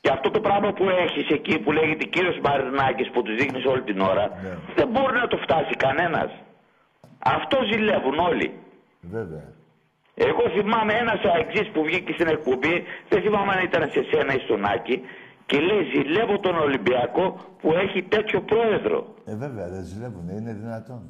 [0.00, 3.82] Και αυτό το πράγμα που έχεις εκεί που λέγεται κύριος Μαρινάκης που τους δείχνεις όλη
[3.90, 4.54] την ώρα, Ναι.
[4.78, 6.30] δεν μπορεί να το φτάσει κανένας.
[7.18, 8.48] Αυτό ζηλεύουν όλοι.
[9.00, 9.44] Βέβαια.
[10.18, 14.38] Εγώ θυμάμαι ένας αεξής που βγήκε στην εκπομπή, δεν θυμάμαι αν ήταν σε σένα ή
[14.38, 15.02] στον Άκη,
[15.46, 19.14] και λέει ζηλεύω τον Ολυμπιακό που έχει τέτοιο πρόεδρο.
[19.24, 20.28] Ε, βέβαια, δεν ζηλεύουν.
[20.28, 21.02] Είναι δυνατόν.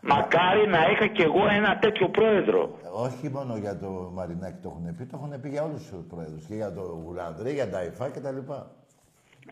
[0.00, 2.78] Μακάρι να είχα κι εγώ ένα τέτοιο πρόεδρο.
[2.92, 6.46] Όχι μόνο για το Μαρινάκη το έχουν πει, το έχουν πει για όλους τους πρόεδρους.
[6.46, 8.38] Και για το Γουλανδρή, για τα ΙΦΑ κτλ.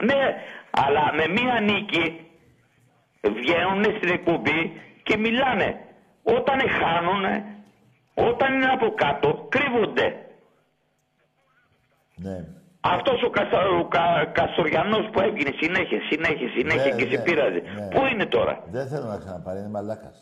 [0.05, 0.23] Ναι,
[0.71, 2.05] αλλά με μία νίκη
[3.21, 4.73] βγαίνουν στην εκπομπή
[5.03, 5.81] και μιλάνε.
[6.23, 7.25] Όταν χάνουν,
[8.29, 10.07] όταν είναι από κάτω, κρύβονται.
[12.17, 12.37] Ναι.
[12.81, 14.05] Αυτός ο, Καστα, ο Κα,
[14.39, 17.61] Καστοριανός που έβγαινε συνέχεια, συνέχεια, συνέχεια Ναι, και σε ναι, πήραζε.
[17.77, 17.89] ναι.
[17.95, 20.17] Πού είναι τώρα; Δεν θέλω να ξαναπάρει, είναι μαλάκας.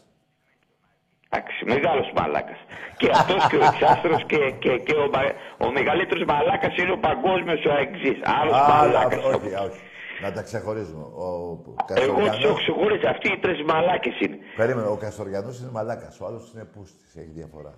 [1.31, 2.59] Εντάξει, μεγάλος μαλάκας.
[2.97, 5.35] Και αυτός και ο εξάστρος και, και, και ο, μα-
[5.67, 8.19] ο μεγαλύτερος μαλάκας είναι ο παγκόσμιος ο αεξής.
[8.41, 9.25] Άλλος Α, μαλάκας.
[9.25, 9.81] όχι, όχι.
[10.23, 11.03] Να τα ξεχωρίζουμε.
[11.03, 12.45] Ο Εγώ τους Καστοριανός...
[12.45, 13.07] έχω ξεχωρίσει.
[13.07, 14.37] Αυτοί οι τρεις μαλάκες είναι.
[14.57, 17.75] Περίμενε, ο Καστοριανός είναι μαλάκας, ο άλλος είναι πούστης, έχει διαφορά.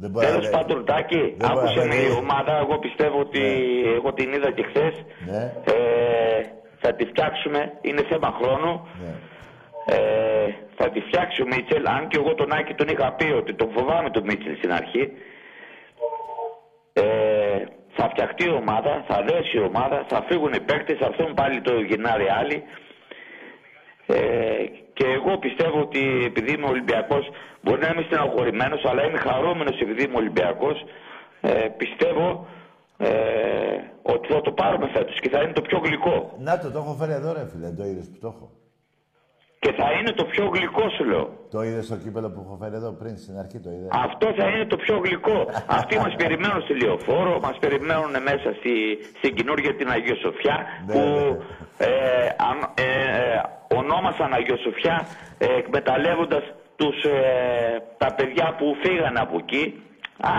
[0.00, 2.54] Δεν μπορεί να Τέλος λέει- πάντων, Τάκη, Δεν μπορεί άκουσε να με λέει- η ομάδα.
[2.64, 3.42] Εγώ πιστεύω ότι
[3.98, 4.94] εγώ την είδα και χθες.
[5.30, 5.42] Ναι,
[5.74, 6.40] Ε,
[6.82, 7.60] θα τη φτιάξουμε.
[7.80, 8.72] Είναι θέμα χρόνου.
[9.02, 9.12] ναι.
[9.94, 11.86] Ε, θα τη φτιάξει ο Μίτσελ.
[11.86, 15.12] Αν και εγώ τον Άκη τον είχα πει ότι τον φοβάμαι τον Μίτσελ στην αρχή.
[16.92, 17.02] Ε,
[17.96, 21.60] θα φτιαχτεί η ομάδα, θα δέσει η ομάδα, θα φύγουν οι παίκτες, θα έρθουν πάλι
[21.60, 22.62] το Γενάρη άλλοι.
[24.06, 27.28] Ε, και εγώ πιστεύω ότι επειδή είμαι Ολυμπιακός,
[27.62, 30.84] μπορεί να είμαι στεναχωρημένος, αλλά είμαι χαρούμενος επειδή είμαι Ολυμπιακός.
[31.40, 32.46] Ε, πιστεύω
[32.98, 33.08] ε,
[34.02, 36.34] ότι θα το πάρουμε φέτος και θα είναι το πιο γλυκό.
[36.38, 38.50] Να το, το έχω φέρει εδώ ρε φίλε, το είδες που το έχω.
[39.64, 41.26] Και θα είναι το πιο γλυκό σου λέω.
[41.50, 43.88] Το είδες στο κύπελο που έχω φέρει εδώ πριν, στην αρχή το είδες.
[44.06, 45.38] Αυτό θα είναι το πιο γλυκό.
[45.78, 48.72] Αυτοί μας περιμένουν στη Λεωφόρο, μας περιμένουν μέσα στη,
[49.18, 50.56] στην καινούργια την Αγία Σοφιά,
[50.86, 51.02] Ναι, που
[51.78, 51.88] ε,
[52.48, 52.88] αν- ε,
[53.20, 53.40] ε,
[53.78, 54.96] ονόμασαν Αγία Σοφιά
[55.38, 56.44] ε, εκμεταλλεύοντας
[56.80, 57.16] τους, ε,
[58.02, 59.64] τα παιδιά που φύγανε από εκεί.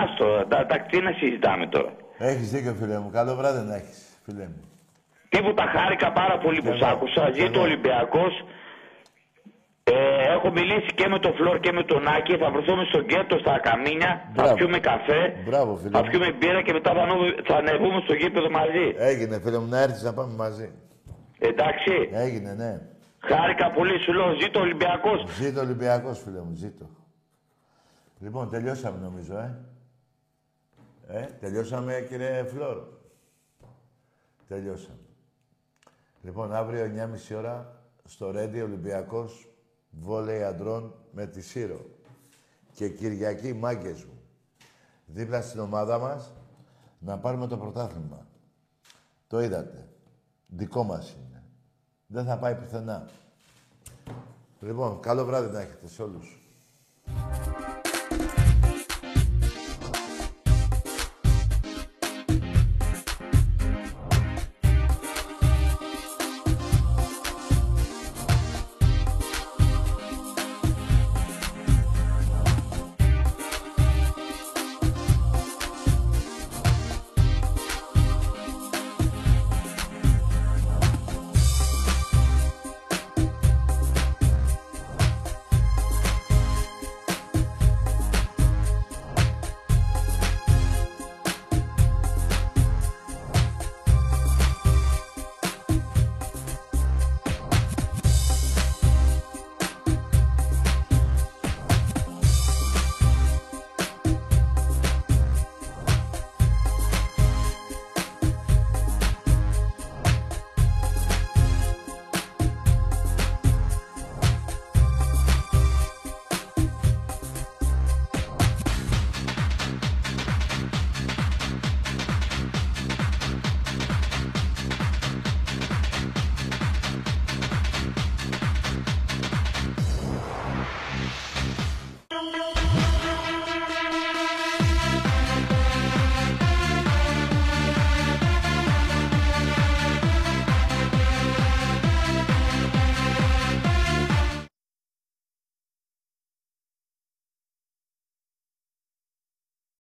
[0.00, 1.92] Άστο, τα, τα, τι να συζητάμε τώρα.
[2.18, 3.10] Έχεις δίκιο, φίλε μου.
[3.18, 4.60] Καλό βράδυ να έχεις, φίλε μου.
[5.28, 7.22] Τίποτα χάρηκα πάρα πολύ που σ' άκουσα.
[7.38, 8.32] Ζήτω ο Ολυμπιακός.
[9.84, 9.94] Ε,
[10.36, 12.36] έχω μιλήσει και με τον Φλόρ και με τον Άκη.
[12.36, 14.10] Θα βρεθούμε στο γκέτο στα καμίνια.
[14.24, 14.54] Θα Μπράβο.
[14.54, 15.20] πιούμε καφέ.
[15.46, 16.08] Μπράβο, φίλε Θα μου.
[16.10, 18.86] πιούμε μπύρα και μετά θα, ανέβουμε- θα ανεβούμε στο γήπεδο μαζί.
[19.10, 20.66] Έγινε, φίλε μου, να έρθεις να πάμε μαζί.
[21.38, 21.92] Εντάξει.
[22.12, 22.72] Έγινε, ναι.
[23.24, 23.98] Χάρηκα πολύ.
[23.98, 25.36] Σου λέω ζήτω ο Ολυμπιακός.
[25.36, 26.90] Ζήτω Ολυμπιακός, φίλε μου, ζήτω.
[28.18, 29.58] Λοιπόν, τελειώσαμε νομίζω, ε.
[31.06, 32.82] Ε, τελειώσαμε, κύριε Φλόρ.
[34.48, 34.98] Τελειώσαμε.
[36.22, 36.84] Λοιπόν, αύριο
[37.30, 39.48] 9.30 ώρα στο Ρέντι Ολυμπιακός
[39.90, 41.86] βόλεϊ αντρών με τη Σύρο.
[42.74, 44.22] Και Κυριακή μάγκες μου.
[45.06, 46.32] Δίπλα στην ομάδα μας
[46.98, 48.26] να πάρουμε το πρωτάθλημα.
[49.26, 49.88] Το είδατε.
[50.46, 51.31] Δικό μας είναι.
[52.12, 53.08] Δεν θα πάει πουθενά.
[54.60, 56.40] Λοιπόν, καλό βράδυ να έχετε σε όλους.